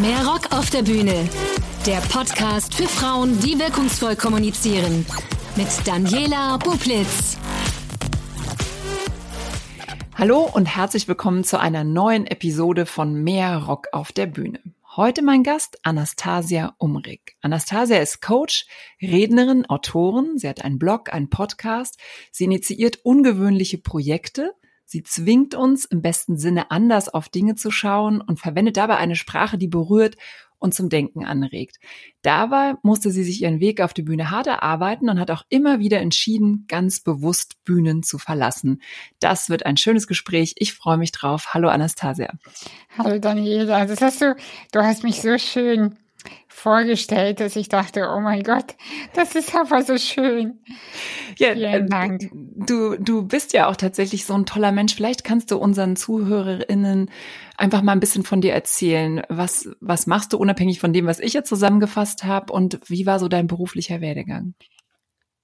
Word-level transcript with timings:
Mehr 0.00 0.26
Rock 0.26 0.52
auf 0.52 0.70
der 0.70 0.82
Bühne. 0.82 1.28
Der 1.84 1.98
Podcast 1.98 2.74
für 2.74 2.88
Frauen, 2.88 3.38
die 3.40 3.58
wirkungsvoll 3.58 4.16
kommunizieren. 4.16 5.04
Mit 5.56 5.68
Daniela 5.84 6.56
Bublitz. 6.56 7.36
Hallo 10.14 10.48
und 10.50 10.64
herzlich 10.64 11.06
willkommen 11.06 11.44
zu 11.44 11.60
einer 11.60 11.84
neuen 11.84 12.26
Episode 12.26 12.86
von 12.86 13.12
Mehr 13.22 13.58
Rock 13.58 13.88
auf 13.92 14.10
der 14.10 14.24
Bühne. 14.24 14.60
Heute 14.96 15.20
mein 15.20 15.42
Gast 15.42 15.78
Anastasia 15.82 16.74
Umrig. 16.78 17.36
Anastasia 17.42 17.98
ist 17.98 18.22
Coach, 18.22 18.66
Rednerin, 19.02 19.66
Autorin. 19.66 20.38
Sie 20.38 20.48
hat 20.48 20.64
einen 20.64 20.78
Blog, 20.78 21.12
einen 21.12 21.28
Podcast. 21.28 21.98
Sie 22.32 22.44
initiiert 22.44 23.00
ungewöhnliche 23.02 23.76
Projekte. 23.76 24.54
Sie 24.90 25.04
zwingt 25.04 25.54
uns 25.54 25.84
im 25.84 26.02
besten 26.02 26.36
Sinne 26.36 26.72
anders 26.72 27.08
auf 27.08 27.28
Dinge 27.28 27.54
zu 27.54 27.70
schauen 27.70 28.20
und 28.20 28.40
verwendet 28.40 28.76
dabei 28.76 28.96
eine 28.96 29.14
Sprache, 29.14 29.56
die 29.56 29.68
berührt 29.68 30.16
und 30.58 30.74
zum 30.74 30.88
Denken 30.88 31.24
anregt. 31.24 31.78
Dabei 32.22 32.74
musste 32.82 33.12
sie 33.12 33.22
sich 33.22 33.40
ihren 33.40 33.60
Weg 33.60 33.80
auf 33.80 33.94
die 33.94 34.02
Bühne 34.02 34.32
hart 34.32 34.48
erarbeiten 34.48 35.08
und 35.08 35.20
hat 35.20 35.30
auch 35.30 35.44
immer 35.48 35.78
wieder 35.78 36.00
entschieden, 36.00 36.64
ganz 36.66 36.98
bewusst 36.98 37.62
Bühnen 37.62 38.02
zu 38.02 38.18
verlassen. 38.18 38.82
Das 39.20 39.48
wird 39.48 39.64
ein 39.64 39.76
schönes 39.76 40.08
Gespräch. 40.08 40.54
Ich 40.56 40.74
freue 40.74 40.98
mich 40.98 41.12
drauf. 41.12 41.54
Hallo 41.54 41.68
Anastasia. 41.68 42.32
Hallo 42.98 43.20
Daniela. 43.20 43.86
Das 43.86 44.00
hast 44.00 44.20
du, 44.20 44.34
du 44.72 44.80
hast 44.82 45.04
mich 45.04 45.22
so 45.22 45.38
schön 45.38 45.94
vorgestellt, 46.48 47.40
dass 47.40 47.56
ich 47.56 47.68
dachte, 47.68 48.08
oh 48.14 48.20
mein 48.20 48.42
Gott, 48.42 48.76
das 49.14 49.34
ist 49.34 49.54
aber 49.54 49.82
so 49.82 49.96
schön. 49.96 50.60
Ja, 51.38 51.54
Vielen 51.54 51.86
äh, 51.86 51.88
Dank. 51.88 52.30
Du, 52.32 52.96
du 52.96 53.26
bist 53.26 53.52
ja 53.52 53.68
auch 53.68 53.76
tatsächlich 53.76 54.26
so 54.26 54.34
ein 54.34 54.46
toller 54.46 54.72
Mensch. 54.72 54.94
Vielleicht 54.94 55.24
kannst 55.24 55.50
du 55.50 55.58
unseren 55.58 55.96
ZuhörerInnen 55.96 57.10
einfach 57.56 57.82
mal 57.82 57.92
ein 57.92 58.00
bisschen 58.00 58.24
von 58.24 58.40
dir 58.40 58.52
erzählen. 58.52 59.22
Was, 59.28 59.68
was 59.80 60.06
machst 60.06 60.32
du 60.32 60.38
unabhängig 60.38 60.80
von 60.80 60.92
dem, 60.92 61.06
was 61.06 61.20
ich 61.20 61.32
jetzt 61.32 61.48
zusammengefasst 61.48 62.24
habe 62.24 62.52
und 62.52 62.80
wie 62.86 63.06
war 63.06 63.18
so 63.18 63.28
dein 63.28 63.46
beruflicher 63.46 64.00
Werdegang? 64.00 64.54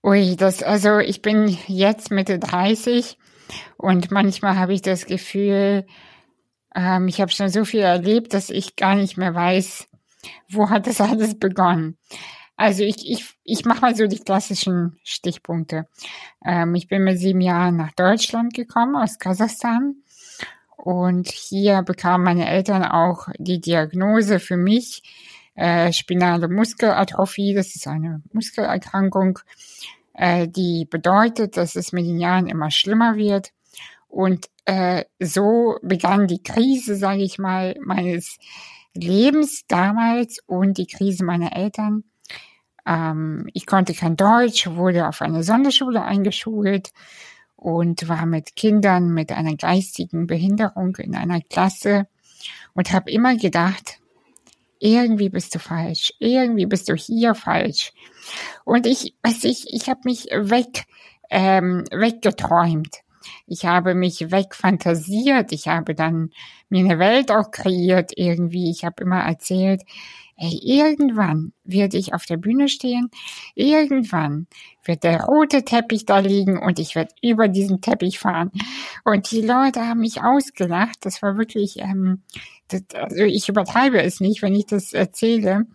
Ui, 0.03 0.37
das, 0.37 0.63
also 0.63 0.99
ich 0.99 1.23
bin 1.23 1.57
jetzt 1.67 2.11
Mitte 2.11 2.39
30 2.39 3.19
und 3.77 4.11
manchmal 4.11 4.57
habe 4.57 4.73
ich 4.73 4.83
das 4.83 5.07
Gefühl, 5.07 5.87
ähm, 6.75 7.09
ich 7.09 7.21
habe 7.21 7.33
schon 7.33 7.49
so 7.49 7.65
viel 7.65 7.81
erlebt, 7.81 8.35
dass 8.35 8.51
ich 8.51 8.77
gar 8.77 8.95
nicht 8.95 9.17
mehr 9.17 9.35
weiß, 9.35 9.89
wo 10.51 10.71
hat 10.71 10.87
das 10.87 11.01
alles 11.01 11.39
begonnen? 11.39 11.97
Also 12.57 12.83
ich, 12.83 13.09
ich, 13.09 13.35
ich 13.45 13.65
mache 13.65 13.83
mal 13.83 13.95
so 13.95 14.07
die 14.07 14.19
klassischen 14.19 14.99
Stichpunkte. 15.05 15.87
Ähm, 16.45 16.75
ich 16.75 16.89
bin 16.89 17.05
mit 17.05 17.19
sieben 17.19 17.43
Jahren 17.43 17.77
nach 17.77 17.93
Deutschland 17.93 18.55
gekommen, 18.55 18.97
aus 18.97 19.19
Kasachstan. 19.19 19.97
Und 20.77 21.29
hier 21.29 21.83
bekamen 21.83 22.25
meine 22.25 22.49
Eltern 22.49 22.85
auch 22.85 23.29
die 23.39 23.61
Diagnose 23.61 24.39
für 24.41 24.57
mich, 24.57 25.03
äh, 25.55 25.93
spinale 25.93 26.49
Muskelatrophie. 26.49 27.55
Das 27.55 27.75
ist 27.75 27.87
eine 27.87 28.23
Muskelerkrankung, 28.33 29.39
äh, 30.15 30.49
die 30.49 30.87
bedeutet, 30.89 31.57
dass 31.57 31.77
es 31.77 31.93
mit 31.93 32.07
den 32.07 32.19
Jahren 32.19 32.47
immer 32.47 32.71
schlimmer 32.71 33.17
wird. 33.17 33.53
Und 34.09 34.47
äh, 34.65 35.05
so 35.21 35.79
begann 35.83 36.27
die 36.27 36.43
Krise, 36.43 36.97
sage 36.97 37.23
ich 37.23 37.39
mal, 37.39 37.77
meines 37.81 38.39
Lebens 39.01 39.65
damals 39.69 40.39
und 40.47 40.79
die 40.79 40.87
Krise 40.87 41.25
meiner 41.25 41.57
Eltern. 41.57 42.05
Ähm, 42.87 43.49
ich 43.53 43.67
konnte 43.67 43.95
kein 43.95 44.17
Deutsch, 44.17 44.67
wurde 44.69 45.09
auf 45.09 45.23
eine 45.23 45.43
Sonderschule 45.43 46.03
eingeschult 46.03 46.93
und 47.57 48.09
war 48.09 48.27
mit 48.27 48.55
Kindern 48.55 49.13
mit 49.13 49.33
einer 49.33 49.57
geistigen 49.57 50.27
Behinderung 50.27 50.97
in 50.97 51.15
einer 51.15 51.41
Klasse 51.41 52.07
und 52.75 52.93
habe 52.93 53.11
immer 53.11 53.37
gedacht, 53.37 53.99
irgendwie 54.79 55.31
bist 55.31 55.55
du 55.55 55.59
falsch, 55.59 56.13
irgendwie 56.19 56.67
bist 56.67 56.89
du 56.89 56.95
hier 56.95 57.35
falsch. 57.35 57.93
Und 58.65 58.87
ich, 58.87 59.15
weiß 59.23 59.45
ich, 59.45 59.73
ich 59.73 59.89
habe 59.89 60.01
mich 60.05 60.27
weg, 60.27 60.85
ähm, 61.31 61.85
weggeträumt. 61.91 62.99
Ich 63.47 63.65
habe 63.65 63.95
mich 63.95 64.31
wegfantasiert. 64.31 65.53
Ich 65.53 65.69
habe 65.69 65.95
dann 65.95 66.31
mir 66.69 66.85
eine 66.85 66.99
Welt 66.99 67.31
auch 67.31 67.51
kreiert 67.51 68.13
irgendwie. 68.17 68.71
Ich 68.71 68.85
habe 68.85 69.03
immer 69.03 69.21
erzählt, 69.21 69.83
ey, 70.37 70.59
irgendwann 70.63 71.53
werde 71.65 71.97
ich 71.97 72.13
auf 72.15 72.27
der 72.27 72.37
Bühne 72.37 72.69
stehen. 72.69 73.11
Irgendwann 73.55 74.47
wird 74.85 75.05
der 75.05 75.25
rote 75.25 75.65
Teppich 75.65 76.05
da 76.05 76.19
liegen 76.19 76.59
und 76.59 76.79
ich 76.79 76.95
werde 76.95 77.15
über 77.23 77.49
diesen 77.49 77.81
Teppich 77.81 78.19
fahren. 78.19 78.51
Und 79.05 79.31
die 79.31 79.41
Leute 79.41 79.87
haben 79.87 80.01
mich 80.01 80.23
ausgelacht. 80.23 80.99
Das 81.01 81.23
war 81.23 81.39
wirklich, 81.39 81.79
ähm, 81.79 82.23
das, 82.69 82.83
also 82.95 83.23
ich 83.25 83.49
übertreibe 83.49 84.03
es 84.03 84.21
nicht, 84.21 84.43
wenn 84.43 84.55
ich 84.55 84.67
das 84.67 84.93
erzähle. 84.93 85.67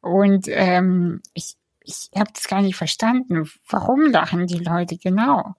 Und 0.00 0.46
ähm, 0.48 1.20
ich, 1.34 1.57
ich 1.88 2.10
habe 2.18 2.30
das 2.32 2.46
gar 2.48 2.62
nicht 2.62 2.76
verstanden. 2.76 3.48
Warum 3.68 4.10
lachen 4.10 4.46
die 4.46 4.58
Leute 4.58 4.98
genau? 4.98 5.54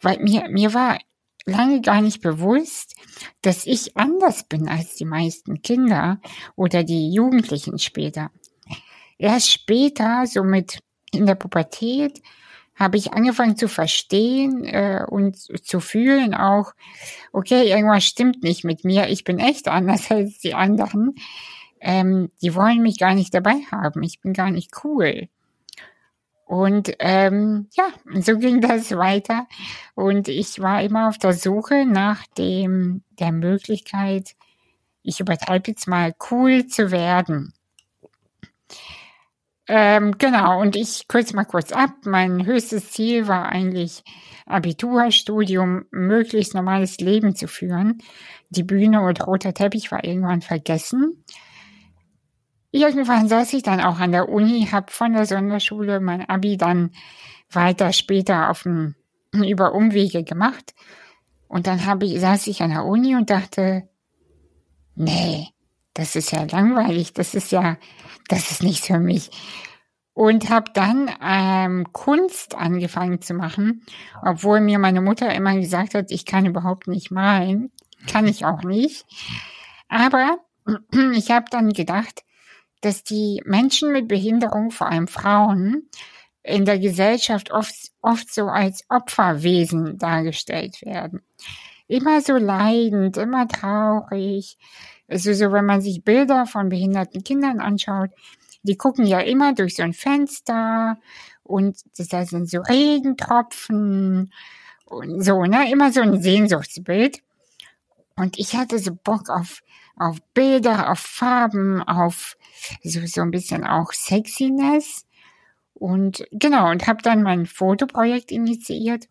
Weil 0.00 0.18
mir, 0.20 0.48
mir 0.48 0.72
war 0.72 0.98
lange 1.46 1.80
gar 1.80 2.00
nicht 2.00 2.22
bewusst, 2.22 2.94
dass 3.42 3.66
ich 3.66 3.96
anders 3.96 4.44
bin 4.44 4.68
als 4.68 4.94
die 4.96 5.04
meisten 5.04 5.62
Kinder 5.62 6.20
oder 6.56 6.84
die 6.84 7.12
Jugendlichen 7.12 7.78
später. 7.78 8.30
Erst 9.18 9.50
später, 9.50 10.26
so 10.26 10.42
mit 10.42 10.78
in 11.12 11.26
der 11.26 11.34
Pubertät, 11.34 12.22
habe 12.76 12.96
ich 12.96 13.12
angefangen 13.12 13.56
zu 13.56 13.68
verstehen 13.68 14.64
äh, 14.64 15.04
und 15.08 15.36
zu 15.36 15.78
fühlen 15.80 16.34
auch, 16.34 16.72
okay, 17.32 17.70
irgendwas 17.70 18.04
stimmt 18.04 18.42
nicht 18.42 18.64
mit 18.64 18.84
mir, 18.84 19.08
ich 19.08 19.24
bin 19.24 19.38
echt 19.38 19.68
anders 19.68 20.10
als 20.10 20.38
die 20.38 20.54
anderen. 20.54 21.14
Ähm, 21.80 22.30
die 22.42 22.54
wollen 22.54 22.82
mich 22.82 22.98
gar 22.98 23.14
nicht 23.14 23.34
dabei 23.34 23.56
haben, 23.70 24.02
ich 24.02 24.20
bin 24.20 24.32
gar 24.32 24.50
nicht 24.50 24.72
cool. 24.84 25.28
Und 26.46 26.94
ähm, 26.98 27.68
ja, 27.72 27.84
so 28.20 28.38
ging 28.38 28.60
das 28.60 28.92
weiter. 28.92 29.46
Und 29.94 30.28
ich 30.28 30.60
war 30.60 30.82
immer 30.82 31.08
auf 31.08 31.18
der 31.18 31.32
Suche 31.32 31.86
nach 31.86 32.26
dem 32.38 33.02
der 33.18 33.32
Möglichkeit, 33.32 34.34
ich 35.02 35.20
übertreibe 35.20 35.70
jetzt 35.70 35.86
mal, 35.86 36.14
cool 36.30 36.66
zu 36.66 36.90
werden. 36.90 37.52
Ähm, 39.66 40.18
genau, 40.18 40.60
und 40.60 40.76
ich 40.76 41.08
kurz 41.08 41.32
mal 41.32 41.44
kurz 41.44 41.72
ab. 41.72 41.90
Mein 42.04 42.44
höchstes 42.44 42.90
Ziel 42.90 43.28
war 43.28 43.46
eigentlich 43.46 44.02
Abiturstudium, 44.46 45.86
möglichst 45.90 46.54
normales 46.54 46.98
Leben 46.98 47.34
zu 47.34 47.48
führen. 47.48 47.98
Die 48.50 48.62
Bühne 48.62 49.00
und 49.00 49.26
roter 49.26 49.54
Teppich 49.54 49.90
war 49.90 50.04
irgendwann 50.04 50.42
vergessen. 50.42 51.24
Irgendwann 52.74 53.28
saß 53.28 53.52
ich 53.52 53.62
dann 53.62 53.80
auch 53.80 54.00
an 54.00 54.10
der 54.10 54.28
Uni, 54.28 54.66
habe 54.72 54.90
von 54.90 55.12
der 55.12 55.26
Sonderschule 55.26 56.00
mein 56.00 56.28
Abi 56.28 56.56
dann 56.56 56.90
weiter 57.48 57.92
später 57.92 58.50
auf 58.50 58.64
dem, 58.64 58.96
über 59.32 59.74
Umwege 59.74 60.24
gemacht. 60.24 60.74
Und 61.46 61.68
dann 61.68 61.86
habe 61.86 62.04
ich, 62.04 62.18
saß 62.18 62.48
ich 62.48 62.62
an 62.62 62.70
der 62.70 62.84
Uni 62.84 63.14
und 63.14 63.30
dachte, 63.30 63.88
nee, 64.96 65.50
das 65.94 66.16
ist 66.16 66.32
ja 66.32 66.42
langweilig, 66.50 67.12
das 67.12 67.36
ist 67.36 67.52
ja, 67.52 67.76
das 68.26 68.50
ist 68.50 68.64
nichts 68.64 68.88
für 68.88 68.98
mich. 68.98 69.30
Und 70.12 70.50
habe 70.50 70.72
dann 70.74 71.08
ähm, 71.22 71.92
Kunst 71.92 72.56
angefangen 72.56 73.22
zu 73.22 73.34
machen, 73.34 73.86
obwohl 74.20 74.60
mir 74.60 74.80
meine 74.80 75.00
Mutter 75.00 75.32
immer 75.32 75.54
gesagt 75.54 75.94
hat, 75.94 76.10
ich 76.10 76.26
kann 76.26 76.44
überhaupt 76.44 76.88
nicht 76.88 77.12
malen, 77.12 77.70
kann 78.08 78.26
ich 78.26 78.44
auch 78.44 78.64
nicht. 78.64 79.06
Aber 79.88 80.38
ich 81.14 81.30
habe 81.30 81.46
dann 81.50 81.72
gedacht, 81.72 82.24
dass 82.84 83.02
die 83.02 83.42
Menschen 83.44 83.92
mit 83.92 84.08
Behinderung, 84.08 84.70
vor 84.70 84.88
allem 84.88 85.08
Frauen, 85.08 85.88
in 86.42 86.64
der 86.66 86.78
Gesellschaft 86.78 87.50
oft, 87.50 87.74
oft 88.02 88.32
so 88.32 88.46
als 88.46 88.84
Opferwesen 88.88 89.96
dargestellt 89.98 90.82
werden. 90.82 91.22
Immer 91.86 92.20
so 92.20 92.36
leidend, 92.36 93.16
immer 93.16 93.48
traurig. 93.48 94.58
Also 95.08 95.32
so, 95.32 95.52
wenn 95.52 95.64
man 95.64 95.80
sich 95.80 96.04
Bilder 96.04 96.46
von 96.46 96.68
behinderten 96.68 97.24
Kindern 97.24 97.60
anschaut, 97.60 98.10
die 98.62 98.76
gucken 98.76 99.06
ja 99.06 99.20
immer 99.20 99.54
durch 99.54 99.76
so 99.76 99.82
ein 99.82 99.92
Fenster 99.92 100.98
und 101.42 101.78
da 101.96 102.24
sind 102.24 102.48
so 102.48 102.60
Regentropfen 102.60 104.32
und 104.86 105.22
so, 105.22 105.44
ne? 105.44 105.70
Immer 105.70 105.92
so 105.92 106.00
ein 106.00 106.22
Sehnsuchtsbild. 106.22 107.20
Und 108.16 108.38
ich 108.38 108.54
hatte 108.54 108.78
so 108.78 108.94
Bock 108.94 109.28
auf, 109.28 109.62
auf 109.96 110.18
Bilder, 110.34 110.90
auf 110.90 110.98
Farben, 110.98 111.82
auf 111.82 112.36
so, 112.82 113.04
so 113.06 113.20
ein 113.22 113.30
bisschen 113.30 113.64
auch 113.64 113.92
Sexiness. 113.92 115.06
Und 115.74 116.24
genau, 116.30 116.70
und 116.70 116.86
habe 116.86 117.02
dann 117.02 117.22
mein 117.22 117.46
Fotoprojekt 117.46 118.30
initiiert. 118.30 119.08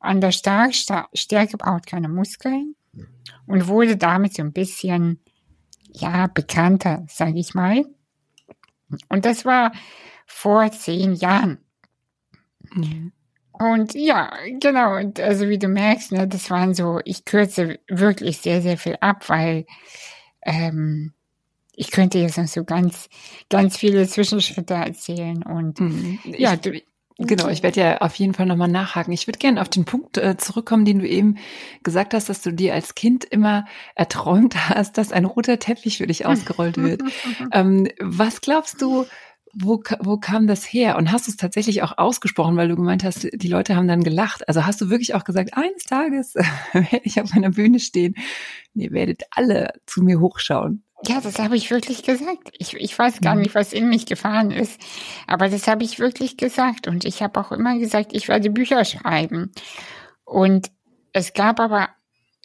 An 0.00 0.20
der 0.20 0.32
Star 0.32 0.70
Stärke 0.72 1.56
braucht 1.56 1.86
keine 1.86 2.08
Muskeln. 2.08 2.74
Und 3.46 3.68
wurde 3.68 3.96
damit 3.96 4.34
so 4.34 4.42
ein 4.42 4.52
bisschen, 4.52 5.20
ja, 5.92 6.26
bekannter, 6.26 7.04
sage 7.08 7.38
ich 7.38 7.54
mal. 7.54 7.84
Und 9.08 9.24
das 9.24 9.44
war 9.44 9.72
vor 10.26 10.70
zehn 10.70 11.14
Jahren. 11.14 11.58
Mhm. 12.72 13.12
Und 13.52 13.94
ja, 13.94 14.30
genau. 14.60 14.96
Und 14.96 15.18
also 15.20 15.48
wie 15.48 15.58
du 15.58 15.68
merkst, 15.68 16.12
ne, 16.12 16.28
das 16.28 16.50
waren 16.50 16.74
so, 16.74 17.00
ich 17.04 17.24
kürze 17.24 17.80
wirklich 17.88 18.38
sehr, 18.38 18.62
sehr 18.62 18.78
viel 18.78 18.96
ab, 19.00 19.28
weil 19.28 19.66
ähm, 20.42 21.12
ich 21.74 21.90
könnte 21.90 22.18
jetzt 22.18 22.38
noch 22.38 22.48
so 22.48 22.64
ganz, 22.64 23.08
ganz 23.48 23.76
viele 23.76 24.06
Zwischenschritte 24.08 24.74
erzählen 24.74 25.42
und 25.44 25.80
mhm. 25.80 26.18
ja, 26.24 26.56
du, 26.56 26.72
Genau, 27.20 27.48
ich 27.48 27.64
werde 27.64 27.80
ja 27.80 27.98
auf 27.98 28.14
jeden 28.14 28.32
Fall 28.32 28.46
nochmal 28.46 28.68
nachhaken. 28.68 29.12
Ich 29.12 29.26
würde 29.26 29.40
gerne 29.40 29.60
auf 29.60 29.68
den 29.68 29.84
Punkt 29.84 30.18
äh, 30.18 30.36
zurückkommen, 30.36 30.84
den 30.84 31.00
du 31.00 31.08
eben 31.08 31.36
gesagt 31.82 32.14
hast, 32.14 32.28
dass 32.28 32.42
du 32.42 32.52
dir 32.52 32.74
als 32.74 32.94
Kind 32.94 33.24
immer 33.24 33.66
erträumt 33.96 34.54
hast, 34.68 34.98
dass 34.98 35.10
ein 35.10 35.24
roter 35.24 35.58
Teppich 35.58 35.98
für 35.98 36.06
dich 36.06 36.26
ausgerollt 36.26 36.76
wird. 36.76 37.02
ähm, 37.52 37.88
was 37.98 38.40
glaubst 38.40 38.80
du, 38.80 39.04
wo, 39.54 39.82
wo 40.00 40.18
kam 40.18 40.46
das 40.46 40.64
her? 40.64 40.96
Und 40.96 41.12
hast 41.12 41.26
du 41.26 41.30
es 41.30 41.36
tatsächlich 41.36 41.82
auch 41.82 41.96
ausgesprochen, 41.98 42.56
weil 42.56 42.68
du 42.68 42.76
gemeint 42.76 43.04
hast, 43.04 43.28
die 43.32 43.48
Leute 43.48 43.76
haben 43.76 43.88
dann 43.88 44.02
gelacht. 44.02 44.46
Also 44.48 44.66
hast 44.66 44.80
du 44.80 44.90
wirklich 44.90 45.14
auch 45.14 45.24
gesagt, 45.24 45.54
eines 45.54 45.84
Tages 45.84 46.34
werde 46.72 47.00
ich 47.04 47.20
auf 47.20 47.32
meiner 47.34 47.50
Bühne 47.50 47.80
stehen, 47.80 48.14
ihr 48.74 48.92
werdet 48.92 49.22
alle 49.30 49.72
zu 49.86 50.02
mir 50.02 50.20
hochschauen. 50.20 50.82
Ja, 51.06 51.20
das 51.20 51.38
habe 51.38 51.56
ich 51.56 51.70
wirklich 51.70 52.02
gesagt. 52.02 52.50
Ich, 52.58 52.74
ich 52.74 52.98
weiß 52.98 53.20
gar 53.20 53.34
mhm. 53.34 53.42
nicht, 53.42 53.54
was 53.54 53.72
in 53.72 53.88
mich 53.88 54.06
gefahren 54.06 54.50
ist, 54.50 54.80
aber 55.26 55.48
das 55.48 55.68
habe 55.68 55.84
ich 55.84 56.00
wirklich 56.00 56.36
gesagt. 56.36 56.88
Und 56.88 57.04
ich 57.04 57.22
habe 57.22 57.38
auch 57.40 57.52
immer 57.52 57.78
gesagt, 57.78 58.10
ich 58.12 58.28
werde 58.28 58.50
Bücher 58.50 58.84
schreiben. 58.84 59.52
Und 60.24 60.70
es 61.12 61.34
gab 61.34 61.60
aber 61.60 61.88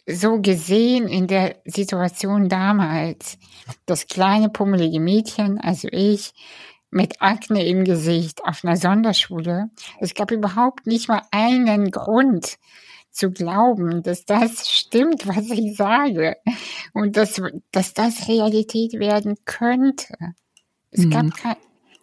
so 0.06 0.40
gesehen 0.40 1.08
in 1.08 1.26
der 1.26 1.56
Situation 1.64 2.48
damals 2.48 3.38
das 3.86 4.06
kleine 4.06 4.50
pummelige 4.50 5.00
Mädchen, 5.00 5.58
also 5.58 5.88
ich, 5.90 6.34
mit 6.94 7.20
Akne 7.20 7.66
im 7.66 7.84
Gesicht 7.84 8.44
auf 8.44 8.64
einer 8.64 8.76
Sonderschule. 8.76 9.70
Es 10.00 10.14
gab 10.14 10.30
überhaupt 10.30 10.86
nicht 10.86 11.08
mal 11.08 11.22
einen 11.30 11.90
Grund, 11.90 12.56
zu 13.14 13.30
glauben, 13.30 14.02
dass 14.02 14.24
das 14.24 14.68
stimmt, 14.68 15.26
was 15.26 15.48
ich 15.48 15.76
sage 15.76 16.36
und 16.92 17.16
dass, 17.16 17.40
dass 17.70 17.94
das 17.94 18.28
Realität 18.28 18.94
werden 18.94 19.36
könnte. 19.44 20.34
Es 20.90 21.04
mhm. 21.04 21.10
gab 21.10 21.36
kein, 21.36 21.56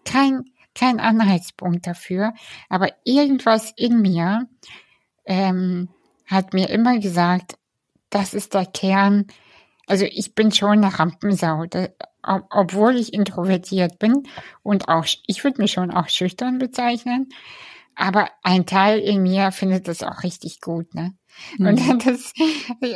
kein, 0.05 0.43
kein 0.73 0.99
Anhaltspunkt 1.01 1.85
dafür, 1.85 2.33
aber 2.69 2.89
irgendwas 3.03 3.73
in 3.75 4.01
mir 4.01 4.47
ähm, 5.25 5.89
hat 6.25 6.53
mir 6.53 6.69
immer 6.69 6.97
gesagt, 6.99 7.57
das 8.09 8.33
ist 8.33 8.53
der 8.53 8.65
Kern. 8.65 9.27
Also 9.87 10.05
ich 10.05 10.33
bin 10.33 10.53
schon 10.53 10.83
eine 10.83 10.97
Rampensau, 10.97 11.65
ob, 12.23 12.45
obwohl 12.49 12.97
ich 12.97 13.13
introvertiert 13.13 13.99
bin 13.99 14.23
und 14.63 14.87
auch, 14.87 15.05
ich 15.27 15.43
würde 15.43 15.61
mich 15.61 15.71
schon 15.71 15.91
auch 15.91 16.09
schüchtern 16.09 16.59
bezeichnen, 16.59 17.29
aber 17.95 18.29
ein 18.43 18.65
Teil 18.65 18.99
in 18.99 19.21
mir 19.21 19.51
findet 19.51 19.87
das 19.87 20.03
auch 20.03 20.23
richtig 20.23 20.61
gut, 20.61 20.93
ne? 20.95 21.13
Mhm. 21.57 21.67
Und 21.67 21.77
das, 22.05 22.33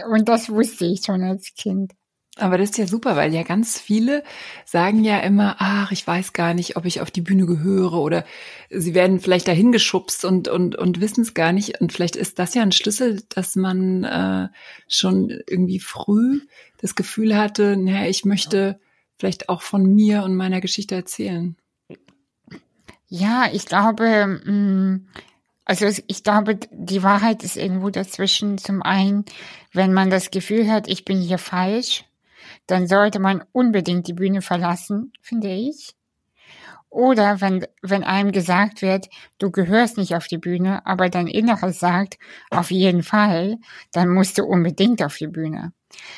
und 0.10 0.30
das 0.30 0.50
wusste 0.50 0.86
ich 0.86 1.04
schon 1.06 1.24
als 1.24 1.54
Kind. 1.56 1.94
Aber 2.38 2.58
das 2.58 2.72
ist 2.72 2.78
ja 2.78 2.86
super, 2.86 3.16
weil 3.16 3.34
ja 3.34 3.44
ganz 3.44 3.80
viele 3.80 4.22
sagen 4.66 5.06
ja 5.06 5.20
immer, 5.20 5.56
ach, 5.60 5.94
ich 5.94 6.06
weiß 6.06 6.34
gar 6.34 6.54
nicht, 6.54 6.76
ob 6.76 6.84
ich 6.84 7.00
auf 7.00 7.10
die 7.10 7.22
Bühne 7.22 7.46
gehöre 7.46 7.94
oder 7.94 8.26
sie 8.70 8.94
werden 8.94 9.22
vielleicht 9.22 9.48
dahin 9.48 9.72
geschubst 9.72 10.26
und, 10.26 10.50
und, 10.50 10.76
und 10.76 11.00
wissen 11.00 11.22
es 11.22 11.34
gar 11.34 11.54
nicht. 11.54 11.80
Und 11.80 11.94
vielleicht 11.94 12.18
ist 12.18 12.38
das 12.38 12.54
ja 12.54 12.62
ein 12.62 12.74
Schlüssel, 12.74 13.22
dass 13.30 13.56
man 13.56 14.04
äh, 14.04 14.50
schon 14.90 15.30
irgendwie 15.48 15.80
früh 15.80 16.42
das 16.82 16.96
Gefühl 16.96 17.38
hatte, 17.38 17.78
naja, 17.78 18.10
ich 18.10 18.26
möchte 18.26 18.82
vielleicht 19.18 19.50
auch 19.50 19.62
von 19.62 19.84
mir 19.84 20.24
und 20.24 20.36
meiner 20.36 20.62
Geschichte 20.62 20.96
erzählen. 20.96 21.56
Ja, 23.08 23.48
ich 23.52 23.66
glaube, 23.66 24.28
mm, 24.28 25.08
also 25.66 25.88
ich 26.08 26.24
glaube, 26.24 26.60
die 26.72 27.04
Wahrheit 27.04 27.44
ist 27.44 27.58
irgendwo 27.58 27.90
dazwischen. 27.90 28.58
Zum 28.58 28.82
einen, 28.84 29.26
wenn 29.74 29.94
man 29.94 30.10
das 30.10 30.32
Gefühl 30.32 30.72
hat, 30.72 30.88
ich 30.88 31.06
bin 31.06 31.20
hier 31.20 31.40
falsch, 31.40 32.06
dann 32.68 32.88
sollte 32.88 33.20
man 33.20 33.44
unbedingt 33.52 34.08
die 34.08 34.14
Bühne 34.14 34.42
verlassen, 34.42 35.12
finde 35.22 35.52
ich. 35.52 35.96
Oder 36.90 37.42
wenn, 37.42 37.66
wenn 37.82 38.06
einem 38.06 38.32
gesagt 38.32 38.82
wird, 38.82 39.10
du 39.38 39.52
gehörst 39.52 39.98
nicht 39.98 40.16
auf 40.16 40.28
die 40.28 40.38
Bühne, 40.38 40.86
aber 40.86 41.10
dein 41.10 41.28
Inneres 41.28 41.80
sagt, 41.80 42.18
auf 42.52 42.72
jeden 42.72 43.04
Fall, 43.04 43.58
dann 43.92 44.08
musst 44.08 44.38
du 44.38 44.46
unbedingt 44.46 45.04
auf 45.04 45.18
die 45.18 45.28
Bühne. 45.28 45.74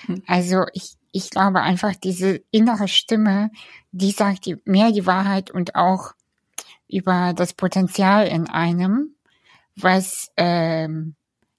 Hm. 0.05 0.21
Also 0.27 0.65
ich, 0.73 0.96
ich 1.17 1.31
glaube 1.31 1.61
einfach, 1.61 1.95
diese 1.95 2.41
innere 2.51 2.87
Stimme, 2.87 3.49
die 3.91 4.11
sagt 4.11 4.47
mehr 4.65 4.91
die 4.91 5.07
Wahrheit 5.07 5.49
und 5.49 5.73
auch 5.75 6.13
über 6.87 7.33
das 7.35 7.53
Potenzial 7.53 8.27
in 8.27 8.47
einem, 8.47 9.15
was, 9.75 10.31
ähm, 10.37 11.15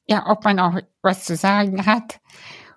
ja, 0.06 0.30
ob 0.30 0.44
man 0.44 0.60
auch 0.60 0.78
was 1.02 1.24
zu 1.24 1.34
sagen 1.34 1.86
hat. 1.86 2.20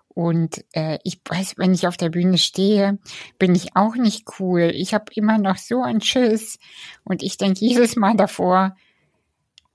Und 0.09 0.65
äh, 0.73 0.97
ich 1.03 1.21
weiß, 1.23 1.53
wenn 1.57 1.73
ich 1.73 1.85
auf 1.85 1.97
der 1.97 2.09
Bühne 2.09 2.39
stehe, 2.39 2.97
bin 3.37 3.53
ich 3.53 3.75
auch 3.75 3.95
nicht 3.95 4.27
cool. 4.39 4.71
Ich 4.73 4.95
habe 4.95 5.05
immer 5.13 5.37
noch 5.37 5.57
so 5.57 5.83
einen 5.83 6.01
Schiss. 6.01 6.57
Und 7.03 7.21
ich 7.21 7.37
denke 7.37 7.63
jedes 7.63 7.95
Mal 7.95 8.17
davor, 8.17 8.75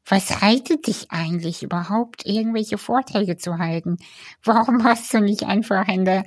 was 0.09 0.41
reitet 0.41 0.87
dich 0.87 1.11
eigentlich 1.11 1.63
überhaupt, 1.63 2.27
irgendwelche 2.27 2.79
Vorträge 2.79 3.37
zu 3.37 3.59
halten? 3.59 3.97
Warum 4.45 4.85
hast 4.85 5.13
du 5.13 5.21
nicht 5.21 5.45
einfach 5.45 5.89
in 5.89 6.05
der, 6.05 6.25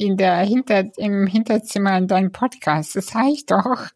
in 0.00 0.16
der 0.16 0.38
Hinter, 0.38 0.84
im 0.96 1.26
Hinterzimmer 1.26 1.96
in 1.98 2.08
deinem 2.08 2.32
Podcast? 2.32 2.96
Das 2.96 3.14
reicht 3.14 3.50
doch. 3.50 3.88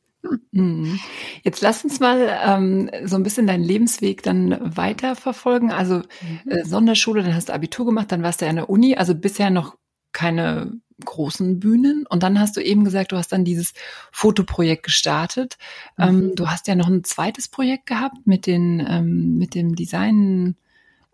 Mhm. 0.53 1.01
Jetzt 1.43 1.61
lass 1.61 1.85
uns 1.85 2.01
mal 2.01 2.29
ähm, 2.45 2.91
so 3.05 3.17
ein 3.17 3.23
bisschen 3.23 3.47
deinen 3.47 3.65
Lebensweg 3.65 4.23
dann 4.23 4.59
weiterverfolgen. 4.77 5.71
Also 5.71 5.97
mhm. 5.97 6.51
äh, 6.51 6.65
Sonderschule, 6.65 7.23
dann 7.23 7.35
hast 7.35 7.49
du 7.49 7.55
Abitur 7.55 7.87
gemacht, 7.87 8.13
dann 8.13 8.23
warst 8.23 8.41
du 8.41 8.47
ja 8.47 8.51
an 8.51 8.57
der 8.57 8.71
Uni, 8.71 8.97
also 8.97 9.15
bisher 9.15 9.51
noch 9.51 9.77
keine 10.13 10.73
großen 11.05 11.59
Bühnen. 11.59 12.07
Und 12.09 12.23
dann 12.23 12.39
hast 12.39 12.57
du 12.57 12.61
eben 12.63 12.85
gesagt, 12.85 13.13
du 13.13 13.17
hast 13.17 13.33
dann 13.33 13.45
dieses 13.45 13.73
Fotoprojekt 14.13 14.85
gestartet. 14.85 15.57
Ähm, 15.99 16.17
mhm. 16.17 16.23
Ähm, 16.23 16.35
du 16.37 16.49
hast 16.49 16.69
ja 16.69 16.75
noch 16.75 16.89
ein 16.89 17.05
zweites 17.05 17.49
Projekt 17.49 17.87
gehabt 17.87 18.27
mit 18.27 18.47
den 18.47 18.85
ähm, 18.87 19.39
mit 19.39 19.55
dem 19.55 19.75
Design 19.75 20.57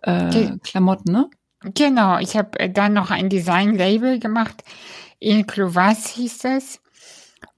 äh, 0.02 0.56
Klamotten, 0.62 1.12
ne? 1.12 1.30
Genau, 1.62 2.18
ich 2.18 2.36
habe 2.36 2.58
äh, 2.58 2.70
dann 2.70 2.94
noch 2.94 3.10
ein 3.10 3.28
Design-Label 3.28 4.18
gemacht. 4.18 4.64
In 5.18 5.46
Clovas 5.46 6.08
hieß 6.08 6.38
das. 6.38 6.80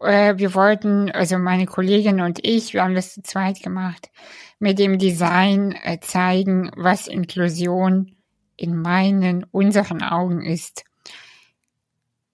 Äh, 0.00 0.38
wir 0.38 0.54
wollten, 0.54 1.10
also 1.12 1.38
meine 1.38 1.66
Kollegin 1.66 2.20
und 2.20 2.40
ich, 2.44 2.74
wir 2.74 2.82
haben 2.82 2.96
das 2.96 3.14
zu 3.14 3.22
zweit 3.22 3.62
gemacht, 3.62 4.10
mit 4.58 4.78
dem 4.80 4.98
Design 4.98 5.72
äh, 5.84 6.00
zeigen, 6.00 6.70
was 6.76 7.06
Inklusion 7.06 8.16
in 8.56 8.76
meinen, 8.76 9.44
unseren 9.44 10.02
Augen 10.02 10.42
ist. 10.42 10.84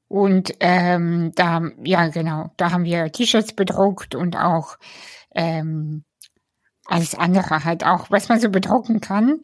Und 0.09 0.54
ähm, 0.61 1.33
da, 1.35 1.62
ja 1.85 2.09
genau, 2.09 2.50
da 2.57 2.73
haben 2.73 2.85
wir 2.85 3.12
T-Shirts 3.12 3.52
bedruckt 3.52 4.14
und 4.14 4.37
auch 4.37 4.78
ähm, 5.35 6.04
alles 6.87 7.14
andere 7.14 7.64
halt 7.64 7.85
auch, 7.85 8.11
was 8.11 8.31
man 8.31 8.40
so 8.40 8.49
bedrucken 8.49 9.00
kann. 9.00 9.40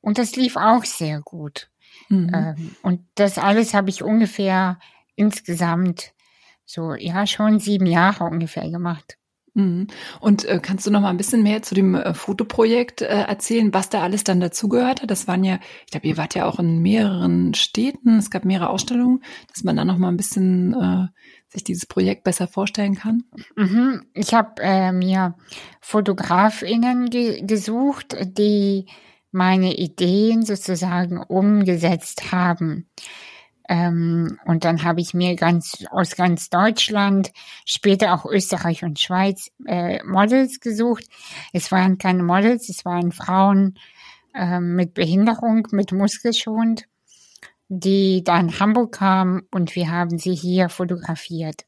Und 0.00 0.18
das 0.18 0.36
lief 0.36 0.56
auch 0.56 0.84
sehr 0.84 1.20
gut. 1.20 1.70
Mhm. 2.08 2.30
Ähm, 2.34 2.76
und 2.82 3.00
das 3.14 3.38
alles 3.38 3.74
habe 3.74 3.90
ich 3.90 4.02
ungefähr 4.02 4.78
insgesamt 5.16 6.12
so, 6.64 6.94
ja, 6.94 7.26
schon 7.26 7.58
sieben 7.58 7.86
Jahre 7.86 8.24
ungefähr 8.24 8.70
gemacht. 8.70 9.18
Mhm. 9.58 9.88
Und 10.20 10.44
äh, 10.44 10.60
kannst 10.62 10.86
du 10.86 10.90
noch 10.90 11.00
mal 11.00 11.10
ein 11.10 11.16
bisschen 11.16 11.42
mehr 11.42 11.62
zu 11.62 11.74
dem 11.74 11.94
äh, 11.94 12.14
Fotoprojekt 12.14 13.02
äh, 13.02 13.06
erzählen, 13.06 13.74
was 13.74 13.88
da 13.88 14.02
alles 14.02 14.22
dann 14.22 14.40
dazugehört 14.40 15.02
hat? 15.02 15.10
Das 15.10 15.26
waren 15.26 15.42
ja, 15.42 15.58
ich 15.84 15.90
glaube, 15.90 16.06
ihr 16.06 16.16
wart 16.16 16.34
ja 16.34 16.46
auch 16.46 16.60
in 16.60 16.78
mehreren 16.80 17.54
Städten, 17.54 18.18
es 18.18 18.30
gab 18.30 18.44
mehrere 18.44 18.70
Ausstellungen, 18.70 19.24
dass 19.52 19.64
man 19.64 19.76
da 19.76 19.84
noch 19.84 19.98
mal 19.98 20.08
ein 20.08 20.16
bisschen 20.16 20.74
äh, 20.74 21.08
sich 21.48 21.64
dieses 21.64 21.86
Projekt 21.86 22.22
besser 22.22 22.46
vorstellen 22.46 22.94
kann. 22.94 23.24
Mhm. 23.56 24.04
Ich 24.14 24.34
habe 24.34 24.62
äh, 24.62 24.92
mir 24.92 25.34
Fotografinnen 25.80 27.10
ge 27.10 27.44
gesucht, 27.44 28.16
die 28.38 28.86
meine 29.30 29.74
Ideen 29.74 30.44
sozusagen 30.44 31.18
umgesetzt 31.18 32.32
haben. 32.32 32.88
Ähm, 33.68 34.38
und 34.46 34.64
dann 34.64 34.82
habe 34.82 35.00
ich 35.00 35.12
mir 35.12 35.36
ganz 35.36 35.84
aus 35.90 36.16
ganz 36.16 36.48
Deutschland, 36.48 37.32
später 37.66 38.14
auch 38.14 38.24
Österreich 38.24 38.82
und 38.82 38.98
Schweiz 38.98 39.50
äh, 39.66 40.02
Models 40.04 40.60
gesucht. 40.60 41.04
Es 41.52 41.70
waren 41.70 41.98
keine 41.98 42.22
Models, 42.22 42.70
es 42.70 42.86
waren 42.86 43.12
Frauen 43.12 43.78
äh, 44.34 44.60
mit 44.60 44.94
Behinderung, 44.94 45.68
mit 45.70 45.92
Muskelschwund, 45.92 46.84
die 47.68 48.24
dann 48.24 48.58
Hamburg 48.58 48.92
kamen 48.92 49.42
und 49.50 49.76
wir 49.76 49.90
haben 49.90 50.18
sie 50.18 50.34
hier 50.34 50.70
fotografiert. 50.70 51.66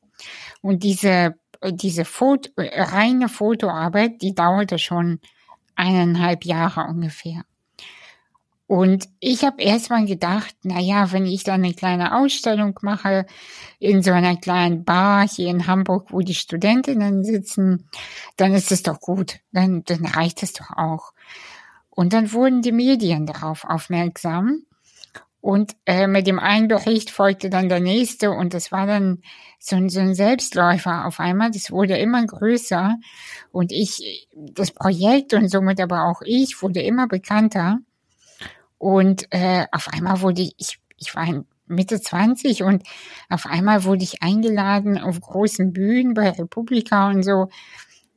Und 0.62 0.82
diese 0.82 1.34
diese 1.72 2.04
Foto, 2.04 2.50
reine 2.56 3.28
Fotoarbeit, 3.28 4.22
die 4.22 4.34
dauerte 4.34 4.78
schon 4.78 5.20
eineinhalb 5.76 6.44
Jahre 6.44 6.84
ungefähr. 6.88 7.44
Und 8.70 9.08
ich 9.18 9.42
habe 9.42 9.60
erstmal 9.60 10.06
gedacht, 10.06 10.54
na 10.62 10.78
ja, 10.78 11.10
wenn 11.10 11.26
ich 11.26 11.42
da 11.42 11.54
eine 11.54 11.74
kleine 11.74 12.16
Ausstellung 12.16 12.78
mache 12.82 13.26
in 13.80 14.00
so 14.00 14.12
einer 14.12 14.36
kleinen 14.36 14.84
Bar 14.84 15.26
hier 15.26 15.48
in 15.48 15.66
Hamburg, 15.66 16.12
wo 16.12 16.20
die 16.20 16.36
Studentinnen 16.36 17.24
sitzen, 17.24 17.88
dann 18.36 18.54
ist 18.54 18.70
es 18.70 18.84
doch 18.84 19.00
gut, 19.00 19.40
dann, 19.50 19.82
dann 19.86 20.06
reicht 20.06 20.44
es 20.44 20.52
doch 20.52 20.70
auch. 20.70 21.12
Und 21.88 22.12
dann 22.12 22.32
wurden 22.32 22.62
die 22.62 22.70
Medien 22.70 23.26
darauf 23.26 23.64
aufmerksam. 23.64 24.62
Und 25.40 25.74
äh, 25.84 26.06
mit 26.06 26.28
dem 26.28 26.38
einen 26.38 26.68
Bericht 26.68 27.10
folgte 27.10 27.50
dann 27.50 27.68
der 27.68 27.80
nächste 27.80 28.30
und 28.30 28.54
das 28.54 28.70
war 28.70 28.86
dann 28.86 29.22
so 29.58 29.74
ein, 29.74 29.88
so 29.88 29.98
ein 29.98 30.14
Selbstläufer 30.14 31.06
auf 31.06 31.18
einmal. 31.18 31.50
Das 31.50 31.72
wurde 31.72 31.98
immer 31.98 32.24
größer 32.24 32.94
und 33.50 33.72
ich, 33.72 34.28
das 34.32 34.70
Projekt 34.70 35.34
und 35.34 35.48
somit 35.48 35.80
aber 35.80 36.04
auch 36.04 36.22
ich 36.24 36.62
wurde 36.62 36.82
immer 36.82 37.08
bekannter. 37.08 37.80
Und 38.80 39.26
äh, 39.30 39.66
auf 39.72 39.88
einmal 39.88 40.22
wurde 40.22 40.40
ich, 40.40 40.54
ich, 40.56 40.80
ich 40.96 41.14
war 41.14 41.44
Mitte 41.66 42.00
20 42.00 42.62
und 42.62 42.82
auf 43.28 43.44
einmal 43.44 43.84
wurde 43.84 44.02
ich 44.02 44.22
eingeladen 44.22 44.96
auf 44.96 45.20
großen 45.20 45.74
Bühnen 45.74 46.14
bei 46.14 46.30
Republika 46.30 47.10
und 47.10 47.22
so 47.22 47.50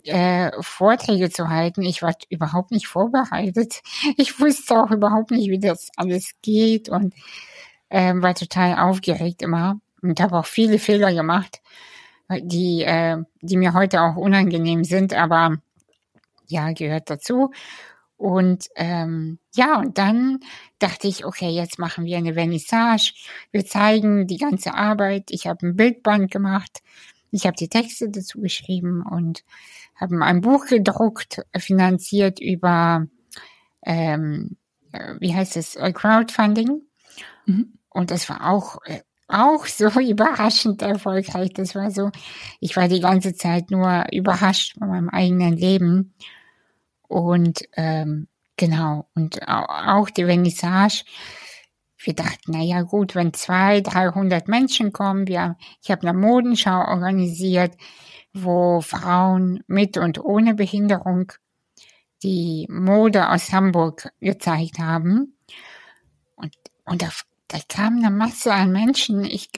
äh, 0.06 0.52
Vorträge 0.62 1.30
zu 1.32 1.50
halten. 1.50 1.82
Ich 1.82 2.02
war 2.02 2.16
überhaupt 2.30 2.72
nicht 2.72 2.88
vorbereitet. 2.88 3.82
Ich 4.18 4.40
wusste 4.40 4.82
auch 4.82 4.90
überhaupt 4.92 5.32
nicht, 5.32 5.50
wie 5.50 5.60
das 5.60 5.90
alles 5.98 6.32
geht 6.42 6.88
und 6.88 7.14
äh, 7.90 8.14
war 8.16 8.34
total 8.34 8.80
aufgeregt 8.80 9.42
immer 9.42 9.82
und 10.02 10.22
habe 10.22 10.38
auch 10.38 10.46
viele 10.46 10.80
Fehler 10.80 11.14
gemacht, 11.14 11.62
die, 12.30 12.84
äh, 12.84 13.18
die 13.42 13.58
mir 13.58 13.74
heute 13.74 14.02
auch 14.02 14.16
unangenehm 14.16 14.86
sind, 14.86 15.14
aber 15.14 15.58
ja, 16.48 16.72
gehört 16.72 17.10
dazu. 17.10 17.52
Und 18.18 18.68
ähm, 18.76 19.40
ja, 19.54 19.80
und 19.80 19.98
dann 19.98 20.40
dachte 20.80 21.08
ich, 21.08 21.26
okay, 21.26 21.50
jetzt 21.50 21.80
machen 21.80 22.06
wir 22.06 22.18
eine 22.18 22.36
Vernissage. 22.36 23.14
Wir 23.52 23.66
zeigen 23.66 24.28
die 24.28 24.38
ganze 24.38 24.74
Arbeit. 24.74 25.26
Ich 25.30 25.48
habe 25.48 25.68
ein 25.68 25.76
Bildband 25.76 26.32
gemacht. 26.32 26.82
Ich 27.32 27.46
habe 27.46 27.56
die 27.56 27.70
Texte 27.70 28.10
dazu 28.10 28.40
geschrieben 28.40 29.04
und 29.04 29.44
haben 29.96 30.22
ein 30.22 30.42
Buch 30.42 30.68
gedruckt, 30.68 31.42
finanziert 31.58 32.40
über, 32.40 33.08
ähm, 33.86 34.58
äh, 34.92 35.16
wie 35.20 35.34
heißt 35.34 35.58
es, 35.58 35.76
Crowdfunding. 35.76 36.82
Mhm. 37.46 37.74
Und 37.90 38.12
das 38.12 38.30
war 38.30 38.50
auch, 38.50 38.78
äh, 38.86 39.02
auch 39.28 39.66
so 39.66 39.88
überraschend 40.00 40.82
erfolgreich. 40.82 41.54
Das 41.54 41.76
war 41.76 41.92
so, 41.92 42.12
ich 42.60 42.76
war 42.76 42.88
die 42.88 43.02
ganze 43.02 43.34
Zeit 43.34 43.72
nur 43.72 44.06
überrascht 44.12 44.78
von 44.78 44.90
meinem 44.90 45.10
eigenen 45.10 45.54
Leben. 45.58 46.14
Und 47.08 47.64
ähm, 47.74 48.28
genau, 48.58 49.08
und 49.16 49.48
auch 49.48 50.10
die 50.10 50.26
Vernissage. 50.26 51.04
Wir 51.98 52.14
dachten, 52.14 52.52
na 52.52 52.62
ja 52.62 52.82
gut, 52.82 53.16
wenn 53.16 53.34
zwei, 53.34 53.80
dreihundert 53.80 54.48
Menschen 54.50 54.92
kommen, 54.92 55.28
wir, 55.28 55.58
ich 55.82 55.90
habe 55.90 56.08
eine 56.08 56.18
Modenschau 56.18 56.86
organisiert, 56.88 57.78
wo 58.34 58.82
Frauen 58.82 59.64
mit 59.68 59.98
und 59.98 60.20
ohne 60.20 60.54
Behinderung 60.54 61.32
die 62.24 62.68
Mode 62.70 63.30
aus 63.30 63.52
Hamburg 63.54 64.12
gezeigt 64.20 64.80
haben. 64.80 65.38
Und, 66.36 66.56
und 66.86 67.02
da, 67.02 67.10
da 67.48 67.60
kam 67.68 67.98
eine 68.00 68.12
Masse 68.12 68.54
an 68.54 68.72
Menschen. 68.72 69.24
Ich, 69.24 69.50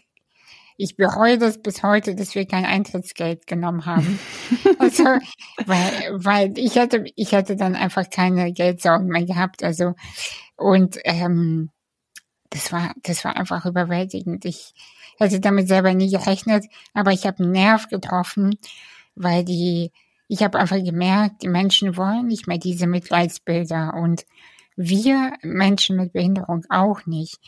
ich 0.77 0.97
bereue 0.97 1.37
das 1.37 1.61
bis 1.61 1.83
heute, 1.83 2.15
dass 2.15 2.35
wir 2.35 2.45
kein 2.45 2.65
Eintrittsgeld 2.65 3.47
genommen 3.47 3.85
haben. 3.85 4.19
also, 4.79 5.03
weil, 5.65 5.91
weil 6.11 6.57
ich 6.57 6.77
hatte, 6.77 7.05
ich 7.15 7.33
hatte 7.33 7.55
dann 7.55 7.75
einfach 7.75 8.09
keine 8.09 8.51
Geldsorgen 8.51 9.07
mehr 9.07 9.25
gehabt. 9.25 9.63
Also, 9.63 9.93
und 10.57 10.97
ähm, 11.03 11.69
das 12.49 12.71
war, 12.71 12.93
das 13.03 13.23
war 13.23 13.35
einfach 13.35 13.65
überwältigend. 13.65 14.45
Ich, 14.45 14.73
hätte 15.17 15.39
damit 15.39 15.67
selber 15.67 15.93
nie 15.93 16.11
gerechnet, 16.11 16.65
aber 16.93 17.11
ich 17.11 17.25
habe 17.25 17.43
einen 17.43 17.51
Nerv 17.51 17.87
getroffen, 17.87 18.57
weil 19.15 19.43
die, 19.43 19.91
ich 20.27 20.43
habe 20.43 20.59
einfach 20.59 20.83
gemerkt, 20.83 21.43
die 21.43 21.47
Menschen 21.47 21.97
wollen 21.97 22.27
nicht 22.27 22.47
mehr 22.47 22.57
diese 22.57 22.87
Mitleidsbilder 22.87 23.93
und 23.93 24.25
wir 24.75 25.33
Menschen 25.41 25.95
mit 25.95 26.13
Behinderung 26.13 26.65
auch 26.69 27.05
nicht. 27.05 27.39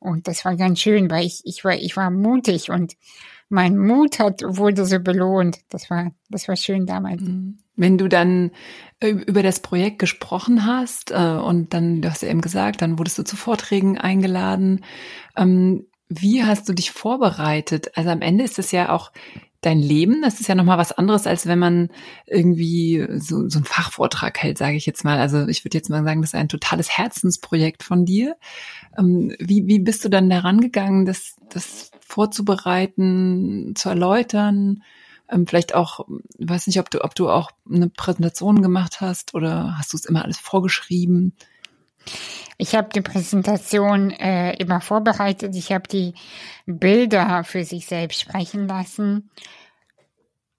Und 0.00 0.28
das 0.28 0.44
war 0.44 0.56
ganz 0.56 0.80
schön, 0.80 1.10
weil 1.10 1.26
ich, 1.26 1.40
ich 1.44 1.64
war, 1.64 1.74
ich 1.74 1.96
war 1.96 2.10
mutig 2.10 2.70
und 2.70 2.94
mein 3.48 3.78
Mut 3.78 4.18
hat, 4.18 4.42
wurde 4.44 4.84
so 4.84 5.00
belohnt. 5.00 5.60
Das 5.70 5.90
war, 5.90 6.12
das 6.28 6.48
war 6.48 6.56
schön 6.56 6.86
damals. 6.86 7.22
Mhm. 7.22 7.58
Wenn 7.76 7.96
du 7.96 8.08
dann 8.08 8.50
äh, 9.00 9.08
über 9.08 9.42
das 9.42 9.60
Projekt 9.60 9.98
gesprochen 9.98 10.66
hast 10.66 11.10
äh, 11.10 11.14
und 11.14 11.72
dann, 11.72 12.02
du 12.02 12.10
hast 12.10 12.22
ja 12.22 12.28
eben 12.28 12.40
gesagt, 12.40 12.82
dann 12.82 12.98
wurdest 12.98 13.18
du 13.18 13.24
zu 13.24 13.36
Vorträgen 13.36 13.98
eingeladen. 13.98 14.84
Ähm, 15.36 15.86
wie 16.08 16.42
hast 16.44 16.68
du 16.68 16.72
dich 16.72 16.90
vorbereitet? 16.90 17.96
Also 17.96 18.10
am 18.10 18.22
Ende 18.22 18.44
ist 18.44 18.58
es 18.58 18.72
ja 18.72 18.90
auch 18.90 19.12
dein 19.60 19.78
Leben. 19.80 20.22
Das 20.22 20.40
ist 20.40 20.48
ja 20.48 20.54
nochmal 20.54 20.78
was 20.78 20.92
anderes, 20.92 21.26
als 21.26 21.46
wenn 21.46 21.58
man 21.58 21.88
irgendwie 22.26 23.06
so, 23.18 23.48
so 23.48 23.58
einen 23.58 23.64
Fachvortrag 23.64 24.38
hält, 24.38 24.58
sage 24.58 24.76
ich 24.76 24.86
jetzt 24.86 25.04
mal. 25.04 25.18
Also 25.18 25.46
ich 25.48 25.64
würde 25.64 25.76
jetzt 25.76 25.90
mal 25.90 26.04
sagen, 26.04 26.20
das 26.20 26.30
ist 26.30 26.34
ein 26.34 26.48
totales 26.48 26.90
Herzensprojekt 26.90 27.82
von 27.82 28.04
dir. 28.04 28.36
Ähm, 28.96 29.34
wie, 29.38 29.66
wie 29.66 29.80
bist 29.80 30.04
du 30.04 30.08
dann 30.08 30.30
daran 30.30 30.60
gegangen, 30.60 31.06
das, 31.06 31.36
das 31.48 31.90
vorzubereiten, 32.00 33.74
zu 33.74 33.88
erläutern? 33.88 34.82
Ähm, 35.30 35.46
vielleicht 35.46 35.74
auch, 35.74 36.06
weiß 36.38 36.68
nicht, 36.68 36.78
ob 36.78 36.90
du, 36.90 37.02
ob 37.02 37.14
du 37.14 37.28
auch 37.28 37.50
eine 37.68 37.88
Präsentation 37.88 38.62
gemacht 38.62 39.00
hast 39.00 39.34
oder 39.34 39.76
hast 39.76 39.92
du 39.92 39.96
es 39.96 40.04
immer 40.04 40.24
alles 40.24 40.38
vorgeschrieben? 40.38 41.34
Ich 42.56 42.74
habe 42.74 42.88
die 42.92 43.00
Präsentation 43.00 44.10
äh, 44.10 44.54
immer 44.56 44.80
vorbereitet. 44.80 45.54
Ich 45.54 45.72
habe 45.72 45.86
die 45.88 46.14
Bilder 46.66 47.44
für 47.44 47.64
sich 47.64 47.86
selbst 47.86 48.20
sprechen 48.20 48.66
lassen. 48.66 49.30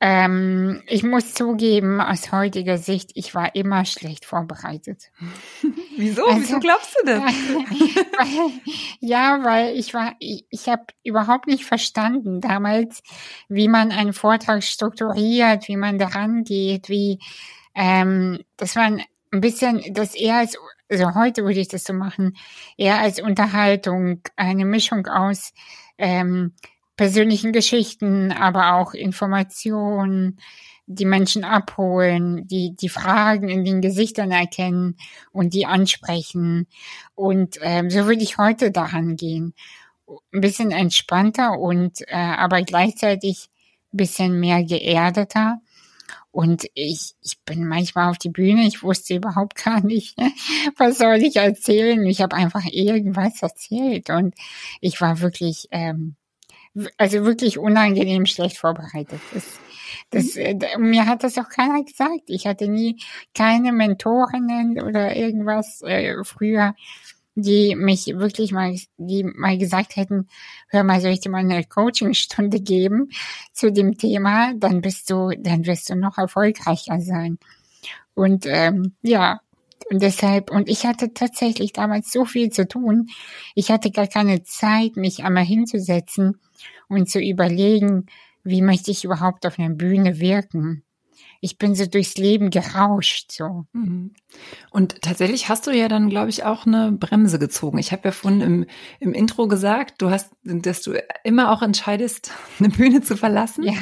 Ähm, 0.01 0.81
ich 0.87 1.03
muss 1.03 1.33
zugeben, 1.33 1.99
aus 1.99 2.31
heutiger 2.31 2.77
Sicht, 2.77 3.11
ich 3.15 3.35
war 3.35 3.53
immer 3.53 3.83
schlecht 3.83 4.23
vorbereitet. 4.23 5.11
Wieso? 5.97 6.25
Also, 6.25 6.39
Wieso 6.39 6.59
glaubst 6.59 6.95
du 7.01 7.05
das? 7.05 7.21
weil, 7.21 8.51
ja, 9.01 9.43
weil 9.43 9.75
ich 9.75 9.93
war, 9.93 10.15
ich, 10.19 10.45
ich 10.49 10.69
habe 10.69 10.85
überhaupt 11.03 11.47
nicht 11.47 11.65
verstanden 11.65 12.39
damals, 12.39 13.03
wie 13.49 13.67
man 13.67 13.91
einen 13.91 14.13
Vortrag 14.13 14.63
strukturiert, 14.63 15.67
wie 15.67 15.75
man 15.75 15.99
daran 15.99 16.45
geht, 16.45 16.87
wie 16.87 17.19
ähm, 17.75 18.39
das 18.55 18.77
war 18.77 18.83
ein 18.83 19.03
bisschen 19.31 19.83
das 19.93 20.15
eher 20.15 20.37
als 20.37 20.57
also 20.89 21.15
heute 21.15 21.43
würde 21.43 21.59
ich 21.59 21.67
das 21.67 21.83
so 21.83 21.93
machen, 21.93 22.35
eher 22.77 22.99
als 22.99 23.21
Unterhaltung, 23.21 24.21
eine 24.35 24.65
Mischung 24.65 25.07
aus 25.07 25.53
ähm, 25.97 26.53
persönlichen 26.97 27.53
Geschichten, 27.53 28.31
aber 28.31 28.75
auch 28.75 28.93
Informationen, 28.93 30.39
die 30.91 31.05
Menschen 31.05 31.43
abholen, 31.43 32.47
die 32.47 32.75
die 32.75 32.89
Fragen 32.89 33.47
in 33.47 33.63
den 33.63 33.79
Gesichtern 33.79 34.31
erkennen 34.31 34.97
und 35.31 35.53
die 35.53 35.67
ansprechen. 35.67 36.67
Und 37.13 37.59
ähm, 37.61 37.91
so 37.91 38.05
würde 38.05 38.23
ich 38.23 38.39
heute 38.39 38.71
daran 38.71 39.15
gehen. 39.15 39.53
Ein 40.33 40.41
bisschen 40.41 40.71
entspannter 40.71 41.59
und 41.59 42.01
äh, 42.07 42.15
aber 42.15 42.63
gleichzeitig 42.63 43.49
ein 43.93 43.97
bisschen 43.97 44.39
mehr 44.39 44.63
geerdeter 44.63 45.61
und 46.31 46.67
ich, 46.75 47.15
ich 47.21 47.39
bin 47.45 47.67
manchmal 47.67 48.09
auf 48.09 48.17
die 48.17 48.29
Bühne, 48.29 48.67
ich 48.67 48.83
wusste 48.83 49.15
überhaupt 49.15 49.55
gar 49.63 49.81
nicht, 49.81 50.15
was 50.77 50.99
soll 50.99 51.15
ich 51.15 51.37
erzählen. 51.37 52.05
Ich 52.05 52.21
habe 52.21 52.35
einfach 52.35 52.65
irgendwas 52.65 53.41
erzählt 53.41 54.09
und 54.09 54.35
ich 54.79 55.01
war 55.01 55.21
wirklich, 55.21 55.67
ähm, 55.71 56.15
also 56.97 57.25
wirklich 57.25 57.57
unangenehm 57.57 58.25
schlecht 58.27 58.57
vorbereitet. 58.57 59.19
Das, 59.33 59.59
das, 60.11 60.35
mhm. 60.35 60.41
äh, 60.41 60.77
mir 60.77 61.07
hat 61.07 61.23
das 61.23 61.37
auch 61.39 61.49
keiner 61.49 61.83
gesagt. 61.83 62.23
Ich 62.27 62.45
hatte 62.45 62.67
nie 62.67 63.01
keine 63.33 63.71
Mentorinnen 63.71 64.81
oder 64.81 65.15
irgendwas 65.15 65.81
äh, 65.81 66.23
früher 66.23 66.75
die 67.35 67.75
mich 67.75 68.07
wirklich 68.07 68.51
mal, 68.51 68.75
die 68.97 69.23
mal 69.23 69.57
gesagt 69.57 69.95
hätten, 69.95 70.27
hör 70.69 70.83
mal, 70.83 71.01
soll 71.01 71.11
ich 71.11 71.21
dir 71.21 71.29
mal 71.29 71.39
eine 71.39 71.63
Coachingstunde 71.63 72.59
geben 72.59 73.09
zu 73.53 73.71
dem 73.71 73.97
Thema, 73.97 74.53
dann 74.55 74.81
bist 74.81 75.09
du, 75.09 75.31
dann 75.37 75.65
wirst 75.65 75.89
du 75.89 75.95
noch 75.95 76.17
erfolgreicher 76.17 76.99
sein. 76.99 77.37
Und 78.13 78.45
ähm, 78.45 78.95
ja, 79.01 79.39
und 79.89 80.03
deshalb, 80.03 80.51
und 80.51 80.69
ich 80.69 80.85
hatte 80.85 81.13
tatsächlich 81.13 81.73
damals 81.73 82.11
so 82.11 82.25
viel 82.25 82.49
zu 82.51 82.67
tun, 82.67 83.09
ich 83.55 83.71
hatte 83.71 83.91
gar 83.91 84.07
keine 84.07 84.43
Zeit, 84.43 84.97
mich 84.97 85.23
einmal 85.23 85.45
hinzusetzen 85.45 86.39
und 86.89 87.09
zu 87.09 87.19
überlegen, 87.19 88.07
wie 88.43 88.61
möchte 88.61 88.91
ich 88.91 89.03
überhaupt 89.03 89.45
auf 89.45 89.57
einer 89.57 89.73
Bühne 89.73 90.19
wirken 90.19 90.83
ich 91.41 91.57
bin 91.57 91.75
so 91.75 91.85
durchs 91.85 92.15
Leben 92.15 92.49
gerauscht. 92.49 93.31
So. 93.31 93.65
Mhm. 93.73 94.13
Und 94.71 95.01
tatsächlich 95.01 95.49
hast 95.49 95.67
du 95.67 95.71
ja 95.71 95.87
dann, 95.87 96.09
glaube 96.09 96.29
ich, 96.29 96.43
auch 96.43 96.65
eine 96.65 96.91
Bremse 96.91 97.39
gezogen. 97.39 97.77
Ich 97.77 97.91
habe 97.91 98.01
ja 98.05 98.11
vorhin 98.11 98.41
im, 98.41 98.65
im 98.99 99.13
Intro 99.13 99.47
gesagt, 99.47 100.01
du 100.01 100.09
hast, 100.09 100.31
dass 100.43 100.81
du 100.81 100.93
immer 101.23 101.51
auch 101.51 101.61
entscheidest, 101.61 102.31
eine 102.59 102.69
Bühne 102.69 103.01
zu 103.01 103.15
verlassen. 103.15 103.63
Ja. 103.63 103.73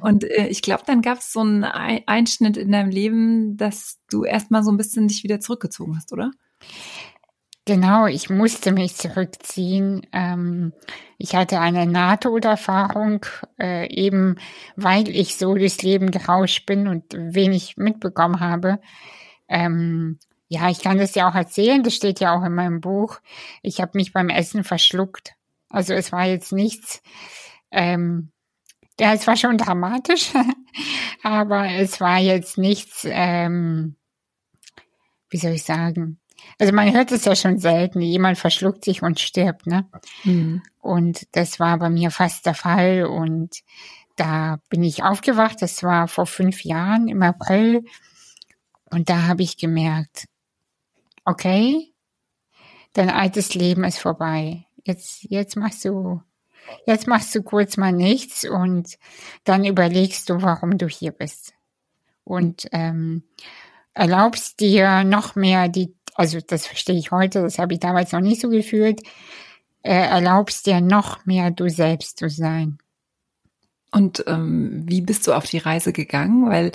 Und 0.00 0.24
äh, 0.24 0.48
ich 0.48 0.62
glaube, 0.62 0.82
dann 0.86 1.02
gab 1.02 1.18
es 1.18 1.32
so 1.32 1.40
einen 1.40 1.64
Einschnitt 1.64 2.56
in 2.56 2.72
deinem 2.72 2.90
Leben, 2.90 3.56
dass 3.56 3.98
du 4.10 4.24
erstmal 4.24 4.62
so 4.62 4.70
ein 4.70 4.76
bisschen 4.76 5.08
dich 5.08 5.24
wieder 5.24 5.40
zurückgezogen 5.40 5.96
hast, 5.96 6.12
oder? 6.12 6.30
Genau, 7.68 8.06
ich 8.06 8.30
musste 8.30 8.72
mich 8.72 8.96
zurückziehen. 8.96 10.06
Ähm, 10.14 10.72
ich 11.18 11.34
hatte 11.34 11.60
eine 11.60 11.84
NATO-Erfahrung, 11.84 13.26
äh, 13.60 13.92
eben 13.92 14.36
weil 14.76 15.10
ich 15.10 15.36
so 15.36 15.54
durchs 15.54 15.82
Leben 15.82 16.10
gerauscht 16.10 16.64
bin 16.64 16.88
und 16.88 17.12
wenig 17.12 17.76
mitbekommen 17.76 18.40
habe. 18.40 18.80
Ähm, 19.48 20.18
ja, 20.48 20.70
ich 20.70 20.80
kann 20.80 20.96
das 20.96 21.14
ja 21.14 21.28
auch 21.28 21.34
erzählen, 21.34 21.82
das 21.82 21.94
steht 21.94 22.20
ja 22.20 22.34
auch 22.34 22.42
in 22.42 22.54
meinem 22.54 22.80
Buch. 22.80 23.20
Ich 23.62 23.82
habe 23.82 23.98
mich 23.98 24.14
beim 24.14 24.30
Essen 24.30 24.64
verschluckt. 24.64 25.34
Also 25.68 25.92
es 25.92 26.10
war 26.10 26.24
jetzt 26.24 26.52
nichts, 26.52 27.02
ähm, 27.70 28.32
ja, 28.98 29.12
es 29.12 29.26
war 29.26 29.36
schon 29.36 29.58
dramatisch, 29.58 30.32
aber 31.22 31.68
es 31.68 32.00
war 32.00 32.16
jetzt 32.16 32.56
nichts, 32.56 33.06
ähm, 33.06 33.96
wie 35.28 35.36
soll 35.36 35.52
ich 35.52 35.64
sagen? 35.64 36.18
Also 36.58 36.72
man 36.72 36.92
hört 36.92 37.12
es 37.12 37.24
ja 37.24 37.36
schon 37.36 37.58
selten, 37.58 38.00
jemand 38.00 38.38
verschluckt 38.38 38.84
sich 38.84 39.02
und 39.02 39.20
stirbt, 39.20 39.66
ne? 39.66 39.86
Mhm. 40.24 40.62
Und 40.80 41.26
das 41.36 41.60
war 41.60 41.78
bei 41.78 41.90
mir 41.90 42.10
fast 42.10 42.46
der 42.46 42.54
Fall 42.54 43.04
und 43.04 43.62
da 44.16 44.58
bin 44.68 44.82
ich 44.82 45.04
aufgewacht, 45.04 45.62
das 45.62 45.82
war 45.82 46.08
vor 46.08 46.26
fünf 46.26 46.64
Jahren 46.64 47.08
im 47.08 47.22
April 47.22 47.84
und 48.90 49.10
da 49.10 49.26
habe 49.26 49.42
ich 49.42 49.56
gemerkt, 49.56 50.26
okay, 51.24 51.92
dein 52.94 53.10
altes 53.10 53.54
Leben 53.54 53.84
ist 53.84 53.98
vorbei. 53.98 54.64
Jetzt, 54.84 55.24
jetzt 55.24 55.56
machst 55.56 55.84
du, 55.84 56.22
jetzt 56.86 57.06
machst 57.06 57.34
du 57.34 57.42
kurz 57.42 57.76
mal 57.76 57.92
nichts 57.92 58.48
und 58.48 58.98
dann 59.44 59.64
überlegst 59.64 60.30
du, 60.30 60.42
warum 60.42 60.78
du 60.78 60.88
hier 60.88 61.12
bist. 61.12 61.52
Und 62.24 62.68
ähm, 62.72 63.22
erlaubst 63.94 64.60
dir 64.60 65.04
noch 65.04 65.34
mehr 65.34 65.68
die, 65.68 65.94
also 66.18 66.40
das 66.44 66.66
verstehe 66.66 66.98
ich 66.98 67.12
heute, 67.12 67.42
das 67.42 67.58
habe 67.58 67.74
ich 67.74 67.80
damals 67.80 68.12
noch 68.12 68.20
nicht 68.20 68.40
so 68.40 68.48
gefühlt, 68.50 69.02
äh, 69.82 69.94
erlaubst 69.94 70.66
dir 70.66 70.80
noch 70.80 71.24
mehr 71.24 71.52
du 71.52 71.70
selbst 71.70 72.18
zu 72.18 72.28
sein. 72.28 72.78
Und 73.92 74.24
ähm, 74.26 74.82
wie 74.86 75.00
bist 75.00 75.26
du 75.26 75.32
auf 75.32 75.46
die 75.46 75.58
Reise 75.58 75.92
gegangen? 75.92 76.50
Weil 76.50 76.72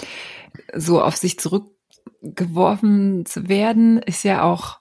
so 0.73 1.01
auf 1.01 1.17
sich 1.17 1.37
zurückgeworfen 1.39 3.25
zu 3.25 3.49
werden, 3.49 3.97
ist 3.99 4.23
ja 4.23 4.43
auch 4.43 4.79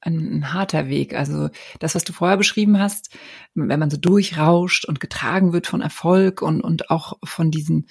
ein, 0.00 0.38
ein, 0.38 0.52
harter 0.52 0.88
Weg. 0.88 1.14
Also 1.14 1.48
das, 1.78 1.94
was 1.94 2.02
du 2.02 2.12
vorher 2.12 2.36
beschrieben 2.36 2.80
hast, 2.80 3.16
wenn 3.54 3.78
man 3.78 3.90
so 3.90 3.96
durchrauscht 3.96 4.86
und 4.86 4.98
getragen 4.98 5.52
wird 5.52 5.68
von 5.68 5.82
Erfolg 5.82 6.42
und, 6.42 6.62
und 6.62 6.90
auch 6.90 7.18
von 7.22 7.50
diesen 7.50 7.86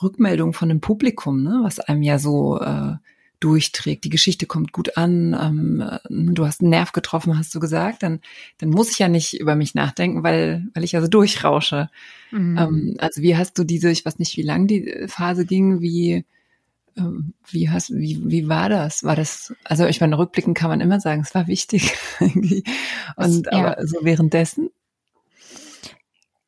Rückmeldungen 0.00 0.54
von 0.54 0.70
dem 0.70 0.80
Publikum, 0.80 1.42
ne, 1.42 1.60
was 1.62 1.78
einem 1.78 2.02
ja 2.02 2.18
so 2.18 2.58
äh, 2.58 2.94
durchträgt, 3.40 4.04
die 4.04 4.10
Geschichte 4.10 4.46
kommt 4.46 4.72
gut 4.72 4.96
an, 4.96 5.36
ähm, 5.40 5.80
äh, 5.80 5.98
du 6.08 6.46
hast 6.46 6.60
einen 6.60 6.70
Nerv 6.70 6.92
getroffen, 6.92 7.38
hast 7.38 7.54
du 7.54 7.60
gesagt, 7.60 8.02
dann, 8.02 8.20
dann 8.58 8.70
muss 8.70 8.90
ich 8.90 8.98
ja 8.98 9.08
nicht 9.08 9.38
über 9.38 9.54
mich 9.54 9.74
nachdenken, 9.74 10.22
weil, 10.22 10.66
weil 10.74 10.84
ich 10.84 10.92
ja 10.92 11.00
so 11.00 11.08
durchrausche. 11.08 11.88
Mhm. 12.30 12.58
Ähm, 12.58 12.94
also 12.98 13.22
wie 13.22 13.36
hast 13.36 13.58
du 13.58 13.64
diese, 13.64 13.90
ich 13.90 14.04
weiß 14.04 14.18
nicht, 14.18 14.36
wie 14.36 14.42
lang 14.42 14.66
die 14.66 15.06
Phase 15.06 15.46
ging, 15.46 15.80
wie, 15.80 16.24
ähm, 16.96 17.34
wie 17.48 17.70
hast, 17.70 17.90
wie, 17.94 18.20
wie 18.24 18.48
war 18.48 18.68
das? 18.68 19.04
War 19.04 19.14
das, 19.16 19.54
also 19.64 19.86
ich 19.86 20.00
meine, 20.00 20.18
rückblickend 20.18 20.56
kann 20.56 20.70
man 20.70 20.80
immer 20.80 21.00
sagen, 21.00 21.22
es 21.22 21.34
war 21.34 21.46
wichtig. 21.46 21.94
Und 23.16 23.46
ja. 23.46 23.52
aber 23.52 23.86
so 23.86 23.98
währenddessen? 24.02 24.70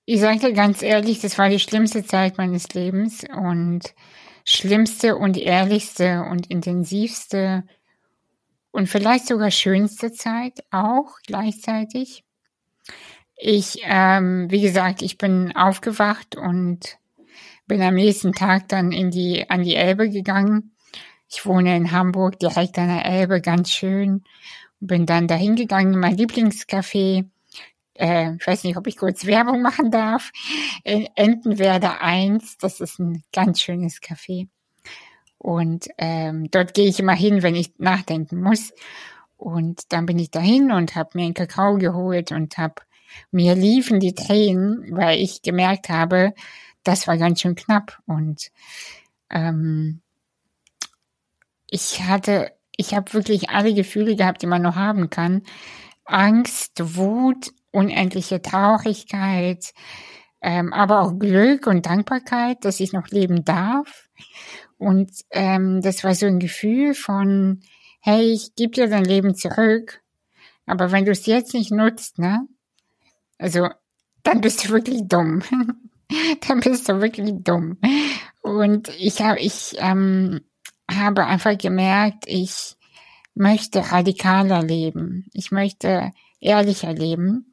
Ich 0.06 0.20
sage 0.20 0.40
dir 0.40 0.52
ganz 0.52 0.82
ehrlich, 0.82 1.20
das 1.20 1.38
war 1.38 1.49
die 1.49 1.61
schlimmste 1.61 2.04
Zeit 2.04 2.37
meines 2.37 2.75
Lebens 2.75 3.23
und 3.32 3.94
schlimmste 4.44 5.16
und 5.16 5.37
ehrlichste 5.37 6.23
und 6.23 6.50
intensivste 6.50 7.64
und 8.73 8.88
vielleicht 8.88 9.26
sogar 9.26 9.50
schönste 9.50 10.12
Zeit 10.12 10.64
auch 10.70 11.18
gleichzeitig. 11.26 12.25
Ich, 13.37 13.80
ähm, 13.85 14.50
wie 14.50 14.61
gesagt, 14.61 15.02
ich 15.02 15.18
bin 15.18 15.56
aufgewacht 15.56 16.37
und 16.37 16.99
bin 17.66 17.80
am 17.82 17.94
nächsten 17.94 18.32
Tag 18.32 18.68
dann 18.68 18.92
in 18.92 19.11
die, 19.11 19.49
an 19.49 19.62
die 19.62 19.76
Elbe 19.76 20.11
gegangen. 20.11 20.73
Ich 21.28 21.47
wohne 21.47 21.76
in 21.76 21.92
Hamburg, 21.92 22.38
direkt 22.38 22.78
an 22.78 22.88
der 22.88 23.04
Elbe, 23.06 23.40
ganz 23.40 23.70
schön. 23.70 24.25
Bin 24.80 25.06
dann 25.06 25.28
dahin 25.28 25.56
gegangen 25.56 25.94
in 25.94 26.00
mein 26.00 26.16
Lieblingscafé 26.16 27.26
äh, 28.00 28.35
ich 28.35 28.47
weiß 28.47 28.64
nicht, 28.64 28.76
ob 28.76 28.87
ich 28.87 28.97
kurz 28.97 29.26
Werbung 29.26 29.62
machen 29.62 29.90
darf, 29.90 30.33
in 30.85 31.07
Entenwerder 31.14 32.00
1, 32.00 32.59
das 32.59 32.80
ist 32.80 32.99
ein 32.99 33.23
ganz 33.32 33.60
schönes 33.60 34.00
Café. 34.00 34.49
Und 35.39 35.89
ähm, 35.99 36.50
dort 36.50 36.75
gehe 36.75 36.89
ich 36.89 37.00
immer 37.00 37.15
hin, 37.15 37.43
wenn 37.43 37.54
ich 37.54 37.78
nachdenken 37.78 38.43
muss. 38.43 38.73
Und 39.36 39.93
dann 39.93 40.04
bin 40.04 40.19
ich 40.19 40.30
dahin 40.30 40.71
und 40.71 40.95
habe 40.97 41.10
mir 41.15 41.25
einen 41.25 41.34
Kakao 41.34 41.78
geholt 41.78 42.30
und 42.32 42.58
habe 42.58 42.82
mir 43.30 43.54
liefen 43.54 44.00
die 44.00 44.15
Tränen, 44.15 44.84
weil 44.91 45.19
ich 45.19 45.43
gemerkt 45.43 45.89
habe, 45.89 46.34
das 46.84 47.06
war 47.06 47.17
ganz 47.17 47.41
schön 47.41 47.54
knapp. 47.54 47.99
Und 48.06 48.50
ähm, 49.30 50.02
ich 51.71 52.02
hatte, 52.02 52.52
ich 52.76 52.95
habe 52.95 53.13
wirklich 53.15 53.50
alle 53.50 53.73
Gefühle 53.75 54.17
gehabt, 54.17 54.43
die 54.43 54.47
man 54.47 54.63
noch 54.63 54.76
haben 54.76 55.08
kann. 55.10 55.43
Angst, 56.04 56.97
Wut, 56.97 57.52
unendliche 57.73 58.43
Traurigkeit, 58.43 59.73
ähm, 60.43 60.73
aber 60.73 61.02
auch 61.02 61.19
Glück 61.19 61.67
und 61.67 61.87
Dankbarkeit, 61.87 62.65
dass 62.65 62.80
ich 62.80 62.93
noch 62.93 63.09
leben 63.09 63.45
darf. 63.45 64.09
Und 64.78 65.11
ähm, 65.30 65.83
das 65.83 66.02
war 66.04 66.15
so 66.15 66.26
ein 66.26 66.39
Gefühl 66.39 66.95
von, 66.95 67.61
hey, 68.00 68.33
ich 68.33 68.54
gebe 68.54 68.73
dir 68.73 68.89
dein 68.89 69.04
Leben 69.04 69.35
zurück, 69.35 70.02
aber 70.67 70.93
wenn 70.93 71.04
du 71.04 71.11
es 71.11 71.26
jetzt 71.26 71.52
nicht 71.52 71.71
nutzt, 71.71 72.19
ne, 72.19 72.47
also 73.39 73.69
dann 74.23 74.41
bist 74.41 74.65
du 74.65 74.71
wirklich 74.71 75.02
dumm. 75.06 75.43
dann 76.49 76.61
bist 76.61 76.89
du 76.89 77.00
wirklich 77.00 77.33
dumm. 77.43 77.78
Und 78.43 78.89
ich 78.99 79.21
habe, 79.21 79.39
ich 79.41 79.75
ähm, 79.78 80.41
habe 80.91 81.26
einfach 81.26 81.56
gemerkt, 81.56 82.25
ich 82.26 82.76
möchte 83.35 83.91
radikaler 83.91 84.63
leben. 84.63 85.26
Ich 85.33 85.50
möchte 85.50 86.11
ehrlicher 86.40 86.92
leben. 86.92 87.50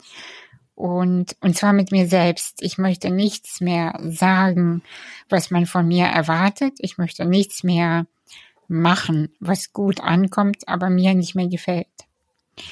Und, 0.76 1.36
und 1.41 1.58
zwar 1.58 1.73
mit 1.73 1.91
mir 1.91 2.08
selbst. 2.08 2.62
Ich 2.62 2.78
möchte 2.78 3.10
nichts 3.10 3.62
mehr 3.62 4.00
sagen, 4.04 4.84
was 5.28 5.50
man 5.50 5.65
von 5.65 5.88
mir 5.88 6.06
erwartet. 6.06 6.76
Ich 6.80 6.97
möchte 6.97 7.26
nichts 7.26 7.63
mehr 7.63 8.06
machen, 8.67 9.30
was 9.39 9.73
gut 9.73 10.02
ankommt, 10.02 10.67
aber 10.67 10.89
mir 10.89 11.15
nicht 11.15 11.36
mehr 11.36 11.47
gefällt. 11.47 11.88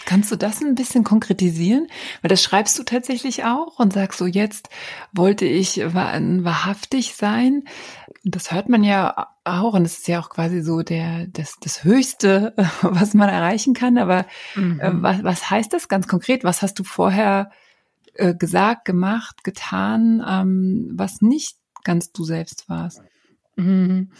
Kannst 0.05 0.31
du 0.31 0.35
das 0.35 0.61
ein 0.61 0.75
bisschen 0.75 1.03
konkretisieren? 1.03 1.87
Weil 2.21 2.29
das 2.29 2.41
schreibst 2.41 2.77
du 2.79 2.83
tatsächlich 2.83 3.43
auch 3.43 3.79
und 3.79 3.93
sagst 3.93 4.17
so, 4.17 4.25
jetzt 4.25 4.69
wollte 5.13 5.45
ich 5.45 5.77
wahrhaftig 5.77 7.15
sein. 7.15 7.63
Das 8.27 8.51
hört 8.51 8.69
man 8.69 8.83
ja 8.83 9.27
auch 9.43 9.75
und 9.75 9.85
es 9.85 9.99
ist 9.99 10.07
ja 10.07 10.19
auch 10.19 10.29
quasi 10.29 10.61
so 10.61 10.81
der, 10.81 11.27
das, 11.27 11.57
das 11.61 11.83
Höchste, 11.83 12.53
was 12.81 13.13
man 13.13 13.29
erreichen 13.29 13.75
kann. 13.75 13.99
Aber 13.99 14.25
mhm. 14.55 14.79
äh, 14.79 14.91
was, 14.93 15.23
was 15.23 15.49
heißt 15.51 15.71
das 15.71 15.87
ganz 15.87 16.07
konkret? 16.07 16.43
Was 16.43 16.63
hast 16.63 16.79
du 16.79 16.83
vorher 16.83 17.51
äh, 18.15 18.33
gesagt, 18.33 18.85
gemacht, 18.85 19.43
getan, 19.43 20.25
ähm, 20.27 20.91
was 20.93 21.21
nicht 21.21 21.57
ganz 21.83 22.11
du 22.11 22.23
selbst 22.23 22.67
warst? 22.67 23.03
Mhm. 23.57 24.11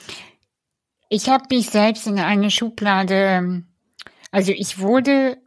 Ich 1.10 1.28
habe 1.30 1.46
mich 1.50 1.72
selbst 1.72 2.06
in 2.06 2.20
eine 2.20 2.52
Schublade, 2.52 3.64
also 4.32 4.52
ich 4.52 4.80
wurde 4.80 5.38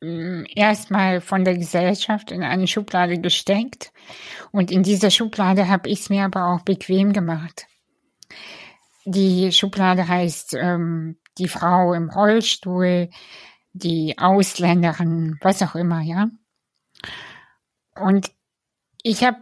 mm, 0.00 0.44
erstmal 0.54 1.20
von 1.20 1.44
der 1.44 1.58
Gesellschaft 1.58 2.30
in 2.30 2.42
eine 2.42 2.66
Schublade 2.66 3.18
gesteckt 3.18 3.92
und 4.52 4.70
in 4.70 4.82
dieser 4.82 5.10
Schublade 5.10 5.68
habe 5.68 5.88
ich 5.90 6.00
es 6.00 6.10
mir 6.10 6.24
aber 6.24 6.46
auch 6.46 6.62
bequem 6.62 7.12
gemacht. 7.12 7.66
Die 9.04 9.52
Schublade 9.52 10.08
heißt 10.08 10.54
ähm, 10.54 11.16
die 11.38 11.48
Frau 11.48 11.94
im 11.94 12.10
Rollstuhl, 12.10 13.08
die 13.72 14.18
Ausländerin, 14.18 15.38
was 15.42 15.62
auch 15.62 15.74
immer, 15.74 16.00
ja. 16.00 16.28
Und 17.94 18.30
ich 19.02 19.22
habe 19.22 19.38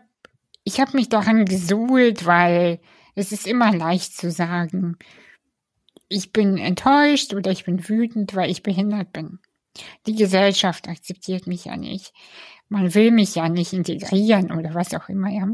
ich 0.64 0.80
hab 0.80 0.94
mich 0.94 1.08
daran 1.08 1.44
gesuhlt, 1.44 2.26
weil 2.26 2.80
es 3.14 3.32
ist 3.32 3.46
immer 3.46 3.72
leicht 3.72 4.16
zu 4.16 4.30
sagen, 4.30 4.96
ich 6.08 6.32
bin 6.32 6.58
enttäuscht 6.58 7.34
oder 7.34 7.50
ich 7.50 7.64
bin 7.64 7.88
wütend, 7.88 8.34
weil 8.34 8.50
ich 8.50 8.62
behindert 8.62 9.12
bin. 9.12 9.40
Die 10.06 10.14
Gesellschaft 10.14 10.88
akzeptiert 10.88 11.46
mich 11.46 11.66
ja 11.66 11.76
nicht. 11.76 12.12
Man 12.68 12.94
will 12.94 13.10
mich 13.10 13.34
ja 13.34 13.48
nicht 13.48 13.72
integrieren 13.72 14.52
oder 14.52 14.74
was 14.74 14.94
auch 14.94 15.08
immer, 15.08 15.28
ja. 15.28 15.48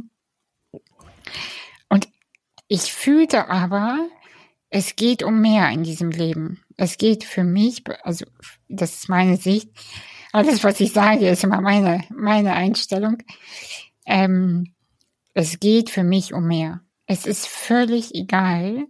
Ich 2.72 2.92
fühlte 2.92 3.48
aber, 3.48 4.08
es 4.68 4.94
geht 4.94 5.24
um 5.24 5.40
mehr 5.40 5.68
in 5.70 5.82
diesem 5.82 6.12
Leben. 6.12 6.62
Es 6.76 6.98
geht 6.98 7.24
für 7.24 7.42
mich, 7.42 7.82
also 8.04 8.24
das 8.68 8.94
ist 8.94 9.08
meine 9.08 9.36
Sicht, 9.38 9.70
alles, 10.30 10.62
was 10.62 10.78
ich 10.78 10.92
sage, 10.92 11.28
ist 11.28 11.42
immer 11.42 11.60
meine, 11.60 12.04
meine 12.10 12.52
Einstellung. 12.52 13.24
Ähm, 14.06 14.72
es 15.34 15.58
geht 15.58 15.90
für 15.90 16.04
mich 16.04 16.32
um 16.32 16.46
mehr. 16.46 16.80
Es 17.06 17.26
ist 17.26 17.48
völlig 17.48 18.14
egal, 18.14 18.86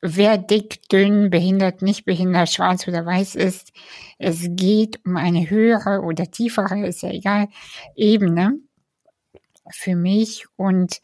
wer 0.00 0.36
dick, 0.36 0.88
dünn, 0.88 1.30
behindert, 1.30 1.80
nicht 1.80 2.04
behindert, 2.04 2.50
schwarz 2.50 2.88
oder 2.88 3.06
weiß 3.06 3.36
ist. 3.36 3.72
Es 4.18 4.48
geht 4.48 4.98
um 5.06 5.16
eine 5.16 5.48
höhere 5.48 6.00
oder 6.00 6.28
tiefere, 6.28 6.88
ist 6.88 7.02
ja 7.02 7.10
egal, 7.10 7.46
Ebene 7.94 8.58
für 9.70 9.94
mich 9.94 10.46
und 10.56 11.00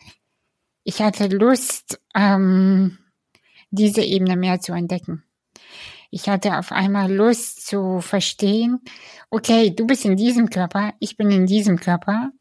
ich 0.90 1.00
hatte 1.00 1.28
Lust, 1.28 2.00
ähm, 2.16 2.98
diese 3.70 4.02
Ebene 4.02 4.36
mehr 4.36 4.58
zu 4.58 4.72
entdecken. 4.72 5.22
Ich 6.10 6.28
hatte 6.28 6.58
auf 6.58 6.72
einmal 6.72 7.12
Lust 7.12 7.64
zu 7.64 8.00
verstehen, 8.00 8.80
okay, 9.30 9.70
du 9.70 9.86
bist 9.86 10.04
in 10.04 10.16
diesem 10.16 10.50
Körper, 10.50 10.94
ich 10.98 11.16
bin 11.16 11.30
in 11.30 11.46
diesem 11.46 11.78
Körper, 11.78 12.32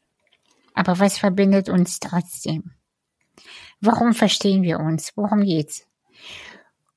aber 0.73 0.97
was 0.97 1.19
verbindet 1.19 1.69
uns 1.69 1.99
trotzdem? 1.99 2.71
Warum 3.81 4.15
verstehen 4.15 4.63
wir 4.63 4.79
uns? 4.79 5.11
Worum 5.15 5.43
geht's? 5.43 5.85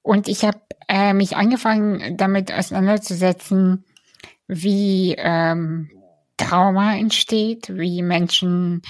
Und 0.01 0.29
ich 0.29 0.47
habe 0.47 0.63
äh, 0.89 1.13
mich 1.13 1.37
angefangen, 1.37 2.17
damit 2.17 2.51
auseinanderzusetzen, 2.51 3.85
wie 4.49 5.17
ähm, 5.19 5.91
Trauma 6.39 6.97
entsteht, 6.97 7.69
wie 7.77 8.01
Menschen 8.01 8.81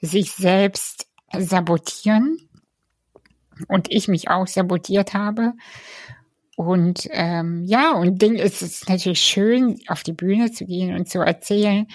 sich 0.00 0.30
selbst 0.30 1.08
sabotieren 1.38 2.38
und 3.68 3.90
ich 3.90 4.08
mich 4.08 4.28
auch 4.28 4.46
sabotiert 4.46 5.14
habe 5.14 5.54
und 6.54 7.08
ähm, 7.10 7.64
ja, 7.64 7.92
und 7.92 8.20
Ding 8.20 8.34
ist 8.34 8.60
es 8.62 8.86
natürlich 8.86 9.20
schön, 9.20 9.80
auf 9.88 10.02
die 10.02 10.12
Bühne 10.12 10.52
zu 10.52 10.66
gehen 10.66 10.94
und 10.94 11.08
zu 11.08 11.20
erzählen, 11.20 11.86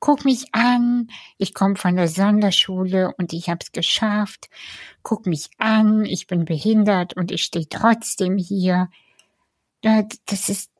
guck 0.00 0.24
mich 0.24 0.46
an, 0.52 1.08
ich 1.38 1.54
komme 1.54 1.76
von 1.76 1.94
der 1.94 2.08
Sonderschule 2.08 3.14
und 3.16 3.32
ich 3.32 3.48
habe 3.48 3.60
es 3.62 3.70
geschafft, 3.70 4.50
guck 5.02 5.26
mich 5.26 5.50
an, 5.58 6.04
ich 6.04 6.26
bin 6.26 6.44
behindert 6.44 7.16
und 7.16 7.30
ich 7.30 7.44
stehe 7.44 7.68
trotzdem 7.68 8.38
hier. 8.38 8.88
Das 9.82 10.48
ist, 10.48 10.70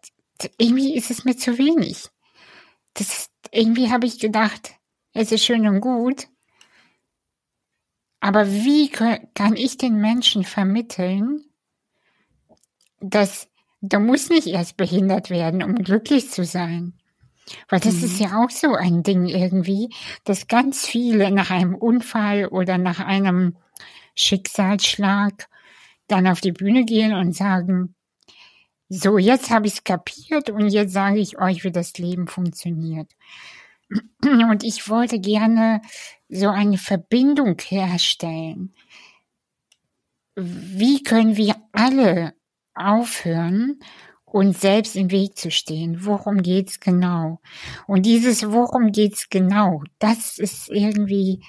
irgendwie 0.59 0.97
ist 0.97 1.11
es 1.11 1.25
mir 1.25 1.37
zu 1.37 1.59
wenig. 1.59 2.09
Das 2.95 3.31
irgendwie 3.53 3.91
habe 3.91 4.07
ich 4.07 4.19
gedacht, 4.19 4.75
es 5.15 5.31
ist 5.31 5.45
schön 5.45 5.67
und 5.69 5.81
gut, 5.81 6.27
aber 8.23 8.49
wie 8.49 8.89
kann 8.89 9.57
ich 9.57 9.79
den 9.79 9.97
Menschen 9.97 10.45
vermitteln, 10.45 11.45
dass 13.01 13.49
du 13.81 13.99
musst 13.99 14.31
nicht 14.31 14.47
erst 14.47 14.77
behindert 14.77 15.29
werden, 15.29 15.61
um 15.61 15.75
glücklich 15.75 16.31
zu 16.31 16.45
sein. 16.45 16.93
Weil 17.69 17.81
das 17.81 17.97
mhm. 17.97 18.05
ist 18.05 18.21
ja 18.21 18.41
auch 18.41 18.51
so 18.51 18.75
ein 18.77 19.03
Ding 19.03 19.27
irgendwie, 19.27 19.93
dass 20.23 20.47
ganz 20.47 20.87
viele 20.87 21.33
nach 21.33 21.51
einem 21.51 21.75
Unfall 21.75 22.47
oder 22.47 22.79
nach 22.79 23.01
einem 23.01 23.57
Schicksalsschlag 24.15 25.49
dann 26.07 26.29
auf 26.29 26.41
die 26.41 26.53
Bühne 26.53 26.85
gehen 26.85 27.15
und 27.15 27.35
sagen, 27.35 27.97
so, 28.89 29.19
jetzt 29.19 29.51
habe 29.51 29.67
ich 29.67 29.73
es 29.73 29.85
kapiert 29.85 30.49
und 30.49 30.69
jetzt 30.69 30.93
sage 30.93 31.19
ich 31.19 31.41
euch, 31.41 31.65
wie 31.65 31.73
das 31.73 31.99
Leben 31.99 32.29
funktioniert. 32.29 33.11
Und 34.23 34.65
ich 34.65 34.89
wollte 34.89 35.19
gerne 35.19 35.81
so 36.33 36.49
eine 36.49 36.79
Verbindung 36.79 37.57
herstellen. 37.61 38.75
Wie 40.35 41.03
können 41.03 41.37
wir 41.37 41.57
alle 41.73 42.35
aufhören, 42.75 43.79
uns 44.25 44.63
selbst 44.63 44.97
im 44.97 45.11
Weg 45.11 45.37
zu 45.37 45.51
stehen. 45.51 46.07
Worum 46.07 46.43
geht's 46.43 46.81
genau? 46.81 47.41
Und 47.87 48.07
dieses 48.07 48.51
Worum 48.51 48.91
geht's 48.91 49.29
genau, 49.29 49.83
das 49.99 50.39
ist 50.39 50.71
irgendwie 50.71 51.45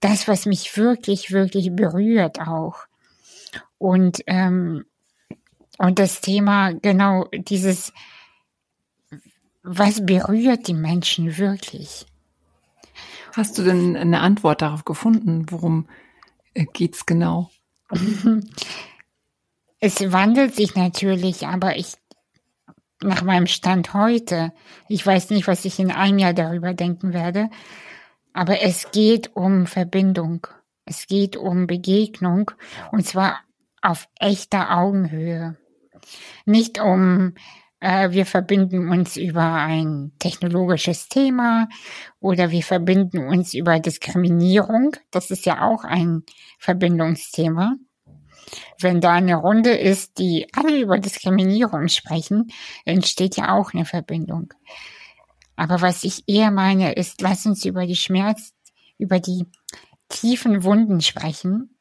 das, 0.00 0.28
was 0.28 0.46
mich 0.46 0.76
wirklich, 0.76 1.30
wirklich 1.30 1.74
berührt 1.74 2.40
auch. 2.40 2.86
Und, 3.78 4.22
ähm, 4.26 4.84
und 5.78 5.98
das 5.98 6.20
Thema, 6.20 6.72
genau, 6.72 7.26
dieses, 7.32 7.92
was 9.62 10.04
berührt 10.04 10.68
die 10.68 10.74
Menschen 10.74 11.38
wirklich? 11.38 12.06
Hast 13.34 13.58
du 13.58 13.62
denn 13.62 13.96
eine 13.96 14.20
Antwort 14.20 14.62
darauf 14.62 14.84
gefunden? 14.84 15.46
Worum 15.50 15.88
äh, 16.54 16.66
geht's 16.72 17.06
genau? 17.06 17.50
Es 19.82 20.12
wandelt 20.12 20.54
sich 20.54 20.74
natürlich, 20.74 21.46
aber 21.46 21.76
ich, 21.76 21.94
nach 23.02 23.22
meinem 23.22 23.46
Stand 23.46 23.94
heute, 23.94 24.52
ich 24.88 25.04
weiß 25.06 25.30
nicht, 25.30 25.46
was 25.46 25.64
ich 25.64 25.78
in 25.78 25.90
einem 25.90 26.18
Jahr 26.18 26.34
darüber 26.34 26.74
denken 26.74 27.14
werde, 27.14 27.48
aber 28.34 28.60
es 28.60 28.90
geht 28.90 29.34
um 29.34 29.66
Verbindung. 29.66 30.46
Es 30.84 31.06
geht 31.06 31.36
um 31.36 31.66
Begegnung 31.66 32.50
und 32.92 33.06
zwar 33.06 33.40
auf 33.80 34.06
echter 34.18 34.76
Augenhöhe. 34.76 35.56
Nicht 36.44 36.78
um, 36.78 37.34
wir 37.80 38.26
verbinden 38.26 38.90
uns 38.90 39.16
über 39.16 39.54
ein 39.54 40.12
technologisches 40.18 41.08
Thema 41.08 41.68
oder 42.20 42.50
wir 42.50 42.62
verbinden 42.62 43.26
uns 43.26 43.54
über 43.54 43.78
Diskriminierung. 43.80 44.96
Das 45.10 45.30
ist 45.30 45.46
ja 45.46 45.62
auch 45.62 45.84
ein 45.84 46.24
Verbindungsthema 46.58 47.76
wenn 48.78 49.00
da 49.00 49.12
eine 49.12 49.36
Runde 49.36 49.70
ist, 49.70 50.18
die 50.18 50.46
alle 50.52 50.80
über 50.80 50.98
Diskriminierung 50.98 51.88
sprechen, 51.88 52.50
entsteht 52.84 53.36
ja 53.36 53.54
auch 53.54 53.74
eine 53.74 53.84
Verbindung. 53.84 54.52
Aber 55.56 55.80
was 55.82 56.04
ich 56.04 56.24
eher 56.26 56.50
meine, 56.50 56.94
ist, 56.94 57.20
lass 57.20 57.46
uns 57.46 57.64
über 57.64 57.86
die 57.86 57.96
Schmerz, 57.96 58.54
über 58.98 59.20
die 59.20 59.46
tiefen 60.08 60.64
Wunden 60.64 61.00
sprechen, 61.00 61.76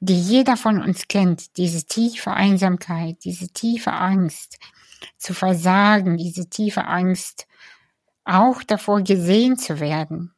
die 0.00 0.20
jeder 0.20 0.56
von 0.56 0.82
uns 0.82 1.08
kennt, 1.08 1.56
diese 1.56 1.86
tiefe 1.86 2.32
Einsamkeit, 2.32 3.24
diese 3.24 3.48
tiefe 3.48 3.92
Angst 3.92 4.58
zu 5.18 5.34
versagen, 5.34 6.16
diese 6.16 6.48
tiefe 6.48 6.86
Angst 6.86 7.46
auch 8.24 8.62
davor 8.62 9.02
gesehen 9.02 9.56
zu 9.56 9.80
werden. 9.80 10.34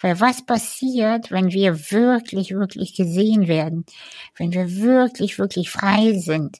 Weil 0.00 0.20
was 0.20 0.46
passiert, 0.46 1.30
wenn 1.30 1.50
wir 1.50 1.90
wirklich, 1.90 2.52
wirklich 2.52 2.94
gesehen 2.94 3.48
werden? 3.48 3.84
Wenn 4.36 4.52
wir 4.52 4.76
wirklich, 4.76 5.38
wirklich 5.38 5.70
frei 5.70 6.16
sind? 6.18 6.58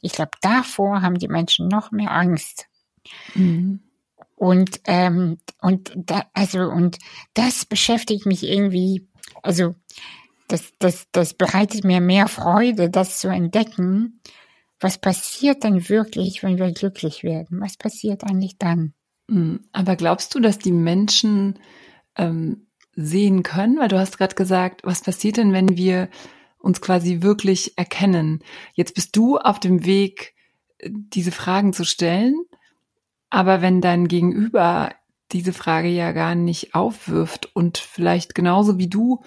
Ich 0.00 0.12
glaube, 0.12 0.32
davor 0.42 1.02
haben 1.02 1.18
die 1.18 1.28
Menschen 1.28 1.68
noch 1.68 1.92
mehr 1.92 2.10
Angst. 2.10 2.66
Mhm. 3.34 3.80
Und, 4.36 4.80
ähm, 4.86 5.38
und 5.60 5.92
da, 5.94 6.26
also, 6.34 6.60
und 6.60 6.98
das 7.34 7.64
beschäftigt 7.64 8.26
mich 8.26 8.42
irgendwie, 8.42 9.06
also, 9.42 9.76
das, 10.48 10.72
das, 10.78 11.06
das 11.12 11.34
bereitet 11.34 11.84
mir 11.84 12.00
mehr 12.00 12.28
Freude, 12.28 12.90
das 12.90 13.18
zu 13.18 13.28
entdecken. 13.28 14.20
Was 14.80 14.98
passiert 14.98 15.64
denn 15.64 15.88
wirklich, 15.88 16.42
wenn 16.42 16.58
wir 16.58 16.72
glücklich 16.72 17.22
werden? 17.22 17.60
Was 17.60 17.76
passiert 17.76 18.24
eigentlich 18.24 18.58
dann? 18.58 18.94
Mhm. 19.28 19.60
Aber 19.72 19.96
glaubst 19.96 20.34
du, 20.34 20.40
dass 20.40 20.58
die 20.58 20.72
Menschen 20.72 21.58
ähm, 22.16 22.66
sehen 22.94 23.42
können? 23.42 23.78
Weil 23.78 23.88
du 23.88 23.98
hast 23.98 24.18
gerade 24.18 24.34
gesagt, 24.34 24.82
was 24.84 25.02
passiert 25.02 25.36
denn, 25.36 25.52
wenn 25.52 25.76
wir 25.76 26.08
uns 26.58 26.80
quasi 26.80 27.22
wirklich 27.22 27.76
erkennen? 27.78 28.42
Jetzt 28.74 28.94
bist 28.94 29.16
du 29.16 29.38
auf 29.38 29.60
dem 29.60 29.84
Weg, 29.84 30.34
diese 30.82 31.32
Fragen 31.32 31.72
zu 31.72 31.84
stellen, 31.84 32.34
aber 33.30 33.62
wenn 33.62 33.80
dein 33.80 34.08
Gegenüber 34.08 34.94
diese 35.32 35.52
Frage 35.52 35.88
ja 35.88 36.12
gar 36.12 36.34
nicht 36.34 36.74
aufwirft 36.74 37.54
und 37.54 37.78
vielleicht 37.78 38.34
genauso 38.34 38.78
wie 38.78 38.88
du 38.88 39.22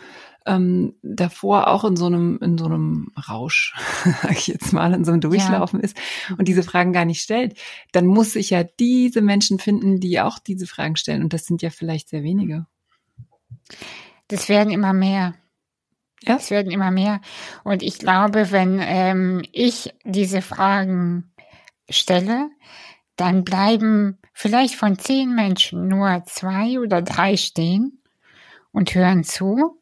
ähm, 0.47 0.95
davor 1.03 1.67
auch 1.67 1.83
in 1.83 1.95
so 1.95 2.05
einem 2.05 2.39
in 2.41 2.57
so 2.57 2.65
einem 2.65 3.11
Rausch, 3.29 3.75
sag 4.21 4.31
ich 4.31 4.47
jetzt 4.47 4.73
mal, 4.73 4.93
in 4.93 5.05
so 5.05 5.11
einem 5.11 5.21
Durchlaufen 5.21 5.79
ja. 5.79 5.85
ist 5.85 5.97
und 6.37 6.47
diese 6.47 6.63
Fragen 6.63 6.93
gar 6.93 7.05
nicht 7.05 7.21
stellt, 7.21 7.57
dann 7.91 8.07
muss 8.07 8.35
ich 8.35 8.49
ja 8.49 8.63
diese 8.63 9.21
Menschen 9.21 9.59
finden, 9.59 9.99
die 9.99 10.19
auch 10.19 10.39
diese 10.39 10.67
Fragen 10.67 10.95
stellen 10.95 11.23
und 11.23 11.33
das 11.33 11.45
sind 11.45 11.61
ja 11.61 11.69
vielleicht 11.69 12.09
sehr 12.09 12.23
wenige. 12.23 12.65
Das 14.27 14.49
werden 14.49 14.71
immer 14.71 14.93
mehr. 14.93 15.35
Ja. 16.23 16.37
Es 16.37 16.49
werden 16.49 16.71
immer 16.71 16.91
mehr. 16.91 17.21
Und 17.63 17.83
ich 17.83 17.99
glaube, 17.99 18.51
wenn 18.51 18.79
ähm, 18.81 19.43
ich 19.51 19.93
diese 20.03 20.41
Fragen 20.41 21.31
stelle, 21.89 22.49
dann 23.15 23.43
bleiben 23.43 24.17
vielleicht 24.33 24.75
von 24.75 24.97
zehn 24.97 25.33
Menschen 25.33 25.87
nur 25.87 26.23
zwei 26.25 26.79
oder 26.79 27.01
drei 27.01 27.37
stehen 27.37 28.01
und 28.71 28.93
hören 28.93 29.23
zu 29.23 29.76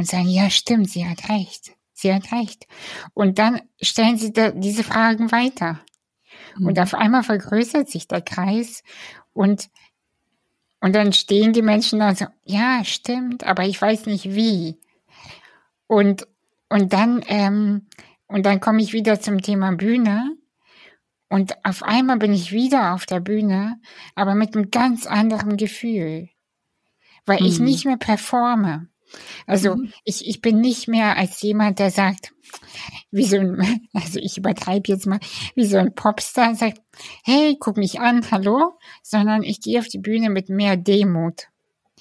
und 0.00 0.06
sagen, 0.06 0.30
ja, 0.30 0.48
stimmt, 0.48 0.88
sie 0.88 1.06
hat 1.06 1.28
recht. 1.28 1.72
Sie 1.92 2.10
hat 2.10 2.32
recht. 2.32 2.66
Und 3.12 3.38
dann 3.38 3.60
stellen 3.82 4.16
sie 4.16 4.32
diese 4.54 4.82
Fragen 4.82 5.30
weiter. 5.30 5.78
Mhm. 6.56 6.68
Und 6.68 6.78
auf 6.78 6.94
einmal 6.94 7.22
vergrößert 7.22 7.90
sich 7.90 8.08
der 8.08 8.22
Kreis 8.22 8.82
und 9.34 9.68
und 10.80 10.94
dann 10.94 11.12
stehen 11.12 11.52
die 11.52 11.60
Menschen 11.60 11.98
da 11.98 12.14
so, 12.14 12.24
ja, 12.44 12.82
stimmt, 12.82 13.44
aber 13.44 13.66
ich 13.66 13.82
weiß 13.82 14.06
nicht 14.06 14.34
wie. 14.34 14.78
Und, 15.86 16.26
und 16.70 16.94
dann, 16.94 17.22
ähm, 17.26 17.86
und 18.26 18.46
dann 18.46 18.60
komme 18.60 18.80
ich 18.80 18.94
wieder 18.94 19.20
zum 19.20 19.42
Thema 19.42 19.72
Bühne. 19.72 20.34
Und 21.28 21.62
auf 21.66 21.82
einmal 21.82 22.16
bin 22.16 22.32
ich 22.32 22.52
wieder 22.52 22.94
auf 22.94 23.04
der 23.04 23.20
Bühne, 23.20 23.78
aber 24.14 24.34
mit 24.34 24.56
einem 24.56 24.70
ganz 24.70 25.06
anderen 25.06 25.58
Gefühl. 25.58 26.30
Weil 27.26 27.40
mhm. 27.40 27.46
ich 27.46 27.60
nicht 27.60 27.84
mehr 27.84 27.98
performe. 27.98 28.88
Also 29.46 29.76
mhm. 29.76 29.92
ich, 30.04 30.26
ich 30.26 30.40
bin 30.40 30.60
nicht 30.60 30.88
mehr 30.88 31.16
als 31.16 31.40
jemand, 31.42 31.78
der 31.78 31.90
sagt, 31.90 32.32
wie 33.10 33.24
so 33.24 33.38
ein, 33.38 33.80
also 33.92 34.18
ich 34.18 34.38
übertreibe 34.38 34.88
jetzt 34.88 35.06
mal, 35.06 35.20
wie 35.54 35.64
so 35.64 35.78
ein 35.78 35.94
Popstar 35.94 36.54
sagt, 36.54 36.80
hey, 37.24 37.56
guck 37.58 37.76
mich 37.76 38.00
an, 38.00 38.28
hallo, 38.30 38.78
sondern 39.02 39.42
ich 39.42 39.60
gehe 39.60 39.78
auf 39.78 39.88
die 39.88 39.98
Bühne 39.98 40.30
mit 40.30 40.48
mehr 40.48 40.76
Demut. 40.76 41.48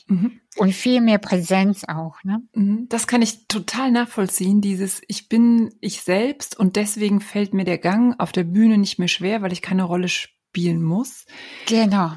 Mhm. 0.08 0.39
Und 0.58 0.74
viel 0.74 1.00
mehr 1.00 1.19
Präsenz 1.19 1.84
auch, 1.88 2.24
ne? 2.24 2.41
Mhm. 2.54 2.88
Das 2.89 3.08
kann 3.08 3.22
ich 3.22 3.48
total 3.48 3.91
nachvollziehen, 3.91 4.60
dieses 4.62 5.02
ich 5.08 5.30
bin 5.30 5.74
ich 5.80 6.02
selbst 6.02 6.60
und 6.60 6.76
deswegen 6.76 7.22
fällt 7.22 7.54
mir 7.54 7.63
der 7.63 7.78
Gang 7.78 8.19
auf 8.19 8.32
der 8.32 8.43
Bühne 8.43 8.78
nicht 8.78 8.98
mehr 8.98 9.08
schwer, 9.08 9.41
weil 9.41 9.54
ich 9.54 9.62
keine 9.62 9.84
Rolle 9.84 10.10
spielen 10.10 10.82
muss. 10.82 11.26
Genau. 11.67 12.13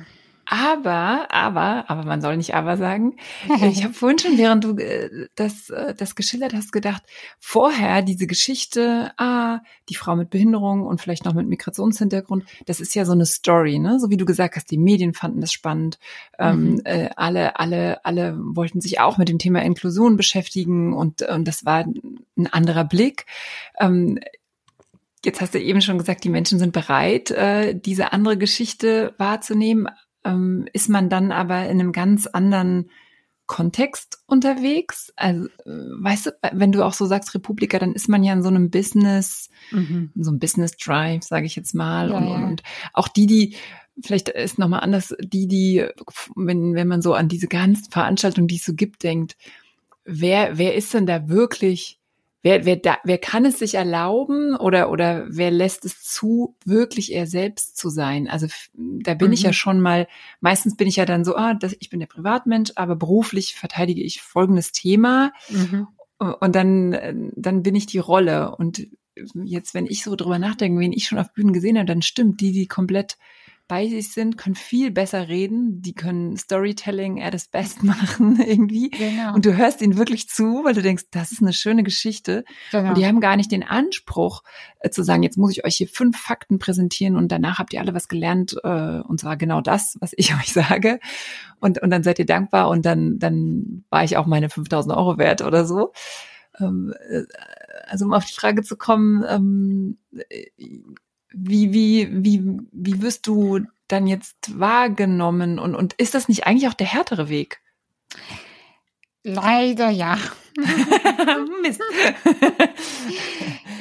Aber, 0.53 1.29
aber, 1.31 1.89
aber 1.89 2.05
man 2.05 2.21
soll 2.21 2.37
nicht 2.37 2.55
aber 2.55 2.77
sagen. 2.77 3.17
Ich 3.73 3.85
habe 3.85 3.95
vorhin 3.95 4.19
schon, 4.19 4.37
während 4.37 4.65
du 4.65 4.77
äh, 4.77 5.29
das, 5.35 5.71
äh, 5.71 5.95
das 5.95 6.15
geschildert 6.15 6.53
hast, 6.53 6.73
gedacht, 6.73 7.03
vorher 7.39 8.03
diese 8.03 8.27
Geschichte, 8.27 9.13
ah, 9.17 9.61
die 9.89 9.95
Frau 9.95 10.15
mit 10.15 10.29
Behinderung 10.29 10.83
und 10.83 11.01
vielleicht 11.01 11.25
noch 11.25 11.33
mit 11.33 11.49
Migrationshintergrund, 11.49 12.45
das 12.67 12.81
ist 12.81 12.95
ja 12.95 13.07
so 13.07 13.13
eine 13.13 13.25
Story, 13.25 13.79
ne? 13.79 13.99
So 13.99 14.11
wie 14.11 14.19
du 14.19 14.27
gesagt 14.27 14.57
hast, 14.57 14.71
die 14.71 14.77
Medien 14.77 15.15
fanden 15.15 15.41
das 15.41 15.53
spannend. 15.53 15.99
Ähm, 16.39 16.73
mhm. 16.73 16.83
Ähm, 16.85 17.03
äh, 17.05 17.11
alle, 17.17 17.59
alle, 17.59 18.05
alle 18.05 18.37
wollten 18.39 18.83
sich 18.83 19.01
auch 19.01 19.17
mit 19.17 19.31
dem 19.31 19.39
Thema 19.39 19.63
Inklusion 19.63 20.19
beschäftigen 20.19 20.93
und, 20.93 21.23
und 21.23 21.49
das 21.49 21.65
war 21.65 21.87
ein 21.87 22.47
anderer 22.49 22.85
Blick. 22.85 23.25
Ähm, 23.81 24.19
Jetzt 25.25 25.41
hast 25.41 25.55
du 25.55 25.61
eben 25.61 25.81
schon 25.81 25.99
gesagt, 25.99 26.25
die 26.25 26.29
Menschen 26.29 26.59
sind 26.59 26.73
bereit, 26.73 27.31
äh, 27.31 27.79
diese 27.79 28.13
andere 28.13 28.37
Geschichte 28.37 29.15
wahrzunehmen 29.19 29.87
ähm, 30.25 30.67
ist 30.73 30.89
man 30.89 31.09
dann 31.09 31.33
aber 31.33 31.69
in 31.69 31.81
einem 31.81 31.93
ganz 31.93 32.27
anderen 32.27 32.91
Kontext 33.47 34.23
unterwegs. 34.27 35.13
Also, 35.17 35.47
äh, 35.65 35.71
weißt 36.01 36.27
du, 36.27 36.31
wenn 36.53 36.73
du 36.73 36.85
auch 36.85 36.95
so 36.95 37.07
sagst 37.07 37.35
Republika, 37.35 37.79
dann 37.79 37.93
ist 37.93 38.09
man 38.09 38.23
ja 38.23 38.33
in 38.33 38.43
so 38.43 38.49
einem 38.49 38.71
Business, 38.71 39.51
mhm. 39.71 40.11
so 40.15 40.31
einem 40.31 40.39
Business 40.39 40.73
Drive, 40.77 41.25
sage 41.25 41.47
ich 41.47 41.57
jetzt 41.57 41.75
mal. 41.75 42.11
Ja, 42.11 42.17
und, 42.17 42.29
ja. 42.29 42.35
und 42.47 42.63
auch 42.93 43.09
die, 43.09 43.27
die 43.27 43.57
vielleicht 44.03 44.29
ist 44.31 44.59
nochmal 44.59 44.81
anders, 44.81 45.15
die, 45.21 45.47
die, 45.47 45.87
wenn, 46.35 46.75
wenn 46.75 46.89
man 46.89 47.03
so 47.03 47.15
an 47.15 47.29
diese 47.29 47.49
ganzen 47.49 47.91
Veranstaltungen, 47.91 48.49
die 48.49 48.57
es 48.57 48.65
so 48.65 48.75
gibt, 48.75 49.03
denkt, 49.03 49.37
wer, 50.05 50.57
wer 50.57 50.75
ist 50.75 50.95
denn 50.95 51.07
da 51.07 51.29
wirklich 51.29 52.01
wer, 52.43 52.65
wer, 52.65 52.77
da, 52.77 52.99
wer 53.05 53.19
kann 53.19 53.45
es 53.45 53.59
sich 53.59 53.75
erlauben 53.75 54.57
oder, 54.57 54.91
oder 54.91 55.27
wer 55.29 55.51
lässt 55.51 55.85
es 55.85 56.03
zu, 56.03 56.57
wirklich 56.65 57.13
er 57.13 57.27
selbst 57.27 57.77
zu 57.77 57.89
sein? 57.89 58.29
Also 58.29 58.49
da 58.75 59.15
bin 59.15 59.29
mhm. 59.29 59.35
ich 59.35 59.43
ja 59.43 59.51
mhm. 59.51 59.55
schon 59.55 59.81
mal, 59.81 60.09
meistens 60.41 60.77
bin 60.77 60.89
ich 60.89 60.97
ja 60.97 61.07
dann 61.07 61.25
so, 61.25 61.37
ah, 61.37 61.55
das, 61.55 61.77
ich 61.79 61.91
bin 61.91 62.01
der 62.01 62.07
Privatmensch, 62.07 62.73
aber 62.75 62.97
beruflich 62.97 63.55
verteidige 63.55 64.03
ich 64.03 64.21
folgendes 64.21 64.73
Thema. 64.73 65.33
Mhm. 65.49 65.87
Und 66.19 66.55
dann, 66.55 67.33
dann 67.35 67.63
bin 67.63 67.75
ich 67.75 67.87
die 67.87 67.99
Rolle. 67.99 68.55
Und 68.55 68.87
jetzt, 69.45 69.75
wenn 69.75 69.87
ich 69.87 70.05
so 70.05 70.17
drüber 70.17 70.39
nachdenke, 70.39 70.81
wen 70.81 70.93
ich 70.93 71.07
schon 71.07 71.19
auf 71.19 71.33
Bühnen 71.33 71.53
gesehen 71.53 71.77
habe, 71.77 71.87
dann 71.87 72.03
stimmt, 72.03 72.41
die, 72.41 72.53
die 72.53 72.67
komplett 72.67 73.19
bei 73.69 73.89
sich 73.89 74.13
sind, 74.13 74.37
können 74.37 74.55
viel 74.55 74.91
besser 74.91 75.29
reden, 75.29 75.81
die 75.83 75.95
können 75.95 76.37
Storytelling 76.37 77.17
eher 77.17 77.31
das 77.31 77.49
Best 77.49 77.83
machen 77.83 78.41
irgendwie. 78.41 78.91
Genau. 78.91 79.35
Und 79.35 79.47
du 79.47 79.57
hörst 79.57 79.81
ihnen 79.81 79.97
wirklich 79.97 80.29
zu, 80.29 80.65
weil 80.65 80.75
du 80.75 80.83
denkst, 80.83 81.05
das 81.11 81.33
ist 81.33 81.43
eine 81.43 81.53
schöne 81.53 81.83
Geschichte. 81.83 82.45
Genau. 82.71 82.91
Und 82.91 82.99
die 82.99 83.07
haben 83.07 83.21
gar 83.21 83.37
nicht 83.37 83.51
den 83.51 83.63
Anspruch 83.63 84.43
äh, 84.81 84.91
zu 84.91 85.03
sagen, 85.03 85.23
jetzt 85.23 85.39
muss 85.39 85.53
ich 85.53 85.65
euch 85.65 85.77
hier 85.77 85.89
fünf 85.89 86.19
Fakten 86.19 86.59
präsentieren 86.59 87.17
und 87.17 87.33
danach 87.33 87.59
habt 87.59 87.73
ihr 87.73 87.81
alle 87.81 87.95
was 87.95 88.09
gelernt 88.09 88.57
äh, 88.63 89.01
und 89.01 89.21
zwar 89.21 89.37
genau 89.37 89.61
das, 89.61 89.97
was 90.01 90.13
ich 90.17 90.35
euch 90.37 90.53
sage. 90.53 91.01
Und, 91.61 91.81
und 91.81 91.91
dann 91.91 92.03
seid 92.03 92.19
ihr 92.19 92.27
dankbar 92.27 92.69
und 92.69 92.85
dann, 92.85 93.19
dann 93.19 93.85
war 93.89 94.05
ich 94.05 94.17
auch 94.17 94.27
meine 94.27 94.51
5000 94.51 94.95
Euro 94.95 95.19
wert 95.19 95.43
oder 95.43 95.65
so. 95.65 95.93
Ähm, 96.59 96.93
äh, 97.09 97.23
also 97.87 98.05
um 98.05 98.13
auf 98.13 98.25
die 98.25 98.35
Frage 98.35 98.63
zu 98.63 98.77
kommen, 98.77 99.25
ähm, 99.29 99.99
wie, 101.35 101.73
wie, 101.73 102.09
wie, 102.11 102.43
wie 102.73 103.03
wirst 103.03 103.27
du 103.27 103.61
dann 103.89 104.07
jetzt 104.07 104.59
wahrgenommen? 104.59 105.59
Und, 105.59 105.75
und 105.75 105.95
ist 105.95 106.15
das 106.15 106.29
nicht 106.29 106.47
eigentlich 106.47 106.69
auch 106.69 106.75
der 106.75 106.87
härtere 106.87 107.29
Weg? 107.29 107.61
Leider 109.25 109.91
ja. 109.91 110.19
Mist. 111.63 111.81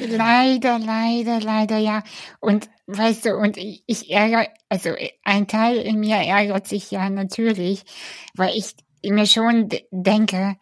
leider, 0.00 0.78
leider, 0.78 1.40
leider 1.40 1.78
ja. 1.78 2.02
Und 2.40 2.70
weißt 2.86 3.26
du, 3.26 3.36
und 3.36 3.56
ich, 3.56 3.82
ich 3.86 4.10
ärgere, 4.10 4.48
also 4.68 4.90
ein 5.24 5.48
Teil 5.48 5.78
in 5.78 5.98
mir 5.98 6.16
ärgert 6.16 6.68
sich 6.68 6.90
ja 6.90 7.10
natürlich, 7.10 7.84
weil 8.34 8.56
ich 8.56 8.74
mir 9.04 9.26
schon 9.26 9.68
denke, 9.90 10.56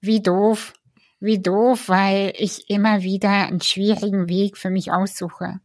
wie 0.00 0.22
doof, 0.22 0.72
wie 1.20 1.40
doof, 1.40 1.88
weil 1.88 2.32
ich 2.36 2.70
immer 2.70 3.02
wieder 3.02 3.30
einen 3.30 3.60
schwierigen 3.60 4.28
Weg 4.28 4.56
für 4.56 4.70
mich 4.70 4.92
aussuche. 4.92 5.60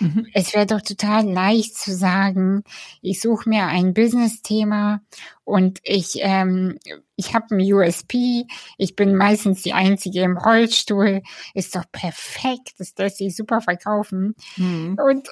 Mhm. 0.00 0.26
Es 0.32 0.54
wäre 0.54 0.66
doch 0.66 0.82
total 0.82 1.26
leicht 1.26 1.76
zu 1.76 1.94
sagen, 1.94 2.62
ich 3.02 3.20
suche 3.20 3.48
mir 3.48 3.66
ein 3.66 3.94
Business-Thema 3.94 5.00
und 5.48 5.78
ich, 5.82 6.18
ähm, 6.20 6.78
ich 7.16 7.34
habe 7.34 7.56
ein 7.56 7.72
USP, 7.72 8.44
ich 8.76 8.96
bin 8.96 9.16
meistens 9.16 9.62
die 9.62 9.72
Einzige 9.72 10.20
im 10.20 10.36
Rollstuhl, 10.36 11.22
ist 11.54 11.74
doch 11.74 11.84
perfekt, 11.90 12.74
das 12.76 12.92
lässt 12.98 13.16
sich 13.16 13.34
super 13.34 13.62
verkaufen. 13.62 14.34
Mhm. 14.58 14.98
Und, 15.02 15.28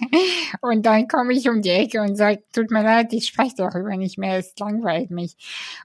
und 0.62 0.86
dann 0.86 1.08
komme 1.08 1.34
ich 1.34 1.50
um 1.50 1.60
die 1.60 1.68
Ecke 1.68 2.00
und 2.00 2.16
sage, 2.16 2.42
tut 2.54 2.70
mir 2.70 2.82
leid, 2.82 3.12
ich 3.12 3.26
spreche 3.26 3.54
darüber 3.58 3.98
nicht 3.98 4.16
mehr, 4.16 4.38
es 4.38 4.54
langweilt 4.58 5.10
mich. 5.10 5.36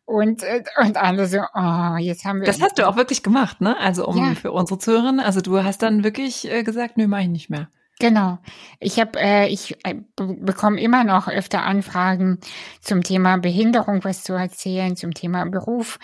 Und, 0.06 0.44
und 0.82 0.96
alle 0.96 1.28
so, 1.28 1.40
oh, 1.40 1.98
jetzt 1.98 2.24
haben 2.24 2.40
wir... 2.40 2.46
Das 2.46 2.62
hast 2.62 2.78
du 2.80 2.88
auch 2.88 2.96
wirklich 2.96 3.24
gemacht, 3.24 3.60
ne? 3.60 3.78
Also 3.78 4.08
um 4.08 4.18
ja. 4.18 4.36
für 4.36 4.54
unsere 4.54 4.80
Zuhörerinnen, 4.80 5.20
also 5.20 5.42
du 5.42 5.62
hast 5.62 5.82
dann 5.82 6.06
wirklich 6.06 6.50
äh, 6.50 6.64
gesagt, 6.64 6.96
nö, 6.96 7.08
mach 7.08 7.20
ich 7.20 7.28
nicht 7.28 7.50
mehr. 7.50 7.68
Genau. 8.00 8.40
Ich 8.82 9.00
habe, 9.00 9.18
äh, 9.20 9.48
ich 9.48 9.78
äh, 9.86 9.96
bekomme 10.18 10.82
immer 10.82 11.06
noch 11.06 11.30
öfter 11.30 11.64
Anfragen 11.64 12.40
zum 12.82 13.04
Thema 13.04 13.38
Behinderung, 13.38 14.04
was 14.04 14.24
zu 14.24 14.34
erzählen, 14.34 14.98
zum 14.98 15.14
Thema 15.14 15.46
Beruf 15.46 15.98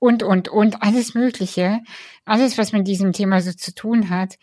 und 0.00 0.24
und 0.24 0.48
und 0.48 0.82
alles 0.82 1.14
Mögliche, 1.14 1.80
alles, 2.24 2.58
was 2.58 2.72
mit 2.72 2.88
diesem 2.88 3.12
Thema 3.12 3.40
so 3.40 3.52
zu 3.52 3.72
tun 3.74 4.10
hat. 4.10 4.38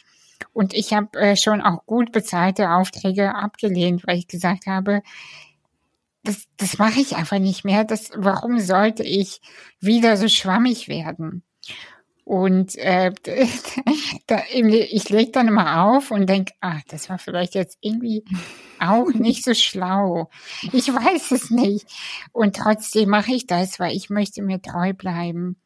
Und 0.53 0.73
ich 0.73 0.93
habe 0.93 1.19
äh, 1.19 1.35
schon 1.35 1.61
auch 1.61 1.85
gut 1.85 2.11
bezahlte 2.13 2.71
Aufträge 2.71 3.35
abgelehnt, 3.35 4.07
weil 4.07 4.17
ich 4.17 4.27
gesagt 4.27 4.65
habe, 4.67 5.01
das, 6.23 6.47
das 6.57 6.77
mache 6.77 7.01
ich 7.01 7.15
einfach 7.15 7.39
nicht 7.39 7.65
mehr. 7.65 7.83
Das, 7.83 8.11
warum 8.15 8.59
sollte 8.59 9.03
ich 9.03 9.41
wieder 9.79 10.15
so 10.17 10.29
schwammig 10.29 10.87
werden? 10.87 11.43
Und 12.25 12.77
äh, 12.77 13.11
da, 14.27 14.41
ich 14.51 15.09
lege 15.09 15.31
dann 15.31 15.47
immer 15.47 15.83
auf 15.85 16.11
und 16.11 16.27
denke, 16.27 16.53
ah, 16.61 16.79
das 16.87 17.09
war 17.09 17.17
vielleicht 17.17 17.55
jetzt 17.55 17.77
irgendwie 17.81 18.23
auch 18.79 19.07
nicht 19.13 19.43
so 19.43 19.53
schlau. 19.53 20.29
Ich 20.71 20.87
weiß 20.87 21.31
es 21.31 21.49
nicht. 21.49 21.85
Und 22.31 22.55
trotzdem 22.55 23.09
mache 23.09 23.33
ich 23.33 23.47
das, 23.47 23.79
weil 23.79 23.95
ich 23.95 24.09
möchte 24.09 24.41
mir 24.41 24.61
treu 24.61 24.93
bleiben. 24.93 25.57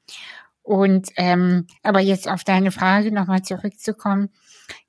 Und 0.64 1.10
ähm, 1.16 1.66
aber 1.82 2.02
jetzt 2.02 2.28
auf 2.28 2.44
deine 2.44 2.72
Frage 2.72 3.14
nochmal 3.14 3.42
zurückzukommen. 3.42 4.30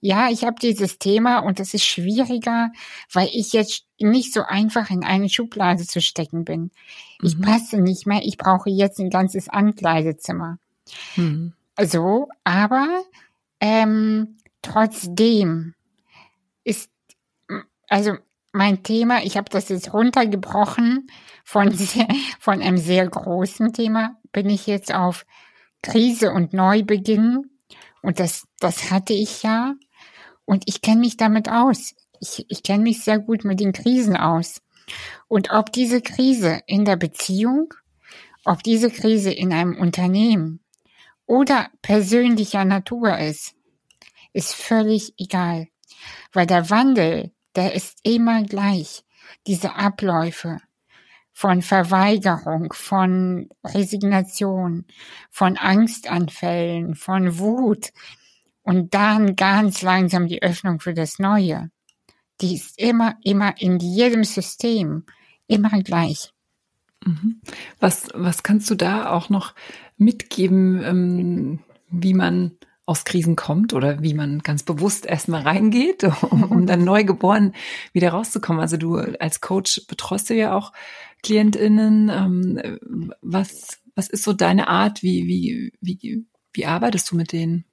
Ja, 0.00 0.28
ich 0.28 0.42
habe 0.42 0.57
dieses 0.61 0.98
Thema 0.98 1.38
und 1.38 1.61
das 1.61 1.72
ist 1.72 1.85
schwieriger, 1.85 2.72
weil 3.12 3.28
ich 3.33 3.52
jetzt 3.52 3.85
nicht 4.00 4.33
so 4.33 4.42
einfach 4.42 4.90
in 4.90 5.04
eine 5.04 5.28
Schublade 5.28 5.87
zu 5.87 6.00
stecken 6.00 6.44
bin. 6.44 6.72
Ich 7.22 7.37
mhm. 7.37 7.42
passe 7.42 7.78
nicht 7.78 8.09
mehr, 8.09 8.22
ich 8.24 8.38
brauche 8.38 8.70
jetzt 8.70 8.98
ein 8.98 9.11
ganzes 9.11 9.48
Ankleidezimmer. 9.48 10.59
Mhm. 11.14 11.52
So, 11.87 12.29
aber 12.45 13.05
ähm, 13.61 14.38
trotzdem 14.62 15.75
ist 16.64 16.91
also 17.88 18.17
mein 18.53 18.83
Thema, 18.83 19.23
ich 19.23 19.37
habe 19.37 19.49
das 19.51 19.69
jetzt 19.69 19.93
runtergebrochen 19.93 21.11
von, 21.45 21.73
sehr, 21.73 22.09
von 22.41 22.61
einem 22.61 22.79
sehr 22.79 23.09
großen 23.09 23.73
Thema, 23.73 24.17
bin 24.33 24.51
ich 24.51 24.67
jetzt 24.67 24.93
auf 24.93 25.25
Krise 25.83 26.33
und 26.33 26.53
Neubeginn. 26.53 27.51
Und 28.03 28.21
das, 28.21 28.47
das 28.59 28.91
hatte 28.91 29.12
ich 29.12 29.43
ja. 29.43 29.75
Und 30.45 30.64
ich 30.67 30.83
kenne 30.83 31.01
mich 31.01 31.17
damit 31.17 31.49
aus. 31.49 31.95
Ich, 32.21 32.47
ich 32.49 32.62
kenne 32.62 32.83
mich 32.83 33.05
sehr 33.05 33.19
gut 33.19 33.45
mit 33.45 33.61
den 33.61 33.73
Krisen 33.73 34.17
aus. 34.17 34.61
Und 35.29 35.51
ob 35.53 35.73
diese 35.73 36.01
Krise 36.01 36.61
in 36.67 36.85
der 36.85 36.97
Beziehung, 36.97 37.75
ob 38.45 38.62
diese 38.62 38.91
Krise 38.91 39.31
in 39.31 39.53
einem 39.53 39.77
Unternehmen, 39.77 40.61
oder 41.29 41.71
persönlicher 41.83 42.64
Natur 42.64 43.17
ist, 43.19 43.55
ist 44.33 44.55
völlig 44.55 45.14
egal. 45.19 45.69
Weil 46.33 46.47
der 46.47 46.71
Wandel, 46.71 47.31
der 47.55 47.75
ist 47.75 47.99
immer 48.03 48.43
gleich. 48.43 49.05
Diese 49.47 49.75
Abläufe 49.77 50.59
von 51.33 51.62
Verweigerung, 51.62 52.73
von 52.73 53.49
Resignation, 53.62 54.87
von 55.31 55.57
Angstanfällen, 55.57 56.97
von 56.97 57.38
Wut 57.38 57.93
und 58.62 58.95
dann 58.95 59.37
ganz 59.37 59.83
langsam 59.83 60.27
die 60.27 60.43
Öffnung 60.43 60.81
für 60.81 60.95
das 60.95 61.19
Neue. 61.19 61.71
Die 62.41 62.55
ist 62.55 62.79
immer, 62.79 63.17
immer 63.23 63.61
in 63.61 63.79
jedem 63.79 64.25
System 64.25 65.05
immer 65.47 65.71
gleich. 65.83 66.33
Mhm. 67.05 67.41
Was, 67.79 68.09
was 68.14 68.43
kannst 68.43 68.71
du 68.71 68.75
da 68.75 69.11
auch 69.11 69.29
noch 69.29 69.55
mitgeben, 69.98 70.82
ähm, 70.84 71.58
wie 71.90 72.14
man 72.14 72.52
aus 72.87 73.04
Krisen 73.04 73.37
kommt 73.37 73.74
oder 73.74 74.02
wie 74.02 74.14
man 74.14 74.38
ganz 74.38 74.62
bewusst 74.62 75.04
erstmal 75.04 75.42
reingeht, 75.42 76.04
um, 76.30 76.44
um 76.44 76.66
dann 76.66 76.84
neu 76.84 77.04
geboren 77.04 77.54
wieder 77.92 78.11
rauszukommen. 78.11 78.62
Also 78.62 78.78
du 78.78 78.96
als 78.96 79.42
Coach 79.42 79.82
betreust 79.87 80.30
du 80.30 80.34
ja 80.34 80.54
auch 80.56 80.72
KlientInnen. 81.22 82.08
Ähm, 82.08 83.11
was, 83.20 83.80
was 83.94 84.08
ist 84.08 84.24
so 84.24 84.32
deine 84.32 84.68
Art? 84.68 85.02
Wie, 85.02 85.26
wie, 85.26 85.72
wie, 85.82 86.24
wie 86.54 86.66
arbeitest 86.66 87.11
du 87.11 87.16
mit 87.16 87.32
denen? 87.32 87.66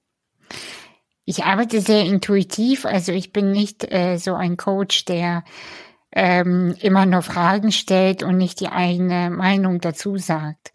Ich 1.24 1.46
arbeite 1.46 1.82
sehr 1.82 2.04
intuitiv, 2.04 2.86
also 2.86 3.12
ich 3.12 3.34
bin 3.34 3.52
nicht 3.52 3.92
äh, 3.92 4.18
so 4.18 4.36
ein 4.36 4.58
Coach, 4.58 5.06
der 5.06 5.44
ähm, 6.12 6.76
immer 6.82 7.06
nur 7.06 7.24
Fragen 7.24 7.72
stellt 7.72 8.22
und 8.22 8.38
nicht 8.38 8.60
die 8.60 8.70
eigene 8.70 9.30
Meinung 9.32 9.82
dazu 9.82 10.18
sagt. 10.18 10.72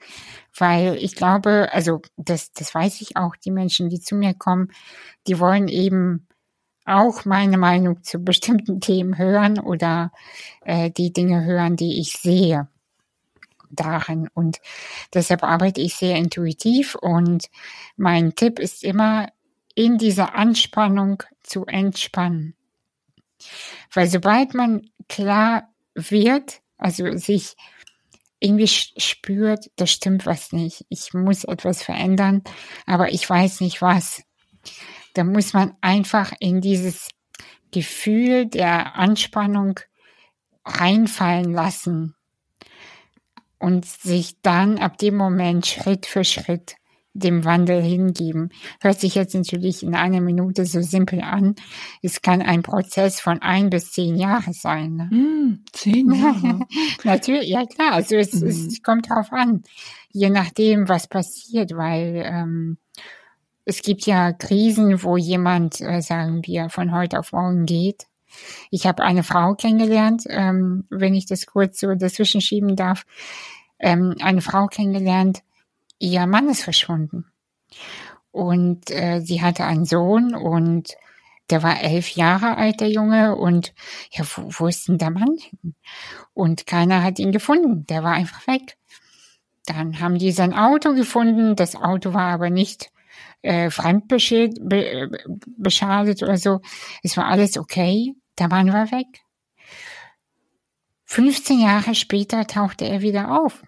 Weil 0.56 0.96
ich 0.96 1.14
glaube, 1.14 1.68
also 1.72 2.02
das, 2.16 2.52
das 2.52 2.74
weiß 2.74 3.00
ich 3.00 3.16
auch, 3.16 3.36
die 3.36 3.50
Menschen, 3.50 3.88
die 3.88 4.00
zu 4.00 4.14
mir 4.14 4.34
kommen, 4.34 4.72
die 5.26 5.38
wollen 5.38 5.68
eben 5.68 6.26
auch 6.84 7.24
meine 7.24 7.58
Meinung 7.58 8.02
zu 8.02 8.18
bestimmten 8.18 8.80
Themen 8.80 9.18
hören 9.18 9.58
oder 9.58 10.12
äh, 10.62 10.90
die 10.90 11.12
Dinge 11.12 11.44
hören, 11.44 11.76
die 11.76 12.00
ich 12.00 12.12
sehe 12.12 12.68
darin. 13.70 14.28
Und 14.34 14.60
deshalb 15.14 15.42
arbeite 15.42 15.80
ich 15.80 15.94
sehr 15.94 16.16
intuitiv 16.16 16.96
und 16.96 17.46
mein 17.96 18.34
Tipp 18.34 18.58
ist 18.58 18.82
immer, 18.84 19.28
in 19.74 19.98
dieser 19.98 20.34
Anspannung 20.34 21.22
zu 21.42 21.64
entspannen. 21.64 22.54
Weil 23.92 24.08
sobald 24.08 24.52
man 24.54 24.90
klar 25.08 25.70
wird, 25.94 26.60
also 26.76 27.16
sich 27.16 27.56
irgendwie 28.40 28.68
spürt, 28.68 29.70
da 29.76 29.86
stimmt 29.86 30.26
was 30.26 30.52
nicht, 30.52 30.84
ich 30.88 31.12
muss 31.12 31.44
etwas 31.44 31.82
verändern, 31.82 32.42
aber 32.86 33.12
ich 33.12 33.28
weiß 33.28 33.60
nicht 33.60 33.82
was, 33.82 34.22
da 35.14 35.24
muss 35.24 35.52
man 35.52 35.76
einfach 35.80 36.32
in 36.40 36.60
dieses 36.60 37.08
Gefühl 37.70 38.46
der 38.46 38.96
Anspannung 38.96 39.78
reinfallen 40.64 41.52
lassen 41.52 42.14
und 43.58 43.84
sich 43.84 44.40
dann 44.40 44.78
ab 44.78 44.98
dem 44.98 45.16
Moment 45.16 45.66
Schritt 45.66 46.06
für 46.06 46.24
Schritt 46.24 46.76
dem 47.12 47.44
Wandel 47.44 47.82
hingeben. 47.82 48.50
Hört 48.80 49.00
sich 49.00 49.14
jetzt 49.14 49.34
natürlich 49.34 49.82
in 49.82 49.94
einer 49.94 50.20
Minute 50.20 50.64
so 50.64 50.80
simpel 50.80 51.20
an. 51.22 51.56
Es 52.02 52.22
kann 52.22 52.40
ein 52.40 52.62
Prozess 52.62 53.20
von 53.20 53.42
ein 53.42 53.70
bis 53.70 53.92
zehn 53.92 54.16
Jahre 54.16 54.52
sein. 54.52 54.96
Ne? 54.96 55.04
Mm, 55.10 55.64
zehn 55.72 56.12
Jahre. 56.14 56.60
natürlich, 57.04 57.48
ja 57.48 57.66
klar. 57.66 57.92
Also 57.92 58.16
es, 58.16 58.34
mm. 58.34 58.46
es 58.46 58.82
kommt 58.82 59.10
drauf 59.10 59.32
an, 59.32 59.62
je 60.12 60.30
nachdem, 60.30 60.88
was 60.88 61.08
passiert, 61.08 61.76
weil 61.76 62.22
ähm, 62.24 62.78
es 63.64 63.82
gibt 63.82 64.06
ja 64.06 64.32
Krisen, 64.32 65.02
wo 65.02 65.16
jemand, 65.16 65.80
äh, 65.80 66.00
sagen 66.00 66.40
wir, 66.44 66.70
von 66.70 66.92
heute 66.92 67.18
auf 67.18 67.32
morgen 67.32 67.66
geht. 67.66 68.06
Ich 68.70 68.86
habe 68.86 69.02
eine 69.02 69.24
Frau 69.24 69.54
kennengelernt, 69.54 70.24
ähm, 70.28 70.84
wenn 70.90 71.14
ich 71.14 71.26
das 71.26 71.46
kurz 71.46 71.80
so 71.80 71.94
dazwischen 71.94 72.40
schieben 72.40 72.76
darf, 72.76 73.04
ähm, 73.80 74.14
eine 74.20 74.40
Frau 74.40 74.66
kennengelernt, 74.66 75.42
ihr 76.00 76.26
Mann 76.26 76.48
ist 76.48 76.64
verschwunden. 76.64 77.26
Und 78.32 78.90
äh, 78.90 79.20
sie 79.20 79.42
hatte 79.42 79.64
einen 79.64 79.84
Sohn 79.84 80.34
und 80.34 80.96
der 81.50 81.62
war 81.62 81.80
elf 81.80 82.10
Jahre 82.10 82.56
alt, 82.56 82.80
der 82.80 82.90
Junge, 82.90 83.36
und 83.36 83.74
ja, 84.12 84.24
wo, 84.24 84.48
wo 84.50 84.66
ist 84.68 84.88
denn 84.88 84.98
der 84.98 85.10
Mann 85.10 85.36
hin? 85.38 85.74
Und 86.32 86.66
keiner 86.66 87.02
hat 87.02 87.18
ihn 87.18 87.32
gefunden, 87.32 87.86
der 87.86 88.02
war 88.04 88.12
einfach 88.12 88.46
weg. 88.46 88.76
Dann 89.66 90.00
haben 90.00 90.18
die 90.18 90.32
sein 90.32 90.54
Auto 90.54 90.94
gefunden, 90.94 91.56
das 91.56 91.76
Auto 91.76 92.14
war 92.14 92.32
aber 92.32 92.50
nicht 92.50 92.90
äh, 93.42 93.70
fremdbeschadet 93.70 94.58
be, 94.60 95.10
oder 96.22 96.36
so. 96.36 96.60
Es 97.02 97.16
war 97.16 97.26
alles 97.26 97.58
okay, 97.58 98.14
der 98.38 98.48
Mann 98.48 98.72
war 98.72 98.90
weg. 98.92 99.06
15 101.06 101.60
Jahre 101.60 101.96
später 101.96 102.46
tauchte 102.46 102.84
er 102.86 103.00
wieder 103.02 103.42
auf. 103.42 103.64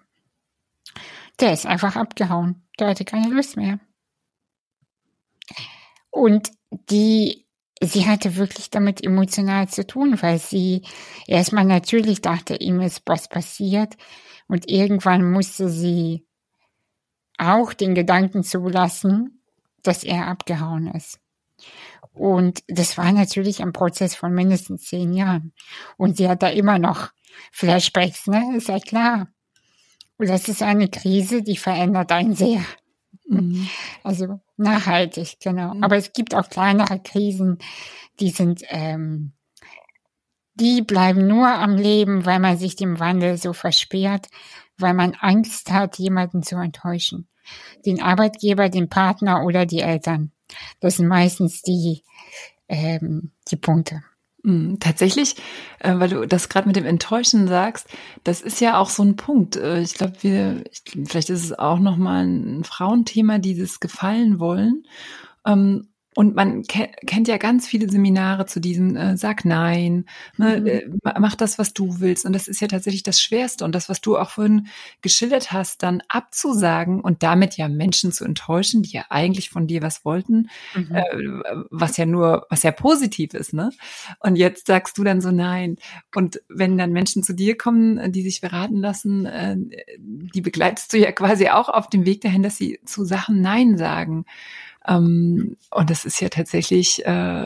Der 1.39 1.53
ist 1.53 1.65
einfach 1.65 1.95
abgehauen. 1.95 2.67
Der 2.79 2.89
hatte 2.89 3.05
keine 3.05 3.29
Lust 3.29 3.57
mehr. 3.57 3.79
Und 6.09 6.51
die, 6.89 7.47
sie 7.81 8.07
hatte 8.07 8.35
wirklich 8.35 8.69
damit 8.69 9.03
emotional 9.03 9.67
zu 9.67 9.85
tun, 9.85 10.21
weil 10.21 10.39
sie 10.39 10.83
erstmal 11.27 11.65
natürlich 11.65 12.21
dachte, 12.21 12.55
ihm 12.55 12.79
ist 12.81 13.01
was 13.05 13.27
passiert. 13.27 13.95
Und 14.47 14.69
irgendwann 14.69 15.31
musste 15.31 15.69
sie 15.69 16.25
auch 17.37 17.73
den 17.73 17.95
Gedanken 17.95 18.43
zulassen, 18.43 19.41
dass 19.81 20.03
er 20.03 20.27
abgehauen 20.27 20.87
ist. 20.87 21.19
Und 22.13 22.63
das 22.67 22.97
war 22.97 23.11
natürlich 23.11 23.61
ein 23.61 23.73
Prozess 23.73 24.15
von 24.15 24.33
mindestens 24.33 24.83
zehn 24.83 25.13
Jahren. 25.13 25.53
Und 25.97 26.17
sie 26.17 26.29
hat 26.29 26.43
da 26.43 26.49
immer 26.49 26.77
noch 26.77 27.09
Flashbacks, 27.51 28.27
ne? 28.27 28.55
Ist 28.55 28.67
ja 28.67 28.79
klar. 28.79 29.27
Das 30.25 30.47
ist 30.47 30.61
eine 30.61 30.87
Krise, 30.87 31.41
die 31.43 31.57
verändert 31.57 32.11
einen 32.11 32.35
sehr. 32.35 32.63
Mhm. 33.27 33.67
Also 34.03 34.39
nachhaltig, 34.57 35.37
genau. 35.41 35.73
Mhm. 35.73 35.83
Aber 35.83 35.97
es 35.97 36.13
gibt 36.13 36.35
auch 36.35 36.49
kleinere 36.49 36.99
Krisen, 36.99 37.59
die 38.19 38.29
sind, 38.29 38.63
ähm, 38.69 39.33
die 40.55 40.81
bleiben 40.81 41.27
nur 41.27 41.47
am 41.47 41.75
Leben, 41.75 42.25
weil 42.25 42.39
man 42.39 42.57
sich 42.57 42.75
dem 42.75 42.99
Wandel 42.99 43.37
so 43.37 43.53
versperrt, 43.53 44.27
weil 44.77 44.93
man 44.93 45.15
Angst 45.19 45.71
hat, 45.71 45.97
jemanden 45.97 46.43
zu 46.43 46.57
enttäuschen. 46.57 47.27
Den 47.85 48.01
Arbeitgeber, 48.01 48.69
den 48.69 48.89
Partner 48.89 49.43
oder 49.43 49.65
die 49.65 49.81
Eltern. 49.81 50.31
Das 50.79 50.97
sind 50.97 51.07
meistens 51.07 51.61
die, 51.61 52.03
ähm, 52.67 53.31
die 53.49 53.57
Punkte. 53.57 54.03
Mm, 54.43 54.75
tatsächlich, 54.79 55.37
äh, 55.79 55.97
weil 55.97 56.09
du 56.09 56.27
das 56.27 56.49
gerade 56.49 56.67
mit 56.67 56.75
dem 56.75 56.85
Enttäuschen 56.85 57.47
sagst, 57.47 57.87
das 58.25 58.41
ist 58.41 58.59
ja 58.59 58.77
auch 58.77 58.89
so 58.89 59.01
ein 59.01 59.15
Punkt. 59.15 59.55
Äh, 59.55 59.81
ich 59.81 59.93
glaube, 59.93 60.15
wir, 60.21 60.63
ich, 60.69 60.83
vielleicht 61.07 61.29
ist 61.29 61.45
es 61.45 61.57
auch 61.57 61.79
nochmal 61.79 62.25
ein 62.25 62.63
Frauenthema, 62.65 63.37
dieses 63.39 63.79
Gefallen 63.79 64.39
wollen. 64.39 64.83
Und 66.15 66.35
man 66.35 66.63
ke 66.63 66.89
kennt 67.05 67.27
ja 67.27 67.37
ganz 67.37 67.67
viele 67.67 67.89
Seminare 67.89 68.45
zu 68.45 68.59
diesem 68.59 68.95
äh, 68.95 69.17
Sag 69.17 69.45
Nein, 69.45 70.05
ne, 70.37 70.59
mhm. 70.61 70.67
äh, 71.03 71.19
mach 71.19 71.35
das, 71.35 71.57
was 71.57 71.73
du 71.73 71.99
willst. 71.99 72.25
Und 72.25 72.33
das 72.33 72.47
ist 72.47 72.61
ja 72.61 72.67
tatsächlich 72.67 73.03
das 73.03 73.21
Schwerste. 73.21 73.65
Und 73.65 73.73
das, 73.73 73.89
was 73.89 74.01
du 74.01 74.17
auch 74.17 74.29
vorhin 74.31 74.67
geschildert 75.01 75.51
hast, 75.51 75.83
dann 75.83 76.01
abzusagen 76.09 77.01
und 77.01 77.23
damit 77.23 77.57
ja 77.57 77.67
Menschen 77.67 78.11
zu 78.11 78.25
enttäuschen, 78.25 78.83
die 78.83 78.91
ja 78.91 79.05
eigentlich 79.09 79.49
von 79.49 79.67
dir 79.67 79.81
was 79.81 80.05
wollten, 80.05 80.49
mhm. 80.75 80.89
äh, 80.93 81.03
was 81.69 81.97
ja 81.97 82.05
nur, 82.05 82.45
was 82.49 82.63
ja 82.63 82.71
positiv 82.71 83.33
ist, 83.33 83.53
ne? 83.53 83.71
Und 84.19 84.35
jetzt 84.35 84.67
sagst 84.67 84.97
du 84.97 85.03
dann 85.03 85.21
so 85.21 85.31
Nein. 85.31 85.77
Und 86.15 86.41
wenn 86.49 86.77
dann 86.77 86.91
Menschen 86.91 87.23
zu 87.23 87.33
dir 87.33 87.57
kommen, 87.57 88.11
die 88.11 88.21
sich 88.21 88.41
beraten 88.41 88.77
lassen, 88.77 89.25
äh, 89.25 89.55
die 89.97 90.41
begleitest 90.41 90.93
du 90.93 90.97
ja 90.97 91.11
quasi 91.11 91.49
auch 91.49 91.69
auf 91.69 91.89
dem 91.89 92.05
Weg 92.05 92.21
dahin, 92.21 92.43
dass 92.43 92.57
sie 92.57 92.79
zu 92.85 93.05
Sachen 93.05 93.41
Nein 93.41 93.77
sagen. 93.77 94.25
Ähm, 94.87 95.57
und 95.71 95.89
das 95.89 96.05
ist 96.05 96.19
ja 96.19 96.29
tatsächlich 96.29 97.05
äh, 97.05 97.45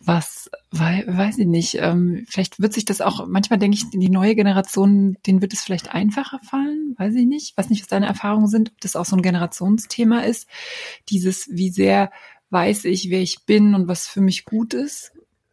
was, 0.00 0.50
weil, 0.70 1.04
weiß 1.06 1.38
ich 1.38 1.46
nicht, 1.46 1.76
ähm, 1.80 2.24
vielleicht 2.28 2.60
wird 2.60 2.72
sich 2.72 2.84
das 2.84 3.00
auch, 3.00 3.26
manchmal 3.26 3.58
denke 3.58 3.76
ich, 3.76 3.90
die 3.90 4.08
neue 4.08 4.34
Generation, 4.34 5.16
denen 5.26 5.42
wird 5.42 5.52
es 5.52 5.62
vielleicht 5.62 5.92
einfacher 5.92 6.38
fallen, 6.38 6.94
weiß 6.98 7.14
ich 7.14 7.26
nicht, 7.26 7.56
weiß 7.56 7.68
nicht, 7.68 7.82
was 7.82 7.88
deine 7.88 8.06
Erfahrungen 8.06 8.46
sind, 8.46 8.70
ob 8.70 8.80
das 8.80 8.96
auch 8.96 9.04
so 9.04 9.16
ein 9.16 9.22
Generationsthema 9.22 10.20
ist, 10.20 10.48
dieses, 11.08 11.48
wie 11.50 11.70
sehr 11.70 12.10
weiß 12.50 12.86
ich, 12.86 13.10
wer 13.10 13.20
ich 13.20 13.44
bin 13.44 13.74
und 13.74 13.88
was 13.88 14.06
für 14.06 14.20
mich 14.20 14.44
gut 14.44 14.72
ist. 14.72 15.12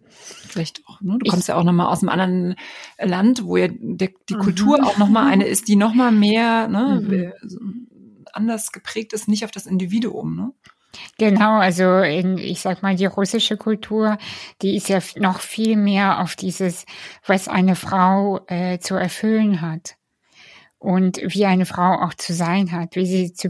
Vielleicht 0.10 0.82
auch, 0.88 1.02
ne? 1.02 1.18
Du 1.20 1.30
kommst 1.30 1.46
ich, 1.46 1.48
ja 1.50 1.56
auch 1.56 1.64
nochmal 1.64 1.88
aus 1.88 2.02
einem 2.02 2.10
anderen 2.10 2.56
Land, 2.98 3.44
wo 3.46 3.58
ja 3.58 3.68
der, 3.70 4.10
die 4.30 4.36
mhm. 4.36 4.40
Kultur 4.40 4.84
auch 4.86 4.98
nochmal 4.98 5.32
eine 5.32 5.46
ist, 5.48 5.68
die 5.68 5.76
nochmal 5.76 6.12
mehr 6.12 6.68
ne, 6.68 7.34
mhm. 7.42 7.88
anders 8.32 8.72
geprägt 8.72 9.12
ist, 9.14 9.28
nicht 9.28 9.44
auf 9.44 9.52
das 9.52 9.66
Individuum. 9.66 10.36
Ne? 10.36 10.54
Genau, 11.18 11.60
also 11.60 12.00
in, 12.00 12.38
ich 12.38 12.62
sag 12.62 12.82
mal, 12.82 12.96
die 12.96 13.06
russische 13.06 13.58
Kultur, 13.58 14.18
die 14.62 14.76
ist 14.76 14.90
ja 14.90 15.00
noch 15.18 15.40
viel 15.40 15.78
mehr 15.78 16.22
auf 16.22 16.36
dieses, 16.36 16.86
was 17.26 17.48
eine 17.48 17.76
Frau 17.76 18.46
äh, 18.48 18.80
zu 18.80 18.96
erfüllen 18.96 19.62
hat 19.62 19.98
und 20.80 21.20
wie 21.22 21.46
eine 21.46 21.66
Frau 21.66 22.02
auch 22.02 22.14
zu 22.14 22.34
sein 22.34 22.72
hat, 22.72 22.96
wie 22.96 23.06
sie 23.06 23.34
zu 23.34 23.50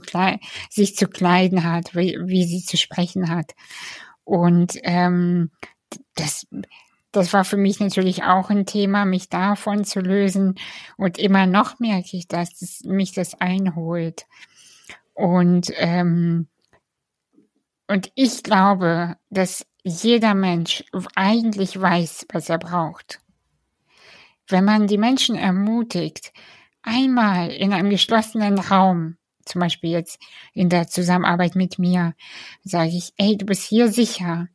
sich 0.69 0.95
zu 0.95 1.07
kleiden 1.07 1.63
hat, 1.63 1.95
wie, 1.95 2.17
wie 2.21 2.45
sie 2.45 2.63
zu 2.63 2.77
sprechen 2.77 3.29
hat. 3.29 3.53
Und 4.23 4.79
ähm, 4.83 5.51
das, 6.15 6.47
das 7.11 7.33
war 7.33 7.45
für 7.45 7.57
mich 7.57 7.79
natürlich 7.79 8.23
auch 8.23 8.49
ein 8.49 8.65
Thema, 8.65 9.05
mich 9.05 9.29
davon 9.29 9.83
zu 9.85 9.99
lösen. 9.99 10.55
Und 10.97 11.17
immer 11.17 11.45
noch 11.45 11.79
merke 11.79 12.17
ich, 12.17 12.27
dass 12.27 12.57
das, 12.59 12.81
mich 12.83 13.11
das 13.11 13.39
einholt. 13.39 14.25
Und 15.13 15.71
ähm, 15.75 16.47
und 17.87 18.11
ich 18.15 18.43
glaube, 18.43 19.17
dass 19.29 19.65
jeder 19.83 20.33
Mensch 20.33 20.83
eigentlich 21.15 21.79
weiß, 21.79 22.27
was 22.31 22.49
er 22.49 22.57
braucht. 22.57 23.19
Wenn 24.47 24.65
man 24.65 24.87
die 24.87 24.97
Menschen 24.97 25.35
ermutigt, 25.35 26.33
einmal 26.81 27.51
in 27.51 27.73
einem 27.73 27.89
geschlossenen 27.89 28.59
Raum 28.59 29.17
zum 29.45 29.61
Beispiel 29.61 29.91
jetzt 29.91 30.19
in 30.53 30.69
der 30.69 30.87
Zusammenarbeit 30.87 31.55
mit 31.55 31.79
mir, 31.79 32.15
sage 32.63 32.89
ich, 32.89 33.13
ey, 33.17 33.37
du 33.37 33.45
bist 33.45 33.63
hier 33.67 33.91
sicher. 33.91 34.47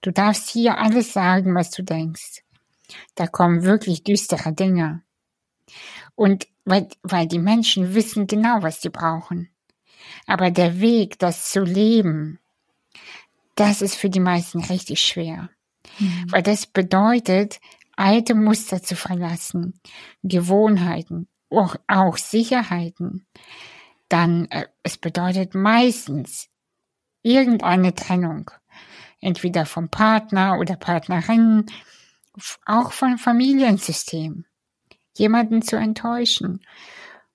Du 0.00 0.12
darfst 0.12 0.50
hier 0.50 0.78
alles 0.78 1.12
sagen, 1.12 1.54
was 1.54 1.70
du 1.70 1.82
denkst. 1.82 2.42
Da 3.14 3.26
kommen 3.26 3.64
wirklich 3.64 4.04
düstere 4.04 4.52
Dinge. 4.52 5.02
Und 6.14 6.46
weil, 6.64 6.88
weil 7.02 7.26
die 7.26 7.38
Menschen 7.38 7.94
wissen 7.94 8.26
genau, 8.26 8.62
was 8.62 8.82
sie 8.82 8.90
brauchen. 8.90 9.48
Aber 10.26 10.50
der 10.50 10.80
Weg, 10.80 11.18
das 11.18 11.50
zu 11.50 11.62
leben, 11.62 12.38
das 13.54 13.82
ist 13.82 13.94
für 13.94 14.10
die 14.10 14.20
meisten 14.20 14.60
richtig 14.60 15.00
schwer. 15.00 15.50
Mhm. 15.98 16.26
Weil 16.30 16.42
das 16.42 16.66
bedeutet, 16.66 17.60
alte 17.96 18.34
Muster 18.34 18.82
zu 18.82 18.96
verlassen, 18.96 19.80
Gewohnheiten, 20.22 21.28
auch, 21.50 21.76
auch 21.86 22.16
Sicherheiten. 22.16 23.26
Dann, 24.08 24.46
äh, 24.46 24.66
es 24.82 24.98
bedeutet 24.98 25.54
meistens 25.54 26.48
irgendeine 27.22 27.94
Trennung. 27.94 28.50
Entweder 29.20 29.64
vom 29.64 29.88
Partner 29.88 30.58
oder 30.58 30.76
Partnerin, 30.76 31.66
auch 32.66 32.92
vom 32.92 33.18
Familiensystem. 33.18 34.44
Jemanden 35.16 35.62
zu 35.62 35.76
enttäuschen 35.76 36.60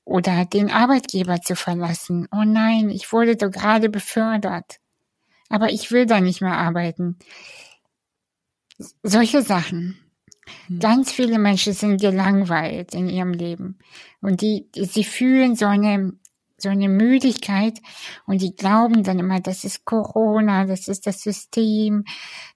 oder 0.04 0.46
den 0.46 0.70
Arbeitgeber 0.70 1.42
zu 1.42 1.56
verlassen. 1.56 2.28
Oh 2.32 2.44
nein, 2.44 2.90
ich 2.90 3.14
wurde 3.14 3.38
doch 3.38 3.52
gerade 3.52 3.90
befördert. 3.90 4.79
Aber 5.50 5.72
ich 5.72 5.92
will 5.92 6.06
da 6.06 6.22
nicht 6.22 6.42
mehr 6.42 6.58
arbeiten. 6.58 7.18
Solche 9.04 9.42
Sachen. 9.42 10.00
Hm. 10.68 10.80
Ganz 10.80 11.12
viele 11.12 11.40
Menschen 11.40 11.74
sind 11.74 12.00
gelangweilt 12.00 12.94
in 12.94 13.10
ihrem 13.10 13.34
Leben. 13.34 13.80
Und 14.22 14.42
die, 14.42 14.68
sie 14.74 15.04
fühlen 15.04 15.56
so 15.56 15.66
eine, 15.66 16.14
so 16.58 16.70
eine 16.70 16.90
Müdigkeit 16.90 17.80
und 18.26 18.42
die 18.42 18.56
glauben 18.56 19.04
dann 19.04 19.20
immer, 19.20 19.40
das 19.40 19.64
ist 19.64 19.86
Corona, 19.86 20.66
das 20.66 20.88
ist 20.88 21.08
das 21.08 21.22
System, 21.22 22.06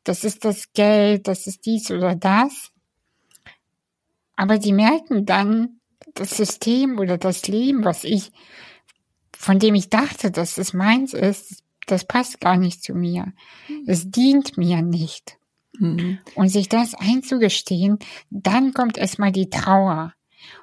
das 0.03 0.23
ist 0.23 0.45
das 0.45 0.73
Geld, 0.73 1.27
das 1.27 1.47
ist 1.47 1.65
dies 1.65 1.89
oder 1.89 2.15
das. 2.15 2.71
Aber 4.35 4.57
die 4.57 4.73
merken 4.73 5.25
dann, 5.25 5.79
das 6.15 6.37
System 6.37 6.99
oder 6.99 7.17
das 7.17 7.47
Leben, 7.47 7.85
was 7.85 8.03
ich, 8.03 8.31
von 9.35 9.59
dem 9.59 9.73
ich 9.75 9.89
dachte, 9.89 10.31
dass 10.31 10.57
es 10.57 10.73
meins 10.73 11.13
ist, 11.13 11.63
das 11.87 12.05
passt 12.05 12.39
gar 12.39 12.57
nicht 12.57 12.83
zu 12.83 12.93
mir. 12.93 13.33
Es 13.87 14.09
dient 14.09 14.57
mir 14.57 14.81
nicht. 14.81 15.37
Mhm. 15.79 16.19
Und 16.35 16.49
sich 16.49 16.69
das 16.69 16.93
einzugestehen, 16.93 17.99
dann 18.29 18.73
kommt 18.73 18.97
erstmal 18.97 19.31
die 19.31 19.49
Trauer. 19.49 20.13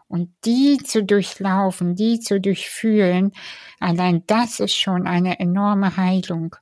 Und 0.09 0.31
die 0.45 0.79
zu 0.79 1.05
durchlaufen, 1.05 1.95
die 1.95 2.21
zu 2.21 2.41
durchfühlen, 2.41 3.33
allein 3.79 4.25
das 4.27 4.61
ist 4.61 4.75
schon 4.75 5.07
eine 5.07 5.41
enorme 5.41 5.97
Heilung. 5.97 6.57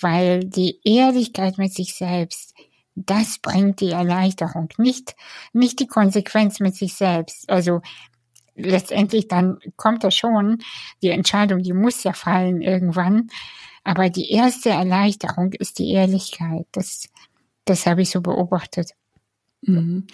Weil 0.00 0.40
die 0.40 0.80
Ehrlichkeit 0.84 1.58
mit 1.58 1.74
sich 1.74 1.94
selbst, 1.94 2.54
das 2.94 3.38
bringt 3.38 3.80
die 3.80 3.90
Erleichterung, 3.90 4.68
nicht, 4.78 5.14
nicht 5.52 5.80
die 5.80 5.86
Konsequenz 5.86 6.60
mit 6.60 6.74
sich 6.74 6.94
selbst. 6.94 7.48
Also 7.50 7.82
letztendlich 8.54 9.28
dann 9.28 9.58
kommt 9.76 10.04
da 10.04 10.10
schon, 10.10 10.58
die 11.02 11.10
Entscheidung, 11.10 11.62
die 11.62 11.72
muss 11.72 12.04
ja 12.04 12.12
fallen 12.12 12.60
irgendwann. 12.60 13.28
Aber 13.84 14.10
die 14.10 14.30
erste 14.30 14.70
Erleichterung 14.70 15.52
ist 15.52 15.78
die 15.78 15.92
Ehrlichkeit. 15.92 16.66
Das, 16.72 17.08
das 17.64 17.86
habe 17.86 18.02
ich 18.02 18.10
so 18.10 18.20
beobachtet. 18.20 18.92
Mhm. 19.62 20.06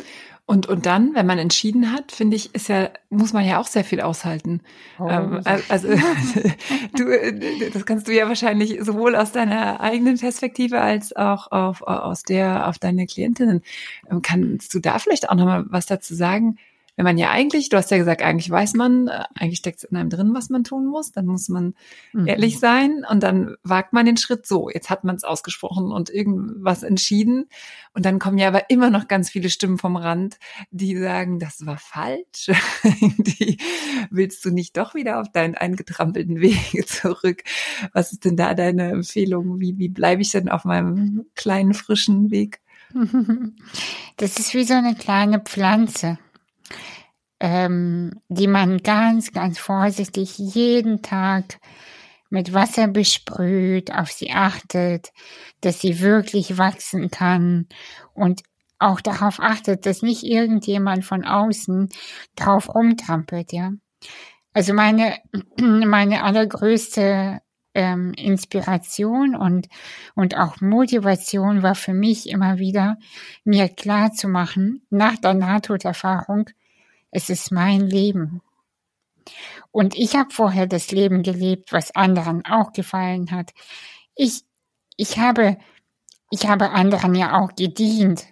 Und, 0.48 0.68
und 0.68 0.86
dann, 0.86 1.16
wenn 1.16 1.26
man 1.26 1.38
entschieden 1.38 1.92
hat, 1.92 2.12
finde 2.12 2.36
ich, 2.36 2.54
ist 2.54 2.68
ja, 2.68 2.90
muss 3.10 3.32
man 3.32 3.44
ja 3.44 3.58
auch 3.58 3.66
sehr 3.66 3.82
viel 3.82 4.00
aushalten. 4.00 4.60
Oh. 4.96 5.08
Ähm, 5.08 5.40
also, 5.68 5.88
du, 6.96 7.70
das 7.72 7.84
kannst 7.84 8.06
du 8.06 8.14
ja 8.14 8.28
wahrscheinlich 8.28 8.78
sowohl 8.84 9.16
aus 9.16 9.32
deiner 9.32 9.80
eigenen 9.80 10.18
Perspektive 10.18 10.80
als 10.80 11.14
auch 11.16 11.50
auf, 11.50 11.82
aus 11.82 12.22
der, 12.22 12.68
auf 12.68 12.78
deine 12.78 13.06
Klientinnen. 13.06 13.62
Ähm, 14.08 14.22
kannst 14.22 14.72
du 14.72 14.78
da 14.78 15.00
vielleicht 15.00 15.28
auch 15.28 15.34
nochmal 15.34 15.64
was 15.68 15.86
dazu 15.86 16.14
sagen? 16.14 16.58
Wenn 16.96 17.04
man 17.04 17.18
ja 17.18 17.30
eigentlich, 17.30 17.68
du 17.68 17.76
hast 17.76 17.90
ja 17.90 17.98
gesagt, 17.98 18.22
eigentlich 18.22 18.50
weiß 18.50 18.74
man, 18.74 19.08
äh, 19.08 19.24
eigentlich 19.34 19.58
steckt 19.58 19.78
es 19.78 19.84
in 19.84 19.96
einem 19.96 20.10
drin, 20.10 20.34
was 20.34 20.48
man 20.48 20.64
tun 20.64 20.86
muss, 20.86 21.12
dann 21.12 21.26
muss 21.26 21.48
man 21.48 21.74
mhm. 22.12 22.26
ehrlich 22.26 22.58
sein 22.58 23.04
und 23.08 23.22
dann 23.22 23.54
wagt 23.62 23.92
man 23.92 24.06
den 24.06 24.16
Schritt 24.16 24.46
so, 24.46 24.70
jetzt 24.70 24.90
hat 24.90 25.04
man 25.04 25.14
es 25.14 25.24
ausgesprochen 25.24 25.92
und 25.92 26.10
irgendwas 26.10 26.82
entschieden 26.82 27.46
und 27.92 28.06
dann 28.06 28.18
kommen 28.18 28.38
ja 28.38 28.48
aber 28.48 28.70
immer 28.70 28.90
noch 28.90 29.08
ganz 29.08 29.30
viele 29.30 29.50
Stimmen 29.50 29.78
vom 29.78 29.96
Rand, 29.96 30.38
die 30.70 30.96
sagen, 30.96 31.38
das 31.38 31.66
war 31.66 31.78
falsch, 31.78 32.50
die 33.18 33.58
willst 34.10 34.44
du 34.44 34.50
nicht 34.50 34.76
doch 34.76 34.94
wieder 34.94 35.20
auf 35.20 35.30
deinen 35.30 35.54
eingetrampelten 35.54 36.40
Wege 36.40 36.86
zurück. 36.86 37.44
Was 37.92 38.12
ist 38.12 38.24
denn 38.24 38.36
da 38.36 38.54
deine 38.54 38.90
Empfehlung? 38.90 39.60
Wie, 39.60 39.78
wie 39.78 39.88
bleibe 39.88 40.22
ich 40.22 40.30
denn 40.30 40.48
auf 40.48 40.64
meinem 40.64 41.26
kleinen 41.34 41.74
frischen 41.74 42.30
Weg? 42.30 42.60
Das 44.18 44.38
ist 44.38 44.54
wie 44.54 44.64
so 44.64 44.72
eine 44.72 44.94
kleine 44.94 45.40
Pflanze 45.40 46.18
ähm, 47.40 48.20
die 48.28 48.46
man 48.46 48.78
ganz, 48.78 49.32
ganz 49.32 49.58
vorsichtig 49.58 50.38
jeden 50.38 51.02
Tag 51.02 51.58
mit 52.30 52.52
Wasser 52.52 52.88
besprüht, 52.88 53.92
auf 53.92 54.10
sie 54.10 54.32
achtet, 54.32 55.12
dass 55.60 55.80
sie 55.80 56.00
wirklich 56.00 56.58
wachsen 56.58 57.10
kann 57.10 57.66
und 58.14 58.42
auch 58.78 59.00
darauf 59.00 59.40
achtet, 59.40 59.86
dass 59.86 60.02
nicht 60.02 60.22
irgendjemand 60.22 61.04
von 61.04 61.24
außen 61.24 61.88
drauf 62.34 62.74
rumtrampelt, 62.74 63.52
ja. 63.52 63.72
Also 64.52 64.74
meine, 64.74 65.16
meine 65.60 66.22
allergrößte 66.22 67.40
ähm, 67.76 68.14
Inspiration 68.14 69.36
und, 69.36 69.68
und 70.14 70.36
auch 70.36 70.60
Motivation 70.60 71.62
war 71.62 71.74
für 71.74 71.92
mich 71.92 72.28
immer 72.28 72.58
wieder, 72.58 72.98
mir 73.44 73.68
klar 73.68 74.12
zu 74.12 74.28
machen, 74.28 74.82
nach 74.90 75.16
der 75.18 75.34
Nahtoderfahrung, 75.34 76.48
es 77.10 77.28
ist 77.30 77.52
mein 77.52 77.82
Leben. 77.82 78.40
Und 79.70 79.94
ich 79.94 80.16
habe 80.16 80.30
vorher 80.30 80.66
das 80.66 80.90
Leben 80.90 81.22
gelebt, 81.22 81.72
was 81.72 81.94
anderen 81.94 82.44
auch 82.46 82.72
gefallen 82.72 83.30
hat. 83.30 83.52
Ich, 84.14 84.42
ich 84.96 85.18
habe, 85.18 85.58
ich 86.30 86.48
habe 86.48 86.70
anderen 86.70 87.14
ja 87.14 87.38
auch 87.38 87.54
gedient. 87.54 88.26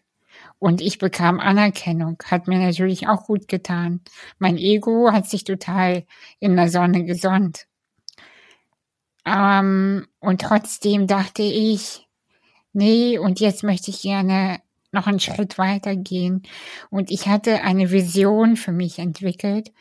Und 0.58 0.80
ich 0.80 0.98
bekam 0.98 1.40
Anerkennung, 1.40 2.16
hat 2.24 2.48
mir 2.48 2.58
natürlich 2.58 3.06
auch 3.08 3.26
gut 3.26 3.48
getan. 3.48 4.00
Mein 4.38 4.56
Ego 4.56 5.12
hat 5.12 5.28
sich 5.28 5.44
total 5.44 6.06
in 6.40 6.56
der 6.56 6.70
Sonne 6.70 7.04
gesonnt. 7.04 7.66
Ähm, 9.26 10.06
und 10.20 10.40
trotzdem 10.40 11.06
dachte 11.06 11.42
ich, 11.42 12.06
nee, 12.72 13.18
und 13.18 13.40
jetzt 13.40 13.62
möchte 13.62 13.90
ich 13.90 14.02
gerne 14.02 14.60
noch 14.92 15.06
einen 15.06 15.20
Schritt 15.20 15.58
weiter 15.58 15.96
gehen. 15.96 16.42
Und 16.90 17.10
ich 17.10 17.26
hatte 17.28 17.62
eine 17.62 17.90
Vision 17.90 18.56
für 18.56 18.72
mich 18.72 18.98
entwickelt. 18.98 19.72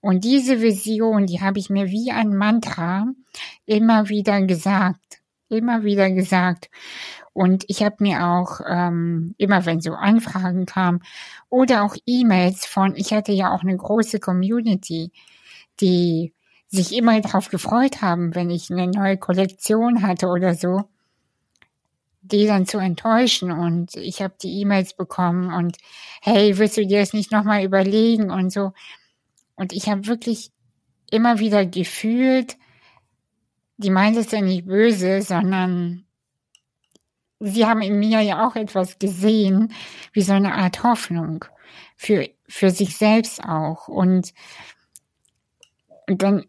Und 0.00 0.24
diese 0.24 0.62
Vision, 0.62 1.26
die 1.26 1.40
habe 1.42 1.58
ich 1.58 1.68
mir 1.68 1.88
wie 1.90 2.10
ein 2.10 2.34
Mantra 2.34 3.06
immer 3.66 4.08
wieder 4.08 4.40
gesagt. 4.42 5.20
Immer 5.48 5.82
wieder 5.82 6.10
gesagt. 6.10 6.70
Und 7.32 7.64
ich 7.68 7.82
habe 7.82 7.96
mir 8.00 8.24
auch 8.24 8.60
ähm, 8.66 9.34
immer, 9.36 9.66
wenn 9.66 9.80
so 9.80 9.92
Anfragen 9.92 10.66
kamen 10.66 11.02
oder 11.48 11.84
auch 11.84 11.96
E-Mails 12.06 12.66
von, 12.66 12.94
ich 12.96 13.12
hatte 13.12 13.32
ja 13.32 13.52
auch 13.52 13.62
eine 13.62 13.76
große 13.76 14.20
Community, 14.20 15.12
die 15.80 16.32
sich 16.70 16.94
immer 16.94 17.20
darauf 17.20 17.48
gefreut 17.50 18.00
haben, 18.00 18.34
wenn 18.34 18.50
ich 18.50 18.70
eine 18.70 18.86
neue 18.86 19.18
Kollektion 19.18 20.02
hatte 20.02 20.28
oder 20.28 20.54
so 20.54 20.84
die 22.22 22.46
dann 22.46 22.66
zu 22.66 22.78
enttäuschen 22.78 23.50
und 23.50 23.96
ich 23.96 24.20
habe 24.20 24.34
die 24.42 24.60
E-Mails 24.60 24.94
bekommen 24.94 25.52
und 25.52 25.78
hey, 26.20 26.58
willst 26.58 26.76
du 26.76 26.86
dir 26.86 27.00
das 27.00 27.12
nicht 27.12 27.32
nochmal 27.32 27.64
überlegen 27.64 28.30
und 28.30 28.52
so. 28.52 28.72
Und 29.56 29.72
ich 29.72 29.88
habe 29.88 30.06
wirklich 30.06 30.50
immer 31.10 31.38
wieder 31.38 31.64
gefühlt, 31.64 32.56
die 33.78 33.90
meint 33.90 34.16
es 34.16 34.30
ja 34.30 34.42
nicht 34.42 34.66
böse, 34.66 35.22
sondern 35.22 36.04
sie 37.40 37.64
haben 37.64 37.80
in 37.80 37.98
mir 37.98 38.20
ja 38.20 38.46
auch 38.46 38.54
etwas 38.54 38.98
gesehen, 38.98 39.72
wie 40.12 40.22
so 40.22 40.34
eine 40.34 40.54
Art 40.54 40.82
Hoffnung 40.82 41.46
für, 41.96 42.28
für 42.46 42.70
sich 42.70 42.98
selbst 42.98 43.42
auch. 43.42 43.88
Und, 43.88 44.34
und 46.06 46.22
dann, 46.22 46.44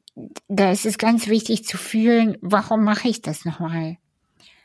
da 0.48 0.72
ist 0.72 0.86
es 0.86 0.98
ganz 0.98 1.28
wichtig 1.28 1.66
zu 1.66 1.78
fühlen, 1.78 2.38
warum 2.42 2.84
mache 2.84 3.08
ich 3.08 3.22
das 3.22 3.46
nochmal? 3.46 3.98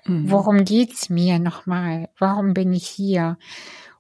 Mhm. 0.05 0.31
Worum 0.31 0.65
geht's 0.65 1.09
mir 1.09 1.39
nochmal? 1.39 2.09
Warum 2.19 2.55
bin 2.55 2.73
ich 2.73 2.87
hier? 2.87 3.39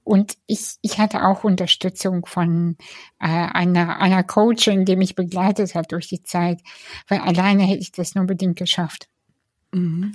Und 0.05 0.36
ich, 0.47 0.76
ich 0.82 0.99
hatte 0.99 1.24
auch 1.24 1.42
Unterstützung 1.42 2.26
von 2.26 2.76
äh, 3.18 3.26
einer, 3.26 4.01
einer 4.01 4.22
Coachin, 4.22 4.84
die 4.84 4.94
mich 4.94 5.16
begleitet 5.16 5.74
hat 5.74 5.90
durch 5.90 6.09
die 6.09 6.22
Zeit, 6.22 6.61
weil 7.09 7.18
alleine 7.18 7.64
hätte 7.64 7.80
ich 7.80 7.90
das 7.90 8.14
nur 8.14 8.24
bedingt 8.24 8.57
geschafft. 8.57 9.09
Mhm. 9.72 10.14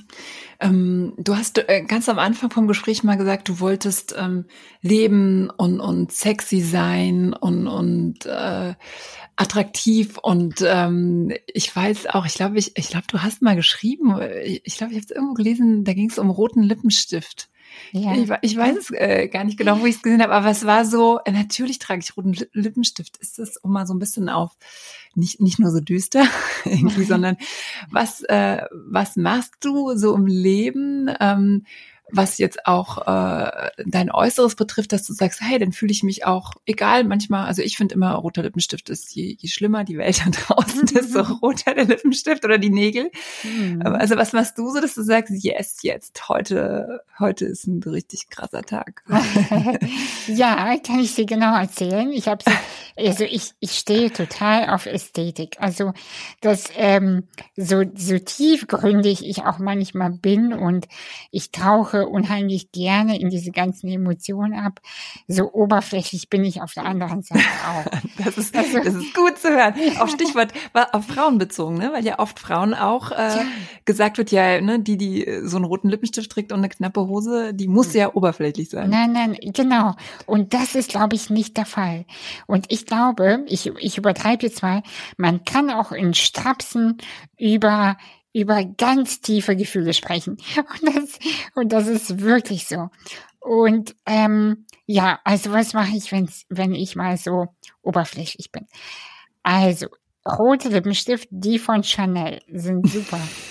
Ähm, 0.59 1.13
du 1.17 1.35
hast 1.35 1.57
äh, 1.57 1.83
ganz 1.85 2.07
am 2.09 2.19
Anfang 2.19 2.49
vom 2.49 2.67
Gespräch 2.67 3.03
mal 3.03 3.17
gesagt, 3.17 3.49
du 3.49 3.59
wolltest 3.59 4.15
ähm, 4.17 4.45
leben 4.81 5.49
und, 5.49 5.79
und 5.79 6.11
sexy 6.11 6.61
sein 6.61 7.33
und, 7.33 7.67
und 7.67 8.25
äh, 8.25 8.73
attraktiv 9.35 10.17
und 10.17 10.63
ähm, 10.65 11.33
ich 11.47 11.75
weiß 11.75 12.07
auch, 12.07 12.25
ich 12.25 12.35
glaube, 12.35 12.57
ich, 12.57 12.77
ich 12.77 12.89
glaube, 12.89 13.07
du 13.07 13.21
hast 13.21 13.41
mal 13.41 13.55
geschrieben, 13.55 14.19
ich 14.63 14.77
glaube, 14.77 14.93
ich 14.93 14.97
habe 14.97 15.05
es 15.05 15.11
irgendwo 15.11 15.33
gelesen, 15.33 15.83
da 15.83 15.93
ging 15.93 16.09
es 16.09 16.17
um 16.17 16.29
roten 16.29 16.63
Lippenstift. 16.63 17.50
Ja. 17.91 18.13
Ich, 18.15 18.29
ich, 18.41 18.57
weiß 18.57 18.77
es 18.77 18.91
äh, 18.91 19.27
gar 19.27 19.43
nicht 19.43 19.57
genau, 19.57 19.79
wo 19.79 19.85
ich 19.85 19.95
es 19.95 20.01
gesehen 20.01 20.21
habe, 20.21 20.33
aber 20.33 20.49
es 20.49 20.65
war 20.65 20.85
so, 20.85 21.19
äh, 21.25 21.31
natürlich 21.31 21.79
trage 21.79 22.01
ich 22.01 22.15
roten 22.15 22.35
Lippenstift. 22.53 23.17
Ist 23.17 23.39
das, 23.39 23.57
um 23.57 23.71
mal 23.71 23.85
so 23.85 23.93
ein 23.93 23.99
bisschen 23.99 24.29
auf, 24.29 24.51
nicht, 25.15 25.41
nicht 25.41 25.59
nur 25.59 25.71
so 25.71 25.79
düster 25.79 26.25
irgendwie, 26.65 27.03
sondern 27.05 27.37
was, 27.89 28.21
äh, 28.23 28.63
was 28.71 29.15
machst 29.15 29.55
du 29.61 29.95
so 29.95 30.15
im 30.15 30.27
Leben? 30.27 31.09
Ähm, 31.19 31.65
was 32.11 32.37
jetzt 32.37 32.65
auch 32.65 32.97
äh, 33.07 33.69
dein 33.85 34.11
Äußeres 34.11 34.55
betrifft, 34.55 34.93
dass 34.93 35.03
du 35.03 35.13
sagst, 35.13 35.41
hey, 35.41 35.59
dann 35.59 35.71
fühle 35.71 35.91
ich 35.91 36.03
mich 36.03 36.25
auch 36.25 36.53
egal 36.65 37.03
manchmal, 37.03 37.45
also 37.45 37.61
ich 37.61 37.77
finde 37.77 37.95
immer, 37.95 38.13
roter 38.13 38.43
Lippenstift 38.43 38.89
ist, 38.89 39.13
je, 39.15 39.35
je 39.39 39.49
schlimmer 39.49 39.83
die 39.83 39.97
Welt 39.97 40.21
da 40.25 40.29
draußen, 40.29 40.85
desto 40.85 41.21
roter 41.21 41.73
der 41.73 41.85
Lippenstift 41.85 42.45
oder 42.45 42.57
die 42.57 42.69
Nägel. 42.69 43.11
Mhm. 43.43 43.81
Also 43.81 44.15
was 44.17 44.33
machst 44.33 44.57
du 44.57 44.69
so, 44.69 44.79
dass 44.79 44.95
du 44.95 45.03
sagst, 45.03 45.31
yes, 45.43 45.79
jetzt, 45.81 46.27
heute, 46.29 47.01
heute 47.19 47.45
ist 47.45 47.67
ein 47.67 47.81
richtig 47.83 48.29
krasser 48.29 48.63
Tag. 48.63 49.03
ja, 50.27 50.77
kann 50.77 50.99
ich 50.99 51.15
dir 51.15 51.25
genau 51.25 51.55
erzählen. 51.55 52.11
Ich 52.11 52.27
habe 52.27 52.43
also 52.97 53.23
ich, 53.23 53.53
ich 53.59 53.71
stehe 53.77 54.11
total 54.11 54.69
auf 54.69 54.85
Ästhetik. 54.85 55.57
Also 55.59 55.93
das 56.41 56.65
ähm, 56.75 57.27
so, 57.55 57.83
so 57.95 58.17
tiefgründig 58.17 59.25
ich 59.25 59.43
auch 59.43 59.59
manchmal 59.59 60.11
bin 60.11 60.53
und 60.53 60.87
ich 61.31 61.51
tauche 61.51 62.00
unheimlich 62.07 62.71
gerne 62.71 63.19
in 63.19 63.29
diese 63.29 63.51
ganzen 63.51 63.89
Emotionen 63.89 64.53
ab. 64.53 64.81
So 65.27 65.51
oberflächlich 65.51 66.29
bin 66.29 66.43
ich 66.43 66.61
auf 66.61 66.73
der 66.73 66.85
anderen 66.85 67.21
Seite 67.21 67.41
auch. 67.67 67.91
Das 68.23 68.37
ist, 68.37 68.55
also, 68.55 68.77
das 68.77 68.93
ist 68.93 69.15
gut 69.15 69.37
zu 69.37 69.49
hören. 69.49 69.73
Auch 69.99 70.07
Stichwort 70.07 70.53
war 70.73 70.93
auf 70.93 71.05
Frauen 71.07 71.37
bezogen, 71.37 71.77
ne? 71.77 71.91
weil 71.93 72.05
ja 72.05 72.19
oft 72.19 72.39
Frauen 72.39 72.73
auch 72.73 73.11
äh, 73.11 73.15
ja. 73.15 73.43
gesagt 73.85 74.17
wird, 74.17 74.31
ja, 74.31 74.61
ne, 74.61 74.79
die, 74.79 74.97
die 74.97 75.39
so 75.43 75.57
einen 75.57 75.65
roten 75.65 75.89
Lippenstift 75.89 76.31
trägt 76.31 76.51
und 76.51 76.59
eine 76.59 76.69
knappe 76.69 77.07
Hose, 77.07 77.53
die 77.53 77.67
muss 77.67 77.93
ja 77.93 78.13
oberflächlich 78.13 78.69
sein. 78.69 78.89
Nein, 78.89 79.13
nein, 79.13 79.37
genau. 79.41 79.95
Und 80.25 80.53
das 80.53 80.75
ist, 80.75 80.89
glaube 80.89 81.15
ich, 81.15 81.29
nicht 81.29 81.57
der 81.57 81.65
Fall. 81.65 82.05
Und 82.47 82.65
ich 82.69 82.85
glaube, 82.85 83.45
ich, 83.47 83.71
ich 83.79 83.97
übertreibe 83.97 84.45
jetzt 84.45 84.61
mal, 84.61 84.83
man 85.17 85.43
kann 85.45 85.69
auch 85.69 85.91
in 85.91 86.13
Strapsen 86.13 86.97
über 87.37 87.97
über 88.33 88.63
ganz 88.63 89.21
tiefe 89.21 89.55
Gefühle 89.55 89.93
sprechen. 89.93 90.37
Und 90.57 90.95
das, 90.95 91.19
und 91.55 91.73
das 91.73 91.87
ist 91.87 92.21
wirklich 92.21 92.67
so. 92.67 92.89
Und 93.39 93.95
ähm, 94.05 94.65
ja, 94.85 95.19
also 95.23 95.51
was 95.51 95.73
mache 95.73 95.95
ich, 95.95 96.11
wenn's, 96.11 96.45
wenn 96.49 96.73
ich 96.73 96.95
mal 96.95 97.17
so 97.17 97.47
oberflächlich 97.81 98.51
bin? 98.51 98.67
Also, 99.43 99.87
rote 100.25 100.69
Lippenstift, 100.69 101.27
die 101.31 101.57
von 101.57 101.83
Chanel, 101.83 102.41
sind 102.47 102.87
super. 102.87 103.19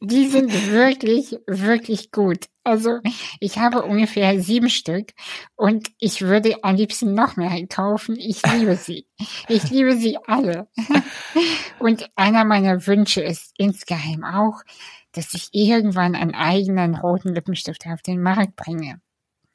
die 0.00 0.28
sind 0.28 0.72
wirklich, 0.72 1.36
wirklich 1.46 2.10
gut. 2.12 2.46
Also 2.62 3.00
ich 3.40 3.58
habe 3.58 3.82
ungefähr 3.82 4.40
sieben 4.40 4.68
Stück 4.68 5.12
und 5.56 5.90
ich 5.98 6.22
würde 6.22 6.62
am 6.62 6.76
liebsten 6.76 7.14
noch 7.14 7.36
mehr 7.36 7.66
kaufen. 7.66 8.16
Ich 8.18 8.42
liebe 8.46 8.76
sie. 8.76 9.06
Ich 9.48 9.70
liebe 9.70 9.96
sie 9.96 10.18
alle. 10.26 10.68
Und 11.78 12.10
einer 12.14 12.44
meiner 12.44 12.86
Wünsche 12.86 13.22
ist 13.22 13.54
insgeheim 13.56 14.24
auch, 14.24 14.62
dass 15.12 15.32
ich 15.34 15.48
irgendwann 15.52 16.14
einen 16.14 16.34
eigenen 16.34 16.94
roten 16.94 17.34
Lippenstift 17.34 17.86
auf 17.86 18.02
den 18.02 18.22
Markt 18.22 18.56
bringe. 18.56 19.00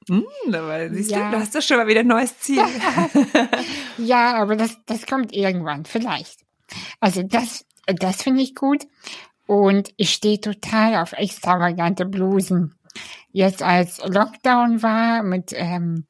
Mm, 0.07 0.53
aber 0.53 0.89
siehst 0.89 1.11
ja. 1.11 1.29
du, 1.29 1.35
du 1.35 1.41
hast 1.41 1.55
doch 1.55 1.61
schon 1.61 1.77
mal 1.77 1.87
wieder 1.87 2.01
ein 2.01 2.07
neues 2.07 2.37
Ziel. 2.39 2.63
ja, 3.97 4.35
aber 4.35 4.55
das, 4.55 4.77
das 4.85 5.05
kommt 5.05 5.33
irgendwann, 5.33 5.85
vielleicht. 5.85 6.41
Also 6.99 7.23
das, 7.23 7.65
das 7.85 8.21
finde 8.21 8.41
ich 8.41 8.55
gut. 8.55 8.85
Und 9.47 9.89
ich 9.97 10.11
stehe 10.11 10.39
total 10.41 10.95
auf 10.95 11.13
extravagante 11.13 12.05
Blusen. 12.05 12.75
Jetzt 13.31 13.61
als 13.61 13.99
Lockdown 14.05 14.81
war 14.81 15.21
mit 15.23 15.53
ähm, 15.53 16.05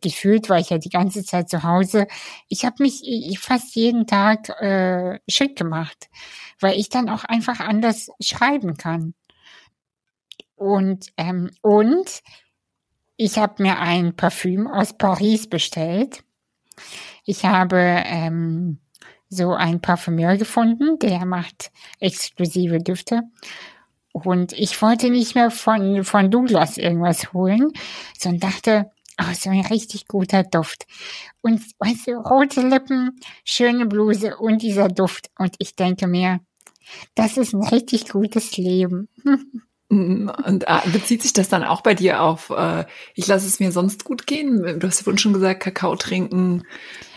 gefühlt 0.00 0.48
war 0.48 0.58
ich 0.58 0.70
ja 0.70 0.78
die 0.78 0.90
ganze 0.90 1.24
Zeit 1.24 1.48
zu 1.48 1.62
Hause. 1.62 2.06
Ich 2.48 2.64
habe 2.64 2.82
mich 2.82 3.02
fast 3.40 3.74
jeden 3.74 4.06
Tag 4.06 4.48
äh, 4.60 5.18
schick 5.28 5.56
gemacht, 5.56 6.08
weil 6.60 6.78
ich 6.78 6.88
dann 6.88 7.08
auch 7.08 7.24
einfach 7.24 7.60
anders 7.60 8.10
schreiben 8.20 8.76
kann. 8.76 9.14
Und 10.56 11.12
ähm, 11.16 11.50
und 11.62 12.22
ich 13.16 13.38
habe 13.38 13.62
mir 13.62 13.78
ein 13.78 14.16
Parfüm 14.16 14.66
aus 14.66 14.96
Paris 14.96 15.48
bestellt. 15.48 16.22
Ich 17.24 17.44
habe 17.44 17.78
ähm, 17.78 18.78
so 19.30 19.54
ein 19.54 19.80
Parfümeur 19.80 20.36
gefunden, 20.36 20.98
der 20.98 21.24
macht 21.24 21.70
exklusive 22.00 22.78
Düfte. 22.78 23.22
Und 24.12 24.52
ich 24.52 24.80
wollte 24.82 25.08
nicht 25.08 25.36
mehr 25.36 25.50
von, 25.50 26.04
von 26.04 26.30
Douglas 26.30 26.76
irgendwas 26.76 27.32
holen, 27.32 27.72
sondern 28.18 28.50
dachte, 28.50 28.90
oh, 29.20 29.32
so 29.32 29.50
ein 29.50 29.64
richtig 29.66 30.08
guter 30.08 30.42
Duft. 30.42 30.86
Und 31.42 31.62
weißt 31.78 32.08
du, 32.08 32.16
rote 32.16 32.66
Lippen, 32.66 33.20
schöne 33.44 33.86
Bluse 33.86 34.36
und 34.36 34.62
dieser 34.62 34.88
Duft. 34.88 35.30
Und 35.38 35.54
ich 35.58 35.76
denke 35.76 36.08
mir, 36.08 36.40
das 37.14 37.36
ist 37.36 37.54
ein 37.54 37.62
richtig 37.62 38.08
gutes 38.08 38.56
Leben. 38.56 39.08
Und 39.90 40.64
äh, 40.68 40.88
bezieht 40.92 41.20
sich 41.20 41.32
das 41.32 41.48
dann 41.48 41.64
auch 41.64 41.80
bei 41.80 41.94
dir 41.94 42.22
auf, 42.22 42.50
äh, 42.50 42.84
ich 43.16 43.26
lasse 43.26 43.48
es 43.48 43.58
mir 43.58 43.72
sonst 43.72 44.04
gut 44.04 44.24
gehen? 44.24 44.78
Du 44.78 44.86
hast 44.86 45.00
ja 45.00 45.04
vorhin 45.04 45.18
schon 45.18 45.32
gesagt, 45.32 45.60
Kakao 45.64 45.96
trinken, 45.96 46.62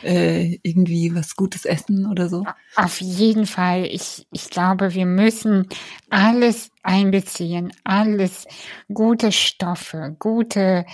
äh, 0.01 0.57
irgendwie 0.63 1.13
was 1.13 1.35
Gutes 1.35 1.65
essen 1.65 2.07
oder 2.07 2.29
so. 2.29 2.45
Auf 2.75 2.99
jeden 2.99 3.45
Fall. 3.45 3.85
Ich, 3.85 4.25
ich 4.31 4.49
glaube, 4.49 4.95
wir 4.95 5.05
müssen 5.05 5.67
alles 6.09 6.71
einbeziehen, 6.81 7.71
alles 7.83 8.47
gute 8.91 9.31
Stoffe, 9.31 10.15
gute, 10.17 10.87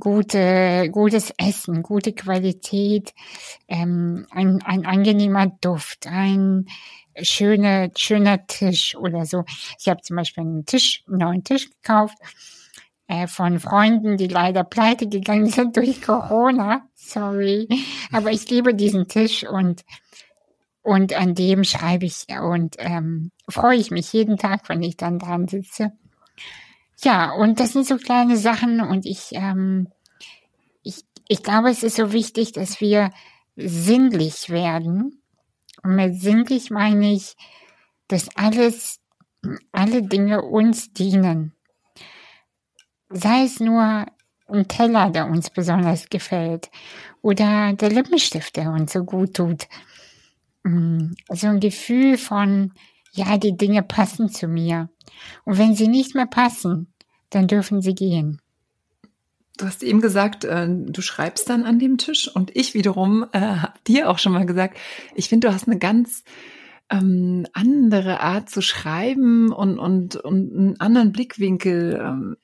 gute, 0.00 0.88
gutes 0.90 1.34
Essen, 1.36 1.82
gute 1.82 2.14
Qualität, 2.14 3.12
ähm, 3.68 4.26
ein, 4.30 4.62
ein 4.62 4.86
angenehmer 4.86 5.46
Duft, 5.60 6.06
ein 6.06 6.68
schöner, 7.22 7.90
schöner 7.96 8.46
Tisch 8.46 8.96
oder 8.96 9.24
so. 9.26 9.44
Ich 9.78 9.88
habe 9.88 10.00
zum 10.02 10.16
Beispiel 10.16 10.42
einen 10.42 10.66
Tisch, 10.66 11.02
einen 11.06 11.18
neuen 11.18 11.44
Tisch 11.44 11.70
gekauft 11.70 12.16
äh, 13.06 13.26
von 13.26 13.58
Freunden, 13.58 14.16
die 14.16 14.28
leider 14.28 14.64
pleite 14.64 15.08
gegangen 15.08 15.48
sind 15.48 15.76
durch 15.76 16.02
Corona. 16.02 16.86
Sorry. 16.94 17.68
Aber 18.12 18.30
ich 18.30 18.48
liebe 18.50 18.74
diesen 18.74 19.08
Tisch 19.08 19.44
und 19.44 19.84
und 20.82 21.12
an 21.12 21.34
dem 21.34 21.64
schreibe 21.64 22.06
ich 22.06 22.24
und 22.40 22.76
ähm, 22.78 23.30
freue 23.46 23.76
ich 23.76 23.90
mich 23.90 24.10
jeden 24.14 24.38
Tag, 24.38 24.70
wenn 24.70 24.82
ich 24.82 24.96
dann 24.96 25.18
dran 25.18 25.46
sitze. 25.46 25.92
Ja, 27.02 27.32
und 27.32 27.60
das 27.60 27.74
sind 27.74 27.86
so 27.86 27.96
kleine 27.98 28.38
Sachen 28.38 28.80
und 28.80 29.04
ich, 29.04 29.30
ähm, 29.32 29.88
ich, 30.82 31.04
ich 31.28 31.42
glaube, 31.42 31.68
es 31.68 31.82
ist 31.82 31.96
so 31.96 32.12
wichtig, 32.12 32.52
dass 32.52 32.80
wir 32.80 33.10
sinnlich 33.54 34.48
werden 34.48 35.17
und 35.82 35.96
mit 35.96 36.20
sinnlich 36.20 36.70
meine 36.70 37.12
ich, 37.12 37.36
dass 38.08 38.28
alles, 38.36 39.00
alle 39.72 40.02
Dinge 40.02 40.42
uns 40.42 40.92
dienen. 40.92 41.52
Sei 43.10 43.44
es 43.44 43.60
nur 43.60 44.06
ein 44.48 44.68
Teller, 44.68 45.10
der 45.10 45.26
uns 45.26 45.50
besonders 45.50 46.08
gefällt, 46.08 46.70
oder 47.22 47.72
der 47.74 47.90
Lippenstift, 47.90 48.56
der 48.56 48.70
uns 48.70 48.92
so 48.92 49.04
gut 49.04 49.34
tut. 49.34 49.68
Mm, 50.62 51.12
so 51.28 51.48
ein 51.48 51.60
Gefühl 51.60 52.18
von, 52.18 52.72
ja, 53.12 53.36
die 53.38 53.56
Dinge 53.56 53.82
passen 53.82 54.28
zu 54.28 54.48
mir. 54.48 54.88
Und 55.44 55.58
wenn 55.58 55.74
sie 55.74 55.88
nicht 55.88 56.14
mehr 56.14 56.26
passen, 56.26 56.92
dann 57.30 57.46
dürfen 57.46 57.82
sie 57.82 57.94
gehen. 57.94 58.40
Du 59.58 59.66
hast 59.66 59.82
eben 59.82 60.00
gesagt, 60.00 60.44
äh, 60.44 60.68
du 60.68 61.02
schreibst 61.02 61.50
dann 61.50 61.64
an 61.64 61.78
dem 61.78 61.98
Tisch 61.98 62.34
und 62.34 62.54
ich 62.56 62.74
wiederum 62.74 63.26
äh, 63.32 63.40
habe 63.40 63.78
dir 63.86 64.08
auch 64.08 64.18
schon 64.18 64.32
mal 64.32 64.46
gesagt, 64.46 64.78
ich 65.14 65.28
finde, 65.28 65.48
du 65.48 65.54
hast 65.54 65.66
eine 65.66 65.78
ganz 65.78 66.22
ähm, 66.90 67.44
andere 67.52 68.20
Art 68.20 68.48
zu 68.48 68.62
schreiben 68.62 69.52
und, 69.52 69.78
und, 69.78 70.16
und 70.16 70.56
einen 70.56 70.80
anderen 70.80 71.10
Blickwinkel 71.10 72.00
ähm, 72.00 72.36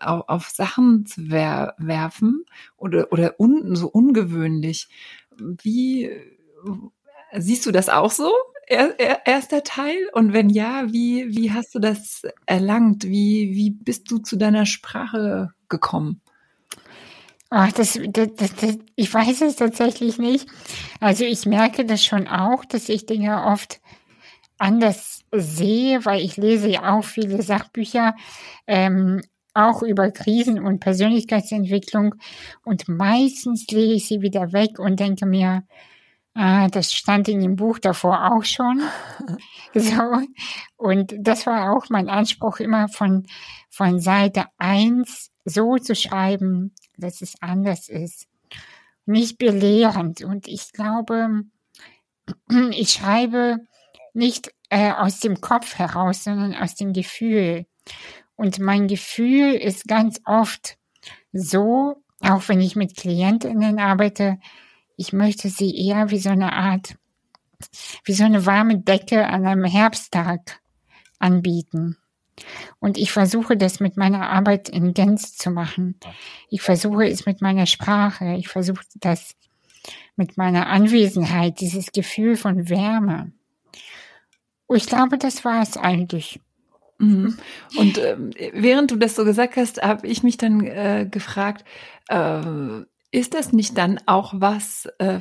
auf, 0.00 0.28
auf 0.28 0.48
Sachen 0.48 1.04
zu 1.04 1.30
wer 1.30 1.74
werfen 1.78 2.44
oder, 2.76 3.12
oder 3.12 3.40
un 3.40 3.74
so 3.74 3.88
ungewöhnlich. 3.88 4.88
Wie 5.36 6.10
siehst 7.36 7.66
du 7.66 7.72
das 7.72 7.88
auch 7.88 8.12
so? 8.12 8.30
Er, 8.68 8.98
er, 9.00 9.26
erster 9.26 9.64
Teil? 9.64 9.96
Und 10.12 10.32
wenn 10.32 10.48
ja, 10.48 10.92
wie, 10.92 11.34
wie 11.34 11.52
hast 11.52 11.74
du 11.74 11.80
das 11.80 12.22
erlangt? 12.46 13.04
Wie, 13.04 13.50
wie 13.54 13.70
bist 13.70 14.10
du 14.10 14.18
zu 14.18 14.36
deiner 14.36 14.66
Sprache 14.66 15.50
gekommen? 15.68 16.20
Ach, 17.54 17.70
das, 17.70 18.00
das, 18.08 18.28
das, 18.34 18.78
ich 18.96 19.12
weiß 19.12 19.42
es 19.42 19.56
tatsächlich 19.56 20.16
nicht. 20.16 20.48
Also 21.00 21.24
ich 21.24 21.44
merke 21.44 21.84
das 21.84 22.02
schon 22.02 22.26
auch, 22.26 22.64
dass 22.64 22.88
ich 22.88 23.04
Dinge 23.04 23.44
oft 23.44 23.82
anders 24.56 25.20
sehe, 25.32 26.02
weil 26.06 26.22
ich 26.22 26.38
lese 26.38 26.70
ja 26.70 26.94
auch 26.94 27.04
viele 27.04 27.42
Sachbücher, 27.42 28.14
ähm, 28.66 29.20
auch 29.52 29.82
über 29.82 30.10
Krisen 30.12 30.64
und 30.64 30.80
Persönlichkeitsentwicklung 30.80 32.14
und 32.64 32.88
meistens 32.88 33.66
lege 33.70 33.92
ich 33.92 34.08
sie 34.08 34.22
wieder 34.22 34.54
weg 34.54 34.78
und 34.78 34.98
denke 34.98 35.26
mir, 35.26 35.64
ah, 36.32 36.68
das 36.68 36.94
stand 36.94 37.28
in 37.28 37.40
dem 37.40 37.56
Buch 37.56 37.78
davor 37.78 38.32
auch 38.32 38.44
schon. 38.44 38.80
so. 39.74 40.22
Und 40.78 41.14
das 41.18 41.46
war 41.46 41.76
auch 41.76 41.90
mein 41.90 42.08
Anspruch 42.08 42.60
immer 42.60 42.88
von, 42.88 43.26
von 43.68 44.00
Seite 44.00 44.46
eins 44.56 45.30
so 45.44 45.76
zu 45.76 45.94
schreiben, 45.94 46.72
dass 47.02 47.20
es 47.20 47.34
anders 47.40 47.88
ist. 47.88 48.26
Nicht 49.04 49.38
belehrend. 49.38 50.22
Und 50.22 50.48
ich 50.48 50.72
glaube, 50.72 51.42
ich 52.70 52.92
schreibe 52.92 53.58
nicht 54.14 54.52
äh, 54.70 54.92
aus 54.92 55.20
dem 55.20 55.40
Kopf 55.40 55.78
heraus, 55.78 56.24
sondern 56.24 56.54
aus 56.54 56.74
dem 56.74 56.92
Gefühl. 56.92 57.66
Und 58.36 58.58
mein 58.58 58.88
Gefühl 58.88 59.54
ist 59.54 59.86
ganz 59.86 60.20
oft 60.24 60.78
so, 61.32 62.02
auch 62.20 62.48
wenn 62.48 62.60
ich 62.60 62.76
mit 62.76 62.96
Klientinnen 62.96 63.78
arbeite, 63.78 64.38
ich 64.96 65.12
möchte 65.12 65.48
sie 65.48 65.76
eher 65.76 66.10
wie 66.10 66.18
so 66.18 66.30
eine 66.30 66.52
Art, 66.52 66.96
wie 68.04 68.12
so 68.12 68.24
eine 68.24 68.46
warme 68.46 68.78
Decke 68.78 69.26
an 69.26 69.46
einem 69.46 69.64
Herbsttag 69.64 70.60
anbieten. 71.18 71.96
Und 72.80 72.98
ich 72.98 73.12
versuche 73.12 73.56
das 73.56 73.80
mit 73.80 73.96
meiner 73.96 74.30
Arbeit 74.30 74.68
in 74.68 74.94
Gänze 74.94 75.34
zu 75.34 75.50
machen. 75.50 75.96
Ich 76.48 76.62
versuche 76.62 77.06
es 77.06 77.26
mit 77.26 77.42
meiner 77.42 77.66
Sprache. 77.66 78.34
Ich 78.34 78.48
versuche 78.48 78.84
das 78.96 79.34
mit 80.16 80.36
meiner 80.36 80.66
Anwesenheit, 80.68 81.60
dieses 81.60 81.92
Gefühl 81.92 82.36
von 82.36 82.68
Wärme. 82.68 83.32
Und 84.66 84.76
ich 84.76 84.86
glaube, 84.86 85.18
das 85.18 85.44
war 85.44 85.62
es 85.62 85.76
eigentlich. 85.76 86.40
Mhm. 86.98 87.36
Und 87.76 87.98
äh, 87.98 88.16
während 88.54 88.90
du 88.90 88.96
das 88.96 89.16
so 89.16 89.24
gesagt 89.24 89.56
hast, 89.56 89.82
habe 89.82 90.06
ich 90.06 90.22
mich 90.22 90.36
dann 90.36 90.64
äh, 90.64 91.06
gefragt, 91.10 91.64
äh, 92.08 92.40
ist 93.10 93.34
das 93.34 93.52
nicht 93.52 93.76
dann 93.76 94.00
auch 94.06 94.32
was 94.36 94.86
äh, 94.98 95.20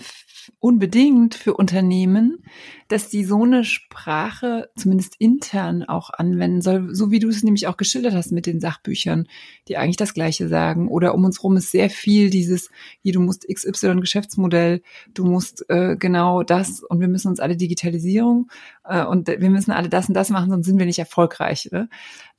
unbedingt 0.60 1.36
für 1.36 1.54
Unternehmen, 1.54 2.44
dass 2.88 3.10
die 3.10 3.24
so 3.24 3.44
eine 3.44 3.64
Sprache 3.64 4.70
zumindest 4.76 5.16
intern 5.20 5.84
auch 5.84 6.10
anwenden 6.10 6.62
soll, 6.62 6.94
so 6.94 7.12
wie 7.12 7.20
du 7.20 7.30
es 7.30 7.44
nämlich 7.44 7.68
auch 7.68 7.78
geschildert 7.78 8.14
hast 8.14 8.32
mit 8.32 8.46
den 8.46 8.60
Sachbüchern, 8.60 9.28
die 9.68 9.78
eigentlich 9.78 9.98
das 9.98 10.14
Gleiche 10.14 10.48
sagen. 10.48 10.88
Oder 10.88 11.14
um 11.16 11.24
uns 11.26 11.44
rum 11.44 11.58
ist 11.58 11.72
sehr 11.72 11.90
viel 11.90 12.30
dieses, 12.30 12.70
hier, 13.02 13.14
du 13.14 13.20
musst 13.20 13.48
XY 13.48 13.98
Geschäftsmodell, 14.02 14.82
du 15.14 15.26
musst 15.26 15.70
äh, 15.70 15.96
genau 15.98 16.44
das 16.44 16.82
und 16.84 17.00
wir 17.00 17.08
müssen 17.08 17.30
uns 17.30 17.40
alle 17.40 17.58
Digitalisierung 17.58 18.50
äh, 18.84 19.06
und 19.06 19.28
wir 19.28 19.50
müssen 19.50 19.72
alle 19.72 19.90
das 19.90 20.08
und 20.08 20.14
das 20.14 20.30
machen, 20.30 20.50
sonst 20.50 20.66
sind 20.66 20.80
wir 20.80 20.86
nicht 20.86 21.00
erfolgreich. 21.00 21.70
Ne? 21.72 21.90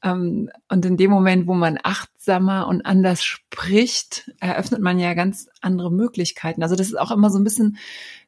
Ähm, 0.02 0.50
und 0.68 0.84
in 0.84 0.96
dem 0.96 1.10
Moment, 1.10 1.46
wo 1.46 1.54
man 1.54 1.78
achtsamer 1.82 2.66
und 2.66 2.84
anders 2.84 3.22
spricht, 3.22 4.30
eröffnet 4.40 4.80
man 4.80 4.98
ja 4.98 5.14
ganz 5.14 5.48
andere 5.60 5.92
Möglichkeiten. 5.92 6.62
Also 6.62 6.76
das 6.76 6.88
ist 6.88 6.98
auch 6.98 7.10
immer 7.10 7.30
so 7.30 7.38
ein 7.38 7.44
bisschen 7.44 7.78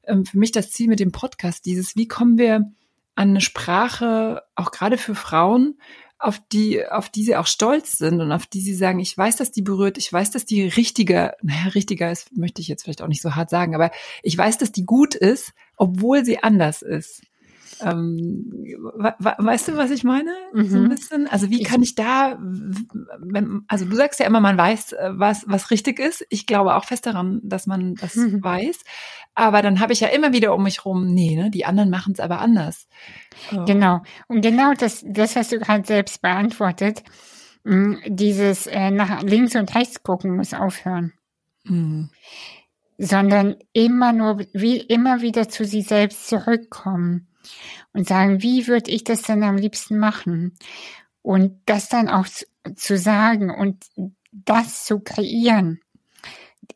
ähm, 0.04 0.24
für 0.24 0.38
mich 0.38 0.52
das 0.52 0.70
Ziel 0.70 0.88
mit 0.88 1.00
dem 1.00 1.12
Podcast, 1.12 1.66
dieses, 1.66 1.96
wie 1.96 2.08
kommen 2.08 2.38
wir 2.38 2.72
an 3.16 3.30
eine 3.30 3.40
Sprache, 3.40 4.42
auch 4.54 4.70
gerade 4.70 4.98
für 4.98 5.14
Frauen, 5.14 5.78
auf 6.18 6.40
die, 6.52 6.86
auf 6.86 7.10
die 7.10 7.22
sie 7.22 7.36
auch 7.36 7.46
stolz 7.46 7.98
sind 7.98 8.20
und 8.20 8.32
auf 8.32 8.46
die 8.46 8.60
sie 8.60 8.74
sagen, 8.74 8.98
ich 8.98 9.16
weiß, 9.16 9.36
dass 9.36 9.52
die 9.52 9.62
berührt, 9.62 9.98
ich 9.98 10.10
weiß, 10.12 10.30
dass 10.30 10.46
die 10.46 10.62
richtiger, 10.62 11.34
naja, 11.42 11.68
richtiger 11.74 12.10
ist, 12.10 12.36
möchte 12.36 12.62
ich 12.62 12.68
jetzt 12.68 12.84
vielleicht 12.84 13.02
auch 13.02 13.08
nicht 13.08 13.22
so 13.22 13.34
hart 13.34 13.50
sagen, 13.50 13.74
aber 13.74 13.90
ich 14.22 14.36
weiß, 14.36 14.58
dass 14.58 14.72
die 14.72 14.86
gut 14.86 15.14
ist, 15.14 15.52
obwohl 15.76 16.24
sie 16.24 16.42
anders 16.42 16.82
ist. 16.82 17.22
Ähm, 17.80 18.50
weißt 18.98 19.68
du, 19.68 19.76
was 19.76 19.90
ich 19.90 20.04
meine? 20.04 20.32
Mhm. 20.52 20.68
So 20.68 20.76
ein 20.76 20.84
mhm. 20.84 20.88
bisschen. 20.88 21.26
Also 21.28 21.50
wie 21.50 21.62
kann 21.62 21.82
ich 21.82 21.94
da, 21.94 22.38
also 23.68 23.84
du 23.84 23.96
sagst 23.96 24.20
ja 24.20 24.26
immer, 24.26 24.40
man 24.40 24.58
weiß, 24.58 24.92
äh, 24.92 25.10
was, 25.12 25.44
was 25.46 25.70
richtig 25.70 25.98
ist. 25.98 26.24
Ich 26.30 26.46
glaube 26.46 26.74
auch 26.74 26.84
fest 26.84 27.06
daran, 27.06 27.40
dass 27.42 27.66
man 27.66 27.94
das 27.94 28.16
mhm. 28.16 28.42
weiß. 28.42 28.84
Aber 29.34 29.62
dann 29.62 29.80
habe 29.80 29.92
ich 29.92 30.00
ja 30.00 30.08
immer 30.08 30.32
wieder 30.32 30.54
um 30.54 30.62
mich 30.62 30.84
rum, 30.84 31.12
nee, 31.12 31.34
ne, 31.34 31.50
die 31.50 31.64
anderen 31.64 31.90
machen 31.90 32.12
es 32.12 32.20
aber 32.20 32.40
anders. 32.40 32.88
Oh. 33.52 33.64
Genau. 33.64 34.02
Und 34.28 34.42
genau 34.42 34.74
das, 34.74 35.04
das 35.06 35.36
hast 35.36 35.52
du 35.52 35.58
gerade 35.58 35.86
selbst 35.86 36.22
beantwortet. 36.22 37.02
Mm, 37.64 37.94
dieses 38.06 38.66
äh, 38.66 38.90
nach 38.90 39.22
links 39.22 39.56
und 39.56 39.74
rechts 39.74 40.02
gucken 40.02 40.36
muss 40.36 40.54
aufhören. 40.54 41.12
Mhm. 41.64 42.10
Sondern 42.98 43.56
immer 43.72 44.12
nur, 44.12 44.38
wie, 44.52 44.76
immer 44.76 45.20
wieder 45.20 45.48
zu 45.48 45.64
sich 45.64 45.86
selbst 45.86 46.28
zurückkommen 46.28 47.28
und 47.92 48.06
sagen, 48.06 48.42
wie 48.42 48.66
würde 48.66 48.90
ich 48.90 49.04
das 49.04 49.22
denn 49.22 49.42
am 49.42 49.56
liebsten 49.56 49.98
machen? 49.98 50.54
Und 51.22 51.60
das 51.66 51.88
dann 51.88 52.08
auch 52.08 52.26
zu 52.74 52.98
sagen 52.98 53.50
und 53.50 53.86
das 54.32 54.84
zu 54.84 55.00
kreieren. 55.00 55.80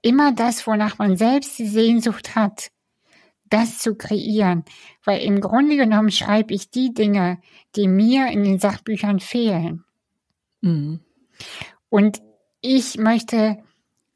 Immer 0.03 0.33
das, 0.33 0.66
wonach 0.66 0.99
man 0.99 1.16
selbst 1.16 1.59
die 1.59 1.66
Sehnsucht 1.66 2.35
hat, 2.35 2.71
das 3.51 3.79
zu 3.79 3.95
kreieren. 3.95 4.64
Weil 5.05 5.23
im 5.23 5.41
Grunde 5.41 5.77
genommen 5.77 6.11
schreibe 6.11 6.55
ich 6.55 6.71
die 6.71 6.93
Dinge, 6.93 7.39
die 7.77 7.89
mir 7.89 8.29
in 8.29 8.45
den 8.45 8.59
Sachbüchern 8.59 9.21
fehlen. 9.21 9.85
Mhm. 10.61 11.01
Und 11.89 12.21
ich 12.61 12.99
möchte 12.99 13.59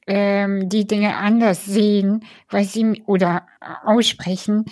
ähm, 0.06 0.68
die 0.68 0.86
Dinge 0.86 1.16
anders 1.16 1.64
sehen, 1.64 2.24
weil 2.50 2.64
sie 2.64 3.02
oder 3.06 3.46
aussprechen, 3.84 4.64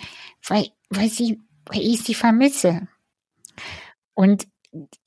weil, 0.47 0.67
weil 0.89 1.09
sie 1.09 1.41
weil 1.65 1.81
ich 1.81 2.03
sie 2.03 2.13
vermisse. 2.13 2.87
Und 4.13 4.47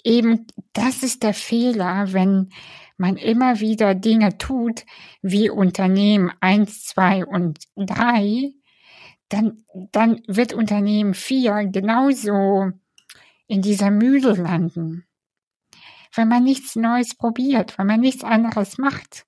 eben 0.02 0.46
das 0.72 1.02
ist 1.02 1.22
der 1.22 1.34
Fehler, 1.34 2.12
wenn 2.12 2.50
man 2.96 3.16
immer 3.16 3.61
wieder 3.61 3.94
Dinge 3.94 4.38
tut, 4.38 4.84
wie 5.22 5.50
Unternehmen 5.50 6.32
eins, 6.40 6.84
zwei 6.84 7.24
und 7.24 7.59
drei, 7.76 8.52
dann, 9.28 9.64
dann 9.92 10.22
wird 10.26 10.52
Unternehmen 10.52 11.14
vier 11.14 11.64
genauso 11.64 12.70
in 13.46 13.62
dieser 13.62 13.90
Mühle 13.90 14.34
landen. 14.34 15.07
Wenn 16.14 16.28
man 16.28 16.44
nichts 16.44 16.76
Neues 16.76 17.16
probiert, 17.16 17.76
wenn 17.78 17.86
man 17.86 18.00
nichts 18.00 18.22
anderes 18.22 18.78
macht. 18.78 19.26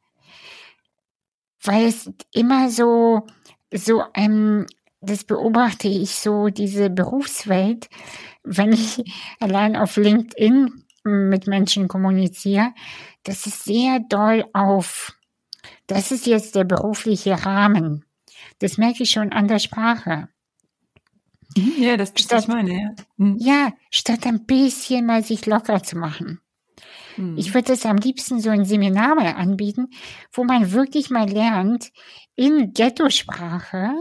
Weil 1.62 1.86
es 1.86 2.10
immer 2.32 2.70
so, 2.70 3.26
so 3.72 4.04
ähm, 4.14 4.66
das 5.06 5.24
beobachte 5.24 5.88
ich 5.88 6.16
so, 6.16 6.48
diese 6.48 6.90
Berufswelt, 6.90 7.88
wenn 8.42 8.72
ich 8.72 9.02
allein 9.40 9.76
auf 9.76 9.96
LinkedIn 9.96 10.84
mit 11.04 11.46
Menschen 11.46 11.88
kommuniziere, 11.88 12.72
das 13.22 13.46
ist 13.46 13.64
sehr 13.64 14.00
doll 14.00 14.44
auf, 14.52 15.16
das 15.86 16.10
ist 16.10 16.26
jetzt 16.26 16.54
der 16.54 16.64
berufliche 16.64 17.44
Rahmen. 17.44 18.04
Das 18.58 18.78
merke 18.78 19.02
ich 19.04 19.10
schon 19.10 19.32
an 19.32 19.48
der 19.48 19.58
Sprache. 19.58 20.28
Mhm, 21.56 21.74
ja, 21.78 21.96
das 21.96 22.10
ist 22.10 22.32
ich 22.32 22.48
meine, 22.48 22.72
ja. 22.72 22.90
Mhm. 23.16 23.36
Ja, 23.38 23.72
statt 23.90 24.26
ein 24.26 24.44
bisschen 24.46 25.06
mal 25.06 25.22
sich 25.22 25.46
locker 25.46 25.82
zu 25.82 25.96
machen. 25.96 26.40
Mhm. 27.16 27.36
Ich 27.38 27.54
würde 27.54 27.72
es 27.72 27.86
am 27.86 27.96
liebsten 27.96 28.40
so 28.40 28.50
ein 28.50 28.64
Seminar 28.64 29.14
mal 29.14 29.34
anbieten, 29.34 29.88
wo 30.32 30.44
man 30.44 30.72
wirklich 30.72 31.10
mal 31.10 31.28
lernt, 31.28 31.92
in 32.34 32.72
Ghetto-Sprache 32.72 33.92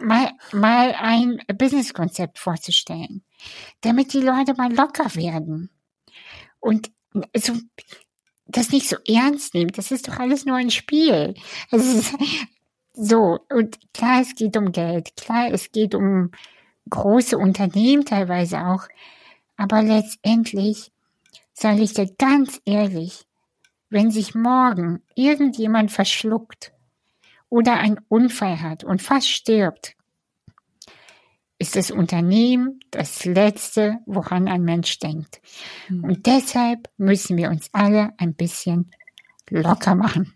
mal, 0.00 0.32
mal 0.52 0.94
ein 0.98 1.42
Businesskonzept 1.56 2.38
vorzustellen, 2.38 3.22
damit 3.80 4.12
die 4.12 4.20
Leute 4.20 4.54
mal 4.54 4.72
locker 4.72 5.14
werden 5.14 5.70
und 6.60 6.90
so 7.36 7.54
das 8.46 8.70
nicht 8.70 8.88
so 8.88 8.96
ernst 9.06 9.54
nehmen. 9.54 9.72
Das 9.72 9.90
ist 9.90 10.08
doch 10.08 10.18
alles 10.18 10.46
nur 10.46 10.56
ein 10.56 10.70
Spiel. 10.70 11.34
Also, 11.70 12.16
so, 12.94 13.38
und 13.50 13.78
klar, 13.92 14.22
es 14.22 14.34
geht 14.34 14.56
um 14.56 14.72
Geld, 14.72 15.16
klar, 15.16 15.52
es 15.52 15.70
geht 15.70 15.94
um 15.94 16.32
große 16.90 17.36
Unternehmen 17.36 18.04
teilweise 18.04 18.66
auch, 18.66 18.88
aber 19.56 19.82
letztendlich 19.82 20.90
sage 21.52 21.82
ich 21.82 21.92
dir 21.92 22.10
ganz 22.18 22.60
ehrlich, 22.64 23.26
wenn 23.90 24.10
sich 24.10 24.34
morgen 24.34 25.02
irgendjemand 25.14 25.92
verschluckt 25.92 26.72
oder 27.48 27.74
einen 27.78 28.00
Unfall 28.08 28.60
hat 28.60 28.84
und 28.84 29.02
fast 29.02 29.28
stirbt, 29.28 29.94
ist 31.58 31.74
das 31.74 31.90
Unternehmen 31.90 32.80
das 32.90 33.24
Letzte, 33.24 33.98
woran 34.06 34.48
ein 34.48 34.62
Mensch 34.62 34.98
denkt. 34.98 35.40
Hm. 35.88 36.04
Und 36.04 36.26
deshalb 36.26 36.88
müssen 36.96 37.36
wir 37.36 37.50
uns 37.50 37.68
alle 37.72 38.12
ein 38.18 38.34
bisschen 38.34 38.90
locker 39.50 39.94
machen. 39.94 40.34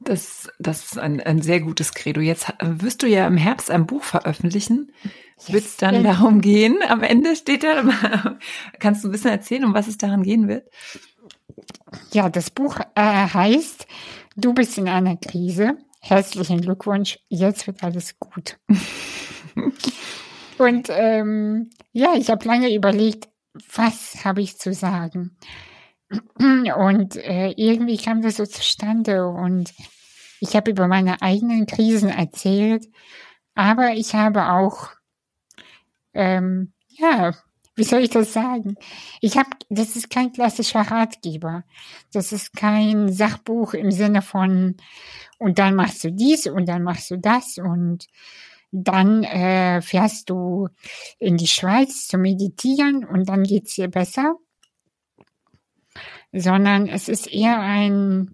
Das, 0.00 0.48
das 0.58 0.84
ist 0.84 0.98
ein, 0.98 1.20
ein 1.20 1.42
sehr 1.42 1.60
gutes 1.60 1.92
Credo. 1.92 2.20
Jetzt 2.20 2.52
wirst 2.60 3.02
du 3.02 3.08
ja 3.08 3.26
im 3.26 3.36
Herbst 3.36 3.70
ein 3.70 3.86
Buch 3.86 4.04
veröffentlichen. 4.04 4.92
Yes. 5.38 5.52
Wird 5.52 5.64
es 5.64 5.76
dann 5.76 6.04
darum 6.04 6.40
gehen? 6.40 6.78
Am 6.86 7.02
Ende 7.02 7.34
steht 7.34 7.64
da, 7.64 7.82
kannst 8.78 9.02
du 9.02 9.08
ein 9.08 9.12
bisschen 9.12 9.30
erzählen, 9.30 9.64
um 9.64 9.74
was 9.74 9.88
es 9.88 9.98
daran 9.98 10.22
gehen 10.22 10.46
wird? 10.48 10.68
Ja, 12.12 12.28
das 12.28 12.50
Buch 12.50 12.78
äh, 12.94 13.00
heißt, 13.02 13.86
du 14.36 14.54
bist 14.54 14.78
in 14.78 14.88
einer 14.88 15.16
Krise. 15.16 15.76
Herzlichen 16.00 16.60
Glückwunsch, 16.60 17.18
jetzt 17.28 17.66
wird 17.66 17.82
alles 17.82 18.18
gut. 18.18 18.58
Und 20.58 20.88
ähm, 20.90 21.70
ja, 21.92 22.14
ich 22.14 22.30
habe 22.30 22.44
lange 22.44 22.74
überlegt, 22.74 23.28
was 23.74 24.24
habe 24.24 24.40
ich 24.40 24.58
zu 24.58 24.72
sagen. 24.72 25.36
Und 26.38 27.16
äh, 27.16 27.50
irgendwie 27.56 27.96
kam 27.96 28.22
das 28.22 28.36
so 28.36 28.46
zustande 28.46 29.26
und 29.26 29.72
ich 30.40 30.54
habe 30.56 30.70
über 30.70 30.86
meine 30.86 31.20
eigenen 31.20 31.66
Krisen 31.66 32.08
erzählt, 32.08 32.86
aber 33.54 33.92
ich 33.92 34.14
habe 34.14 34.50
auch, 34.52 34.90
ähm, 36.14 36.72
ja, 36.88 37.32
wie 37.74 37.84
soll 37.84 38.00
ich 38.00 38.10
das 38.10 38.32
sagen? 38.32 38.76
Ich 39.20 39.36
habe, 39.36 39.50
das 39.68 39.96
ist 39.96 40.10
kein 40.10 40.32
klassischer 40.32 40.80
Ratgeber. 40.80 41.64
Das 42.12 42.32
ist 42.32 42.54
kein 42.54 43.12
Sachbuch 43.12 43.74
im 43.74 43.90
Sinne 43.90 44.22
von, 44.22 44.76
und 45.38 45.58
dann 45.58 45.74
machst 45.74 46.04
du 46.04 46.12
dies 46.12 46.46
und 46.46 46.68
dann 46.68 46.82
machst 46.82 47.10
du 47.10 47.16
das 47.16 47.58
und 47.58 48.06
dann 48.70 49.24
äh, 49.24 49.80
fährst 49.80 50.28
du 50.30 50.68
in 51.18 51.36
die 51.36 51.46
Schweiz 51.46 52.06
zu 52.06 52.18
meditieren 52.18 53.04
und 53.04 53.28
dann 53.28 53.44
geht's 53.44 53.74
dir 53.74 53.88
besser. 53.88 54.34
Sondern 56.32 56.86
es 56.86 57.08
ist 57.08 57.32
eher 57.32 57.58
ein, 57.60 58.32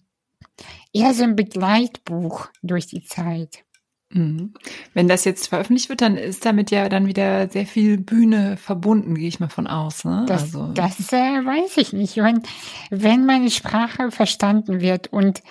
eher 0.93 1.15
so 1.15 1.23
ein 1.23 1.37
Begleitbuch 1.37 2.49
durch 2.63 2.87
die 2.87 3.05
Zeit. 3.05 3.65
Mhm. 4.11 4.55
Wenn 4.93 5.09
das 5.09 5.25
jetzt 5.25 5.49
veröffentlicht 5.49 5.89
wird, 5.89 6.01
dann 6.01 6.17
ist 6.17 6.45
damit 6.45 6.71
ja 6.71 6.89
dann 6.89 7.07
wieder 7.07 7.49
sehr 7.49 7.67
viel 7.67 7.99
Bühne 7.99 8.57
verbunden, 8.57 9.15
gehe 9.15 9.29
ich 9.29 9.41
mal 9.41 9.49
von 9.49 9.67
aus. 9.67 10.05
Ne? 10.05 10.25
Das, 10.27 10.43
also. 10.43 10.73
das 10.73 11.13
äh, 11.13 11.45
weiß 11.45 11.77
ich 11.77 11.93
nicht. 11.93 12.17
Wenn, 12.17 12.43
wenn 12.91 13.27
meine 13.27 13.51
Sprache 13.51 14.11
verstanden 14.11 14.81
wird 14.81 15.13
und 15.13 15.43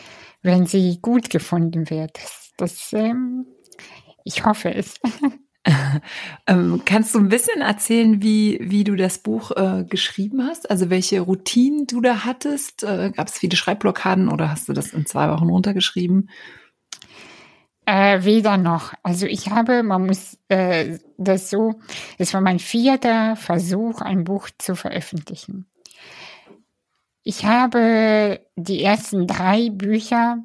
wenn 0.44 0.68
sie 0.68 1.00
gut 1.02 1.30
gefunden 1.30 1.89
wird, 1.89 2.18
das, 2.18 2.52
das 2.58 2.94
ähm, 2.94 3.46
ich 4.24 4.46
hoffe 4.46 4.74
es. 4.74 5.00
ähm, 6.48 6.82
kannst 6.86 7.16
du 7.16 7.20
ein 7.20 7.30
bisschen 7.30 7.62
erzählen, 7.62 8.22
wie, 8.22 8.60
wie 8.62 8.84
du 8.84 8.96
das 8.96 9.20
Buch 9.20 9.52
äh, 9.52 9.86
geschrieben 9.86 10.44
hast? 10.44 10.70
Also 10.70 10.89
welche 10.89 11.22
Routinen 11.22 11.88
du 11.88 12.02
da 12.02 12.26
hattest? 12.26 12.84
Äh, 12.84 13.12
Gab 13.12 13.28
es 13.28 13.38
viele 13.38 13.56
Schreibblockaden 13.56 14.30
oder 14.30 14.50
hast 14.50 14.68
du 14.68 14.74
das 14.74 14.94
in 14.94 15.06
zwei 15.06 15.30
Wochen 15.30 15.50
runtergeschrieben? 15.50 16.30
Äh, 17.86 18.24
weder 18.24 18.58
noch. 18.58 18.94
Also 19.04 19.26
ich 19.26 19.50
habe, 19.50 19.84
man 19.84 20.06
muss 20.06 20.38
äh, 20.48 21.00
das 21.18 21.50
so, 21.50 21.76
es 22.18 22.34
war 22.34 22.39
mein 22.39 22.60
vierter 22.60 23.36
Versuch, 23.36 24.02
ein 24.02 24.24
Buch 24.24 24.50
zu 24.58 24.76
veröffentlichen. 24.76 25.68
Ich 27.24 27.46
habe 27.46 28.46
die 28.56 28.84
ersten 28.84 29.28
drei 29.28 29.70
Bücher 29.70 30.40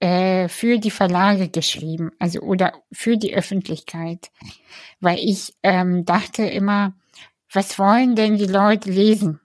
äh, 0.00 0.48
für 0.48 0.78
die 0.78 0.90
Verlage 0.90 1.48
geschrieben, 1.48 2.10
also 2.18 2.40
oder 2.40 2.72
für 2.90 3.16
die 3.16 3.34
Öffentlichkeit, 3.34 4.30
weil 5.00 5.18
ich 5.18 5.54
ähm, 5.62 6.04
dachte 6.04 6.44
immer, 6.44 6.94
was 7.52 7.78
wollen 7.78 8.16
denn 8.16 8.36
die 8.36 8.46
Leute 8.46 8.90
lesen? 8.90 9.40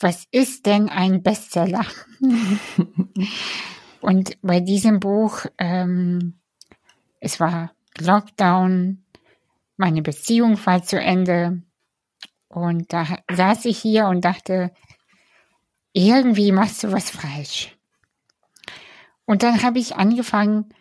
Was 0.00 0.26
ist 0.30 0.66
denn 0.66 0.88
ein 0.88 1.22
Bestseller? 1.22 1.84
Und 4.00 4.36
bei 4.42 4.60
diesem 4.60 4.98
Buch, 4.98 5.46
ähm, 5.58 6.40
es 7.20 7.38
war 7.38 7.72
Lockdown, 8.00 9.04
meine 9.76 10.02
Beziehung 10.02 10.58
war 10.66 10.82
zu 10.82 11.00
Ende 11.00 11.62
und 12.48 12.92
da 12.92 13.06
saß 13.32 13.64
ich 13.66 13.78
hier 13.78 14.06
und 14.06 14.24
dachte, 14.24 14.72
irgendwie 15.92 16.52
machst 16.52 16.82
du 16.82 16.92
was 16.92 17.10
falsch. 17.10 17.76
Und 19.24 19.42
dann 19.42 19.62
habe 19.62 19.78
ich 19.78 19.96
angefangen, 19.96 20.74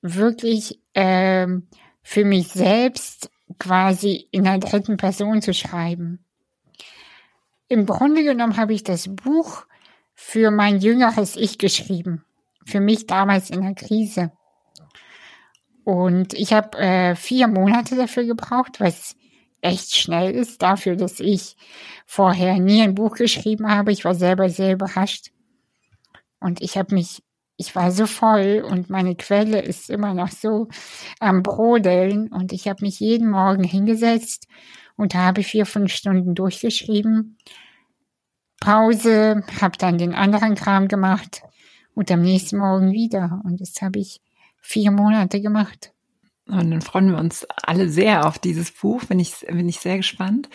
wirklich 0.00 0.80
ähm, 0.94 1.68
für 2.02 2.24
mich 2.24 2.48
selbst 2.48 3.30
quasi 3.58 4.28
in 4.30 4.44
der 4.44 4.58
dritten 4.58 4.96
Person 4.96 5.42
zu 5.42 5.54
schreiben. 5.54 6.24
Im 7.68 7.86
Grunde 7.86 8.24
genommen 8.24 8.56
habe 8.56 8.74
ich 8.74 8.82
das 8.82 9.14
Buch 9.14 9.66
für 10.14 10.50
mein 10.50 10.80
jüngeres 10.80 11.36
Ich 11.36 11.58
geschrieben 11.58 12.24
für 12.64 12.80
mich 12.80 13.06
damals 13.06 13.50
in 13.50 13.62
der 13.62 13.74
Krise. 13.74 14.32
Und 15.84 16.34
ich 16.34 16.52
habe 16.52 16.78
äh, 16.78 17.14
vier 17.16 17.48
Monate 17.48 17.96
dafür 17.96 18.24
gebraucht, 18.24 18.80
was 18.80 19.16
echt 19.62 19.96
schnell 19.96 20.32
ist, 20.32 20.60
dafür, 20.60 20.96
dass 20.96 21.20
ich 21.20 21.56
vorher 22.04 22.58
nie 22.58 22.82
ein 22.82 22.94
Buch 22.94 23.14
geschrieben 23.14 23.68
habe. 23.70 23.92
Ich 23.92 24.04
war 24.04 24.14
selber 24.14 24.50
sehr 24.50 24.74
überrascht. 24.74 25.30
Und 26.40 26.60
ich 26.60 26.76
habe 26.76 26.94
mich, 26.94 27.22
ich 27.56 27.74
war 27.74 27.92
so 27.92 28.06
voll 28.06 28.64
und 28.68 28.90
meine 28.90 29.14
Quelle 29.14 29.60
ist 29.62 29.88
immer 29.88 30.12
noch 30.12 30.30
so 30.30 30.68
am 31.20 31.42
Brodeln. 31.42 32.28
Und 32.28 32.52
ich 32.52 32.68
habe 32.68 32.84
mich 32.84 33.00
jeden 33.00 33.30
Morgen 33.30 33.64
hingesetzt 33.64 34.48
und 34.96 35.14
habe 35.14 35.42
vier, 35.42 35.64
fünf 35.64 35.92
Stunden 35.92 36.34
durchgeschrieben. 36.34 37.38
Pause, 38.60 39.44
habe 39.60 39.78
dann 39.78 39.98
den 39.98 40.14
anderen 40.14 40.54
Kram 40.54 40.88
gemacht 40.88 41.42
und 41.94 42.10
am 42.10 42.22
nächsten 42.22 42.58
Morgen 42.58 42.92
wieder. 42.92 43.40
Und 43.44 43.60
das 43.60 43.80
habe 43.80 44.00
ich 44.00 44.20
vier 44.60 44.90
Monate 44.90 45.40
gemacht. 45.40 45.92
Und 46.48 46.70
dann 46.70 46.82
freuen 46.82 47.10
wir 47.10 47.18
uns 47.18 47.46
alle 47.62 47.88
sehr 47.88 48.26
auf 48.26 48.38
dieses 48.38 48.72
Buch. 48.72 49.04
Bin 49.04 49.20
ich, 49.20 49.46
bin 49.46 49.68
ich 49.68 49.78
sehr 49.78 49.96
gespannt. 49.96 50.48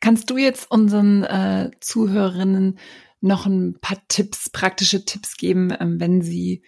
Kannst 0.00 0.30
du 0.30 0.36
jetzt 0.36 0.70
unseren 0.70 1.24
äh, 1.24 1.70
Zuhörerinnen 1.80 2.78
noch 3.20 3.46
ein 3.46 3.78
paar 3.80 3.98
Tipps, 4.08 4.50
praktische 4.50 5.04
Tipps 5.04 5.36
geben, 5.36 5.72
ähm, 5.80 5.98
wenn 5.98 6.22
sie 6.22 6.62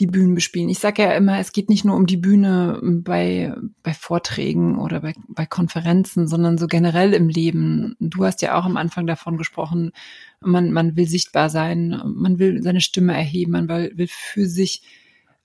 die 0.00 0.06
Bühnen 0.06 0.34
bespielen. 0.34 0.68
Ich 0.68 0.80
sage 0.80 1.02
ja 1.02 1.12
immer, 1.12 1.38
es 1.38 1.52
geht 1.52 1.68
nicht 1.68 1.84
nur 1.84 1.94
um 1.94 2.06
die 2.06 2.16
Bühne 2.16 2.80
bei, 2.82 3.54
bei 3.82 3.94
Vorträgen 3.94 4.76
oder 4.76 5.00
bei, 5.00 5.14
bei 5.28 5.46
Konferenzen, 5.46 6.26
sondern 6.26 6.58
so 6.58 6.66
generell 6.66 7.14
im 7.14 7.28
Leben. 7.28 7.94
Du 8.00 8.24
hast 8.24 8.42
ja 8.42 8.58
auch 8.58 8.64
am 8.64 8.76
Anfang 8.76 9.06
davon 9.06 9.36
gesprochen, 9.36 9.92
man, 10.40 10.72
man 10.72 10.96
will 10.96 11.06
sichtbar 11.06 11.48
sein, 11.48 12.02
man 12.04 12.40
will 12.40 12.60
seine 12.62 12.80
Stimme 12.80 13.14
erheben, 13.14 13.52
man 13.52 13.68
will, 13.68 13.92
will 13.94 14.08
für 14.08 14.46
sich 14.46 14.82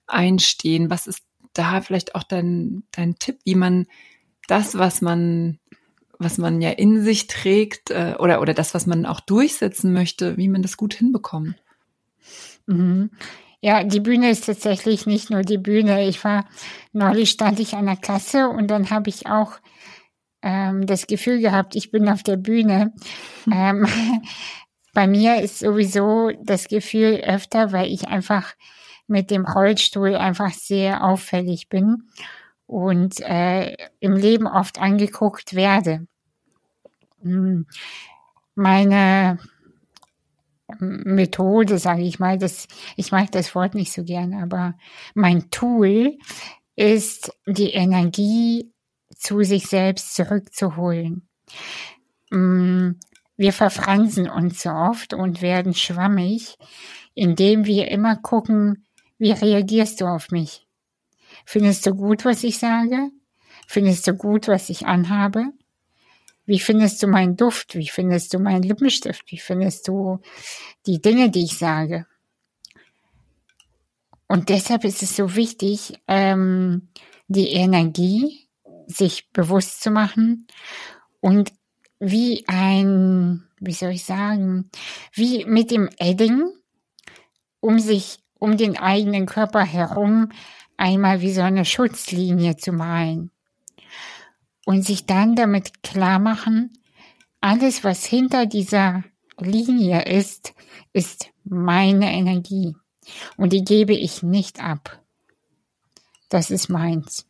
einstehen. 0.08 0.90
Was 0.90 1.06
ist 1.06 1.22
da 1.52 1.80
vielleicht 1.80 2.14
auch 2.14 2.22
dein, 2.22 2.84
dein 2.92 3.16
Tipp, 3.16 3.38
wie 3.44 3.54
man 3.54 3.86
das, 4.46 4.78
was 4.78 5.00
man 5.00 5.58
was 6.20 6.36
man 6.36 6.60
ja 6.60 6.70
in 6.70 7.02
sich 7.02 7.28
trägt 7.28 7.90
äh, 7.90 8.14
oder 8.18 8.42
oder 8.42 8.52
das, 8.52 8.74
was 8.74 8.86
man 8.86 9.06
auch 9.06 9.20
durchsetzen 9.20 9.94
möchte, 9.94 10.36
wie 10.36 10.48
man 10.48 10.60
das 10.60 10.76
gut 10.76 10.92
hinbekommt. 10.92 11.54
Mhm. 12.66 13.10
Ja, 13.62 13.84
die 13.84 14.00
Bühne 14.00 14.30
ist 14.30 14.46
tatsächlich 14.46 15.06
nicht 15.06 15.30
nur 15.30 15.42
die 15.42 15.58
Bühne. 15.58 16.06
Ich 16.08 16.22
war, 16.24 16.46
neulich 16.92 17.30
stand 17.30 17.60
ich 17.60 17.74
an 17.74 17.86
der 17.86 17.96
Kasse 17.96 18.48
und 18.48 18.68
dann 18.68 18.90
habe 18.90 19.10
ich 19.10 19.26
auch 19.26 19.58
ähm, 20.42 20.86
das 20.86 21.06
Gefühl 21.06 21.40
gehabt, 21.40 21.74
ich 21.74 21.90
bin 21.90 22.08
auf 22.08 22.22
der 22.22 22.36
Bühne. 22.36 22.92
ähm, 23.52 23.86
bei 24.94 25.06
mir 25.06 25.40
ist 25.42 25.58
sowieso 25.58 26.30
das 26.42 26.68
Gefühl 26.68 27.22
öfter, 27.24 27.72
weil 27.72 27.90
ich 27.90 28.08
einfach 28.08 28.54
mit 29.10 29.30
dem 29.30 29.44
Rollstuhl 29.44 30.14
einfach 30.14 30.52
sehr 30.52 31.04
auffällig 31.04 31.68
bin 31.68 32.04
und 32.66 33.20
äh, 33.20 33.76
im 33.98 34.14
Leben 34.14 34.46
oft 34.46 34.80
angeguckt 34.80 35.54
werde. 35.54 36.06
Hm. 37.22 37.66
Meine 38.54 39.38
Methode, 40.78 41.78
sage 41.78 42.02
ich 42.02 42.18
mal. 42.18 42.38
Das, 42.38 42.68
ich 42.96 43.12
mag 43.12 43.32
das 43.32 43.54
Wort 43.54 43.74
nicht 43.74 43.92
so 43.92 44.04
gern, 44.04 44.34
aber 44.34 44.74
mein 45.14 45.50
Tool 45.50 46.16
ist, 46.76 47.32
die 47.46 47.72
Energie 47.72 48.72
zu 49.16 49.42
sich 49.42 49.66
selbst 49.66 50.14
zurückzuholen. 50.14 51.28
Mm, 52.30 52.92
wir 53.36 53.52
verfransen 53.52 54.28
uns 54.28 54.62
so 54.62 54.70
oft 54.70 55.14
und 55.14 55.42
werden 55.42 55.74
schwammig, 55.74 56.56
indem 57.14 57.64
wir 57.64 57.88
immer 57.88 58.16
gucken, 58.16 58.86
wie 59.20 59.32
reagierst 59.32 60.00
du 60.00 60.06
auf 60.06 60.30
mich? 60.30 60.66
Findest 61.44 61.86
du 61.86 61.94
gut, 61.94 62.24
was 62.24 62.42
ich 62.42 62.58
sage? 62.58 63.10
Findest 63.68 64.06
du 64.06 64.14
gut, 64.14 64.48
was 64.48 64.70
ich 64.70 64.86
anhabe? 64.86 65.52
Wie 66.46 66.58
findest 66.58 67.02
du 67.02 67.06
meinen 67.06 67.36
Duft? 67.36 67.76
Wie 67.76 67.88
findest 67.88 68.34
du 68.34 68.38
meinen 68.38 68.62
Lippenstift? 68.62 69.30
Wie 69.30 69.38
findest 69.38 69.86
du 69.86 70.18
die 70.86 71.00
Dinge, 71.00 71.30
die 71.30 71.44
ich 71.44 71.58
sage? 71.58 72.06
Und 74.26 74.48
deshalb 74.48 74.84
ist 74.84 75.02
es 75.02 75.14
so 75.14 75.36
wichtig, 75.36 76.00
ähm, 76.08 76.88
die 77.28 77.50
Energie 77.50 78.48
sich 78.86 79.30
bewusst 79.32 79.82
zu 79.82 79.90
machen 79.90 80.46
und 81.20 81.52
wie 81.98 82.44
ein, 82.48 83.46
wie 83.60 83.72
soll 83.72 83.90
ich 83.90 84.04
sagen, 84.04 84.70
wie 85.12 85.44
mit 85.44 85.70
dem 85.70 85.90
Edding 85.98 86.48
um 87.60 87.78
sich, 87.78 88.18
um 88.40 88.56
den 88.56 88.76
eigenen 88.76 89.26
Körper 89.26 89.64
herum 89.64 90.32
einmal 90.76 91.20
wie 91.20 91.32
so 91.32 91.42
eine 91.42 91.64
Schutzlinie 91.64 92.56
zu 92.56 92.72
malen 92.72 93.30
und 94.66 94.84
sich 94.84 95.06
dann 95.06 95.36
damit 95.36 95.82
klar 95.82 96.18
machen, 96.18 96.72
alles, 97.40 97.84
was 97.84 98.04
hinter 98.04 98.46
dieser 98.46 99.04
Linie 99.38 100.02
ist, 100.02 100.54
ist 100.92 101.30
meine 101.44 102.12
Energie 102.12 102.74
und 103.36 103.52
die 103.52 103.64
gebe 103.64 103.94
ich 103.94 104.22
nicht 104.22 104.62
ab. 104.62 105.00
Das 106.28 106.50
ist 106.50 106.68
meins. 106.68 107.26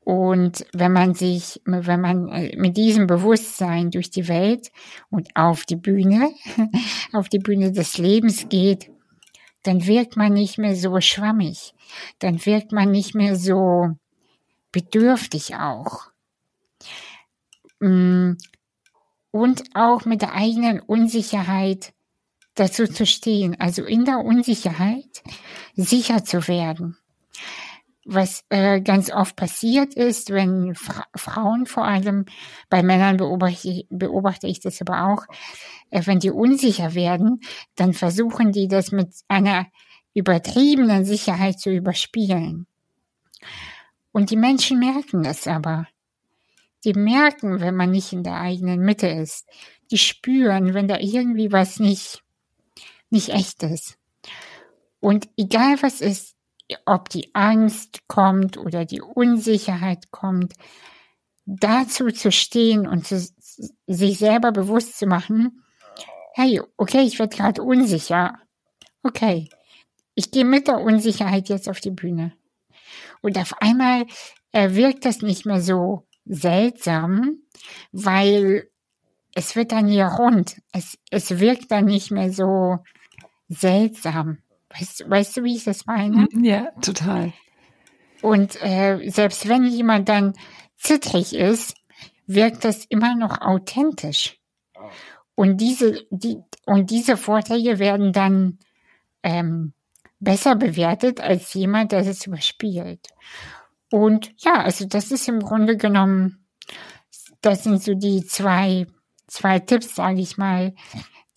Und 0.00 0.66
wenn 0.72 0.92
man 0.92 1.14
sich, 1.14 1.60
wenn 1.64 2.00
man 2.00 2.28
äh, 2.28 2.56
mit 2.56 2.76
diesem 2.76 3.06
Bewusstsein 3.06 3.90
durch 3.90 4.10
die 4.10 4.28
Welt 4.28 4.72
und 5.08 5.28
auf 5.36 5.64
die 5.64 5.76
Bühne, 5.76 6.30
auf 7.12 7.28
die 7.28 7.38
Bühne 7.38 7.70
des 7.70 7.98
Lebens 7.98 8.48
geht, 8.48 8.89
dann 9.62 9.86
wirkt 9.86 10.16
man 10.16 10.32
nicht 10.32 10.58
mehr 10.58 10.76
so 10.76 11.00
schwammig. 11.00 11.74
Dann 12.18 12.44
wirkt 12.46 12.72
man 12.72 12.90
nicht 12.90 13.14
mehr 13.14 13.36
so 13.36 13.90
bedürftig 14.72 15.56
auch. 15.56 16.10
Mm, 17.80 18.32
und 19.32 19.62
auch 19.74 20.04
mit 20.04 20.22
der 20.22 20.34
eigenen 20.34 20.80
Unsicherheit 20.80 21.92
dazu 22.54 22.86
zu 22.86 23.06
stehen, 23.06 23.58
also 23.60 23.84
in 23.84 24.04
der 24.04 24.18
Unsicherheit 24.18 25.22
sicher 25.76 26.24
zu 26.24 26.46
werden. 26.48 26.96
Was 28.12 28.42
äh, 28.48 28.80
ganz 28.80 29.12
oft 29.12 29.36
passiert 29.36 29.94
ist, 29.94 30.30
wenn 30.30 30.74
Fra 30.74 31.04
Frauen 31.14 31.66
vor 31.66 31.84
allem, 31.84 32.24
bei 32.68 32.82
Männern 32.82 33.18
beobachte, 33.18 33.84
beobachte 33.88 34.48
ich 34.48 34.58
das 34.58 34.80
aber 34.80 35.06
auch, 35.06 35.26
äh, 35.90 36.02
wenn 36.06 36.18
die 36.18 36.32
unsicher 36.32 36.94
werden, 36.94 37.40
dann 37.76 37.92
versuchen 37.92 38.50
die 38.50 38.66
das 38.66 38.90
mit 38.90 39.14
einer 39.28 39.68
übertriebenen 40.12 41.04
Sicherheit 41.04 41.60
zu 41.60 41.70
überspielen. 41.70 42.66
Und 44.10 44.30
die 44.30 44.36
Menschen 44.36 44.80
merken 44.80 45.22
das 45.22 45.46
aber. 45.46 45.86
Die 46.84 46.94
merken, 46.94 47.60
wenn 47.60 47.76
man 47.76 47.92
nicht 47.92 48.12
in 48.12 48.24
der 48.24 48.40
eigenen 48.40 48.80
Mitte 48.80 49.06
ist. 49.06 49.46
Die 49.92 49.98
spüren, 49.98 50.74
wenn 50.74 50.88
da 50.88 50.98
irgendwie 50.98 51.52
was 51.52 51.78
nicht, 51.78 52.24
nicht 53.08 53.28
echt 53.28 53.62
ist. 53.62 53.98
Und 54.98 55.28
egal 55.36 55.80
was 55.80 56.00
ist, 56.00 56.29
ob 56.86 57.08
die 57.08 57.34
Angst 57.34 58.06
kommt 58.08 58.56
oder 58.56 58.84
die 58.84 59.00
Unsicherheit 59.00 60.10
kommt, 60.10 60.54
dazu 61.46 62.10
zu 62.10 62.30
stehen 62.30 62.86
und 62.86 63.06
zu, 63.06 63.26
sich 63.86 64.18
selber 64.18 64.52
bewusst 64.52 64.98
zu 64.98 65.06
machen, 65.06 65.62
hey, 66.34 66.60
okay, 66.76 67.02
ich 67.02 67.18
werde 67.18 67.36
gerade 67.36 67.62
unsicher. 67.62 68.38
Okay, 69.02 69.48
ich 70.14 70.30
gehe 70.30 70.44
mit 70.44 70.68
der 70.68 70.80
Unsicherheit 70.80 71.48
jetzt 71.48 71.68
auf 71.68 71.80
die 71.80 71.90
Bühne. 71.90 72.32
Und 73.22 73.38
auf 73.38 73.60
einmal 73.60 74.06
wirkt 74.52 75.04
das 75.04 75.22
nicht 75.22 75.46
mehr 75.46 75.60
so 75.60 76.06
seltsam, 76.24 77.38
weil 77.92 78.68
es 79.34 79.56
wird 79.56 79.72
dann 79.72 79.86
hier 79.86 80.06
rund. 80.06 80.60
Es, 80.72 80.98
es 81.10 81.38
wirkt 81.38 81.70
dann 81.70 81.86
nicht 81.86 82.10
mehr 82.10 82.32
so 82.32 82.78
seltsam. 83.48 84.38
Weißt, 84.70 85.08
weißt 85.08 85.36
du, 85.36 85.44
wie 85.44 85.56
ich 85.56 85.64
das 85.64 85.86
meine? 85.86 86.28
Mhm, 86.32 86.44
ja, 86.44 86.70
total. 86.80 87.32
Und 88.22 88.62
äh, 88.62 89.08
selbst 89.10 89.48
wenn 89.48 89.66
jemand 89.66 90.08
dann 90.08 90.34
zittrig 90.76 91.34
ist, 91.34 91.74
wirkt 92.26 92.64
das 92.64 92.84
immer 92.84 93.16
noch 93.16 93.40
authentisch. 93.40 94.38
Und 95.34 95.58
diese, 95.60 96.06
die, 96.10 96.38
und 96.66 96.90
diese 96.90 97.16
Vorträge 97.16 97.78
werden 97.78 98.12
dann 98.12 98.58
ähm, 99.22 99.72
besser 100.20 100.54
bewertet 100.54 101.20
als 101.20 101.54
jemand, 101.54 101.92
der 101.92 102.00
es 102.00 102.26
überspielt. 102.26 103.08
Und 103.90 104.32
ja, 104.38 104.62
also 104.62 104.86
das 104.86 105.10
ist 105.10 105.28
im 105.28 105.40
Grunde 105.40 105.76
genommen, 105.76 106.46
das 107.40 107.64
sind 107.64 107.82
so 107.82 107.94
die 107.94 108.24
zwei, 108.24 108.86
zwei 109.26 109.58
Tipps, 109.58 109.94
sage 109.94 110.20
ich 110.20 110.36
mal, 110.36 110.74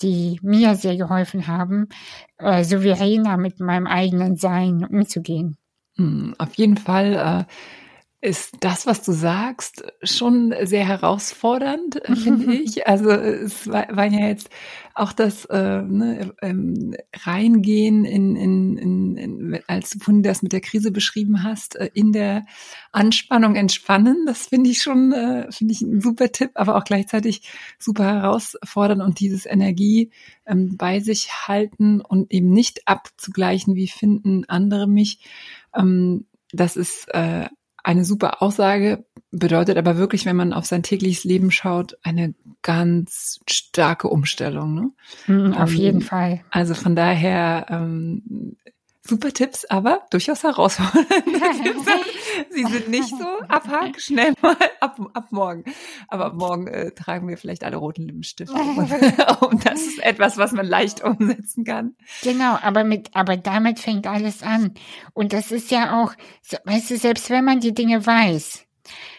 die 0.04 0.39
mir 0.43 0.76
sehr 0.76 0.97
geholfen 0.97 1.47
haben, 1.47 1.88
äh, 2.38 2.64
souveräner 2.64 3.38
mit 3.38 3.60
meinem 3.60 3.88
eigenen 3.88 4.36
Sein 4.36 4.86
umzugehen. 4.86 5.58
Hm, 5.95 6.36
auf 6.38 6.54
jeden 6.56 6.78
Fall 6.78 7.45
äh, 7.47 7.54
ist 8.24 8.55
das, 8.61 8.86
was 8.86 9.03
du 9.03 9.11
sagst, 9.11 9.84
schon 10.01 10.55
sehr 10.63 10.88
herausfordernd, 10.88 11.97
äh, 12.05 12.15
finde 12.15 12.53
ich. 12.53 12.88
Also 12.88 13.09
es 13.09 13.67
war, 13.67 14.05
ja 14.05 14.28
jetzt 14.28 14.49
auch 14.93 15.11
das 15.11 15.43
äh, 15.45 15.82
ne, 15.82 16.34
ähm, 16.41 16.95
Reingehen 17.13 18.05
in, 18.05 18.38
in, 18.38 18.78
in, 18.78 19.17
in, 19.17 19.59
als 19.67 19.89
du 19.89 20.21
das 20.21 20.41
mit 20.41 20.53
der 20.53 20.61
Krise 20.61 20.91
beschrieben 20.91 21.43
hast, 21.43 21.76
äh, 21.76 21.89
in 21.93 22.13
der 22.13 22.45
Anspannung 22.93 23.57
entspannen. 23.57 24.26
Das 24.26 24.47
finde 24.47 24.69
ich 24.69 24.82
schon, 24.82 25.11
äh, 25.11 25.51
finde 25.51 25.74
ich 25.74 25.82
ein 25.82 25.99
super 25.99 26.32
Tipp, 26.32 26.51
aber 26.53 26.78
auch 26.78 26.86
gleichzeitig 26.86 27.41
super 27.78 28.05
herausfordernd 28.05 29.01
und 29.01 29.19
dieses 29.19 29.45
Energie 29.45 30.11
ähm, 30.45 30.78
bei 30.78 31.01
sich 31.01 31.30
halten 31.49 31.99
und 31.99 32.32
eben 32.32 32.51
nicht 32.51 32.88
abzugleichen, 32.88 33.76
wie 33.76 33.89
finden 33.89 34.45
andere 34.45 34.88
mich. 34.88 35.19
Ähm, 35.76 36.26
das 36.53 36.78
ist 36.78 37.09
äh, 37.13 37.49
eine 37.84 38.05
super 38.05 38.41
Aussage, 38.41 39.05
bedeutet 39.31 39.77
aber 39.77 39.97
wirklich, 39.97 40.25
wenn 40.25 40.36
man 40.36 40.53
auf 40.53 40.65
sein 40.65 40.84
tägliches 40.84 41.23
Leben 41.23 41.51
schaut, 41.51 41.97
eine 42.03 42.34
ganz 42.61 43.41
starke 43.47 44.07
Umstellung. 44.07 44.73
Ne? 44.73 44.91
Mhm, 45.27 45.53
auf 45.53 45.71
ähm, 45.71 45.77
jeden 45.77 46.01
Fall. 46.01 46.41
Also 46.49 46.73
von 46.73 46.95
daher 46.95 47.65
ähm, 47.69 48.55
super 49.06 49.32
Tipps, 49.32 49.66
aber 49.66 50.01
durchaus 50.12 50.43
herausfordernd. 50.43 51.08
Sie 52.49 52.64
sind 52.64 52.88
nicht 52.89 53.10
so 53.10 53.39
abhak, 53.47 53.99
schnell 53.99 54.34
mal 54.41 54.56
ab, 54.80 54.97
ab 55.14 55.28
morgen. 55.32 55.66
Aber 56.08 56.26
ab 56.28 56.36
morgen 56.36 56.68
äh, 56.68 56.91
tragen 56.91 57.28
wir 57.28 57.38
vielleicht 57.38 57.64
alle 57.64 57.78
roten 57.78 58.04
Lippenstifte. 58.04 58.54
Und 58.54 59.66
das 59.66 59.82
ist 59.82 59.99
etwas, 59.99 60.38
was 60.38 60.54
man 60.54 60.66
leicht 60.66 61.04
umsetzen 61.04 61.66
kann. 61.66 61.95
Genau, 62.22 62.58
aber 62.62 62.84
mit, 62.84 63.10
aber 63.14 63.36
damit 63.36 63.80
fängt 63.80 64.08
alles 64.08 64.41
an. 64.41 64.74
Und 65.14 65.34
das 65.34 65.51
ist 65.51 65.70
ja 65.70 66.01
auch, 66.01 66.14
weißt 66.64 66.91
du, 66.91 66.97
selbst 66.97 67.30
wenn 67.30 67.43
man 67.43 67.60
die 67.60 67.74
Dinge 67.74 68.06
weiß, 68.06 68.66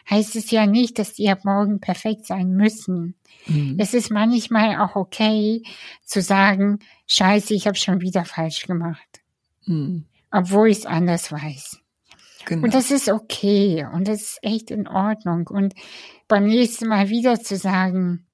heißt 0.09 0.37
es 0.37 0.51
ja 0.51 0.67
nicht, 0.67 0.99
dass 0.99 1.13
die 1.13 1.29
ab 1.29 1.45
morgen 1.45 1.81
perfekt 1.81 2.27
sein 2.27 2.53
müssen. 2.53 3.17
Mhm. 3.47 3.77
Es 3.79 3.93
ist 3.93 4.11
manchmal 4.11 4.81
auch 4.81 4.97
okay 4.97 5.63
zu 6.05 6.23
sagen, 6.23 6.79
scheiße, 7.07 7.53
ich 7.53 7.67
habe 7.67 7.77
schon 7.77 8.01
wieder 8.01 8.25
falsch 8.25 8.67
gemacht. 8.67 9.24
Mhm. 9.67 10.05
Obwohl 10.31 10.69
ich 10.69 10.79
es 10.79 10.87
anders 10.87 11.31
weiß. 11.31 11.81
Genau. 12.47 12.65
Und 12.65 12.75
das 12.75 12.91
ist 12.91 13.09
okay 13.09 13.87
und 13.93 14.09
das 14.09 14.21
ist 14.21 14.39
echt 14.43 14.71
in 14.71 14.87
Ordnung. 14.87 15.47
Und 15.49 15.75
beim 16.29 16.45
nächsten 16.45 16.89
Mal 16.89 17.09
wieder 17.09 17.41
zu 17.41 17.57
sagen, 17.57 18.27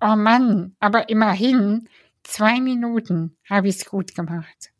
oh 0.00 0.16
Mann, 0.16 0.74
aber 0.80 1.08
immerhin 1.08 1.88
zwei 2.22 2.60
Minuten 2.60 3.36
habe 3.48 3.68
ich 3.68 3.76
es 3.76 3.84
gut 3.84 4.14
gemacht. 4.14 4.70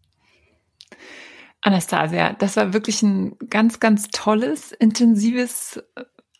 Anastasia, 1.63 2.33
das 2.33 2.57
war 2.57 2.73
wirklich 2.73 3.03
ein 3.03 3.37
ganz, 3.51 3.81
ganz 3.81 4.09
tolles, 4.09 4.73
intensives 4.73 5.83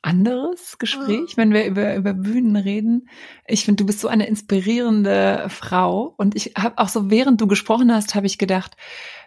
anderes 0.03 0.79
Gespräch, 0.79 1.37
wenn 1.37 1.53
wir 1.53 1.67
über, 1.67 1.95
über 1.95 2.15
Bühnen 2.15 2.57
reden. 2.57 3.09
Ich 3.47 3.65
finde, 3.65 3.83
du 3.83 3.87
bist 3.87 4.01
so 4.01 4.09
eine 4.09 4.27
inspirierende 4.27 5.47
Frau. 5.49 6.15
Und 6.17 6.35
ich 6.37 6.55
habe 6.57 6.79
auch 6.79 6.89
so, 6.89 7.11
während 7.11 7.41
du 7.41 7.47
gesprochen 7.47 7.93
hast, 7.93 8.15
habe 8.15 8.27
ich 8.27 8.39
gedacht, 8.39 8.77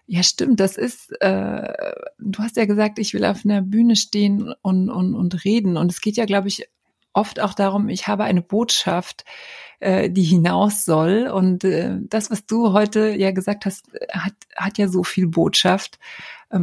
ja 0.07 0.23
stimmt, 0.23 0.59
das 0.59 0.77
ist, 0.77 1.11
äh, 1.21 1.93
du 2.19 2.39
hast 2.39 2.57
ja 2.57 2.65
gesagt, 2.65 2.99
ich 2.99 3.13
will 3.13 3.25
auf 3.25 3.45
einer 3.45 3.61
Bühne 3.61 3.95
stehen 3.95 4.53
und, 4.61 4.89
und, 4.89 5.13
und 5.13 5.45
reden. 5.45 5.77
Und 5.77 5.91
es 5.91 6.01
geht 6.01 6.17
ja, 6.17 6.25
glaube 6.25 6.47
ich, 6.47 6.67
oft 7.13 7.39
auch 7.39 7.53
darum, 7.53 7.89
ich 7.89 8.07
habe 8.07 8.23
eine 8.23 8.41
Botschaft, 8.41 9.23
äh, 9.79 10.09
die 10.09 10.23
hinaus 10.23 10.85
soll. 10.85 11.27
Und 11.27 11.63
äh, 11.63 11.97
das, 12.01 12.31
was 12.31 12.45
du 12.45 12.73
heute 12.73 13.15
ja 13.15 13.31
gesagt 13.31 13.65
hast, 13.65 13.91
hat, 14.11 14.33
hat 14.55 14.77
ja 14.77 14.87
so 14.87 15.03
viel 15.03 15.27
Botschaft, 15.27 15.99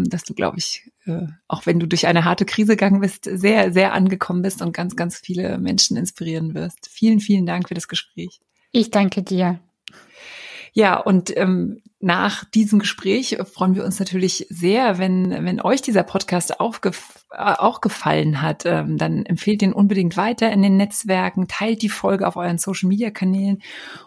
dass 0.09 0.23
du, 0.25 0.35
glaube 0.35 0.59
ich, 0.59 0.91
äh, 1.07 1.27
auch 1.49 1.67
wenn 1.67 1.81
du 1.81 1.87
durch 1.87 2.07
eine 2.07 2.25
harte 2.25 2.45
Krise 2.45 2.77
gegangen 2.77 3.01
bist, 3.01 3.25
sehr, 3.25 3.73
sehr 3.73 3.93
angekommen 3.93 4.43
bist 4.43 4.63
und 4.63 4.73
ganz, 4.73 4.97
ganz 4.97 5.19
viele 5.19 5.59
Menschen 5.59 5.97
inspirieren 5.97 6.55
wirst. 6.55 6.89
Vielen, 6.91 7.21
vielen 7.21 7.47
Dank 7.47 7.69
für 7.69 7.75
das 7.75 7.89
Gespräch. 7.89 8.41
Ich 8.73 8.91
danke 8.91 9.23
dir. 9.23 9.61
Ja, 10.73 10.97
und 10.97 11.37
ähm, 11.37 11.83
nach 12.03 12.45
diesem 12.45 12.79
Gespräch 12.79 13.37
freuen 13.53 13.75
wir 13.75 13.85
uns 13.85 14.01
natürlich 14.01 14.47
sehr, 14.49 14.97
wenn, 14.97 15.45
wenn 15.45 15.61
euch 15.61 15.83
dieser 15.83 16.03
Podcast 16.03 16.59
aufgef 16.59 17.21
äh, 17.33 17.37
auch 17.37 17.81
gefallen 17.83 18.41
hat. 18.41 18.65
Ähm, 18.65 18.97
dann 18.97 19.25
empfehlt 19.27 19.63
ihn 19.63 19.75
unbedingt 19.75 20.17
weiter 20.17 20.51
in 20.51 20.63
den 20.63 20.79
Netzwerken, 20.79 21.47
teilt 21.47 21.83
die 21.83 21.89
Folge 21.91 22.27
auf 22.27 22.37
euren 22.37 22.59
Social-Media-Kanälen. 22.59 23.63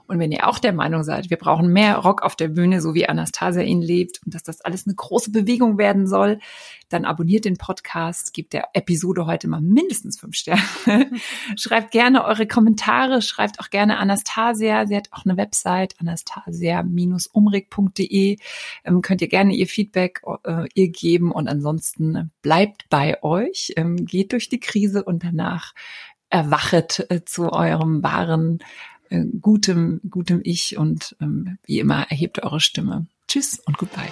Und 0.07 0.19
wenn 0.19 0.31
ihr 0.31 0.47
auch 0.49 0.59
der 0.59 0.73
Meinung 0.73 1.03
seid, 1.03 1.29
wir 1.29 1.37
brauchen 1.37 1.71
mehr 1.71 1.97
Rock 1.97 2.23
auf 2.23 2.35
der 2.35 2.49
Bühne, 2.49 2.81
so 2.81 2.95
wie 2.95 3.07
Anastasia 3.07 3.61
ihn 3.61 3.81
lebt 3.81 4.21
und 4.25 4.33
dass 4.33 4.43
das 4.43 4.61
alles 4.61 4.87
eine 4.87 4.95
große 4.95 5.31
Bewegung 5.31 5.77
werden 5.77 6.07
soll, 6.07 6.39
dann 6.89 7.05
abonniert 7.05 7.45
den 7.45 7.57
Podcast, 7.57 8.33
gebt 8.33 8.53
der 8.53 8.69
Episode 8.73 9.25
heute 9.25 9.47
mal 9.47 9.61
mindestens 9.61 10.19
fünf 10.19 10.35
Sterne. 10.35 10.61
schreibt 11.55 11.91
gerne 11.91 12.25
eure 12.25 12.45
Kommentare, 12.45 13.21
schreibt 13.21 13.59
auch 13.59 13.69
gerne 13.69 13.97
Anastasia. 13.97 14.85
Sie 14.85 14.95
hat 14.95 15.07
auch 15.11 15.25
eine 15.25 15.37
Website, 15.37 15.95
anastasia-umrig.de. 17.83 18.37
Ähm, 18.83 19.01
könnt 19.01 19.21
ihr 19.21 19.27
gerne 19.27 19.53
ihr 19.53 19.67
Feedback 19.67 20.21
äh, 20.43 20.67
ihr 20.73 20.89
geben 20.89 21.31
und 21.31 21.47
ansonsten 21.47 22.31
bleibt 22.41 22.89
bei 22.89 23.21
euch, 23.23 23.73
ähm, 23.75 24.05
geht 24.05 24.31
durch 24.31 24.49
die 24.49 24.59
Krise 24.59 25.03
und 25.03 25.23
danach 25.23 25.73
erwachet 26.29 27.05
äh, 27.09 27.23
zu 27.25 27.51
eurem 27.51 28.03
wahren 28.03 28.59
äh, 29.09 29.23
gutem, 29.41 30.01
gutem 30.09 30.41
Ich 30.43 30.77
und 30.77 31.15
ähm, 31.21 31.57
wie 31.65 31.79
immer 31.79 32.09
erhebt 32.09 32.41
eure 32.43 32.59
Stimme. 32.59 33.07
Tschüss 33.27 33.59
und 33.59 33.77
goodbye. 33.77 34.11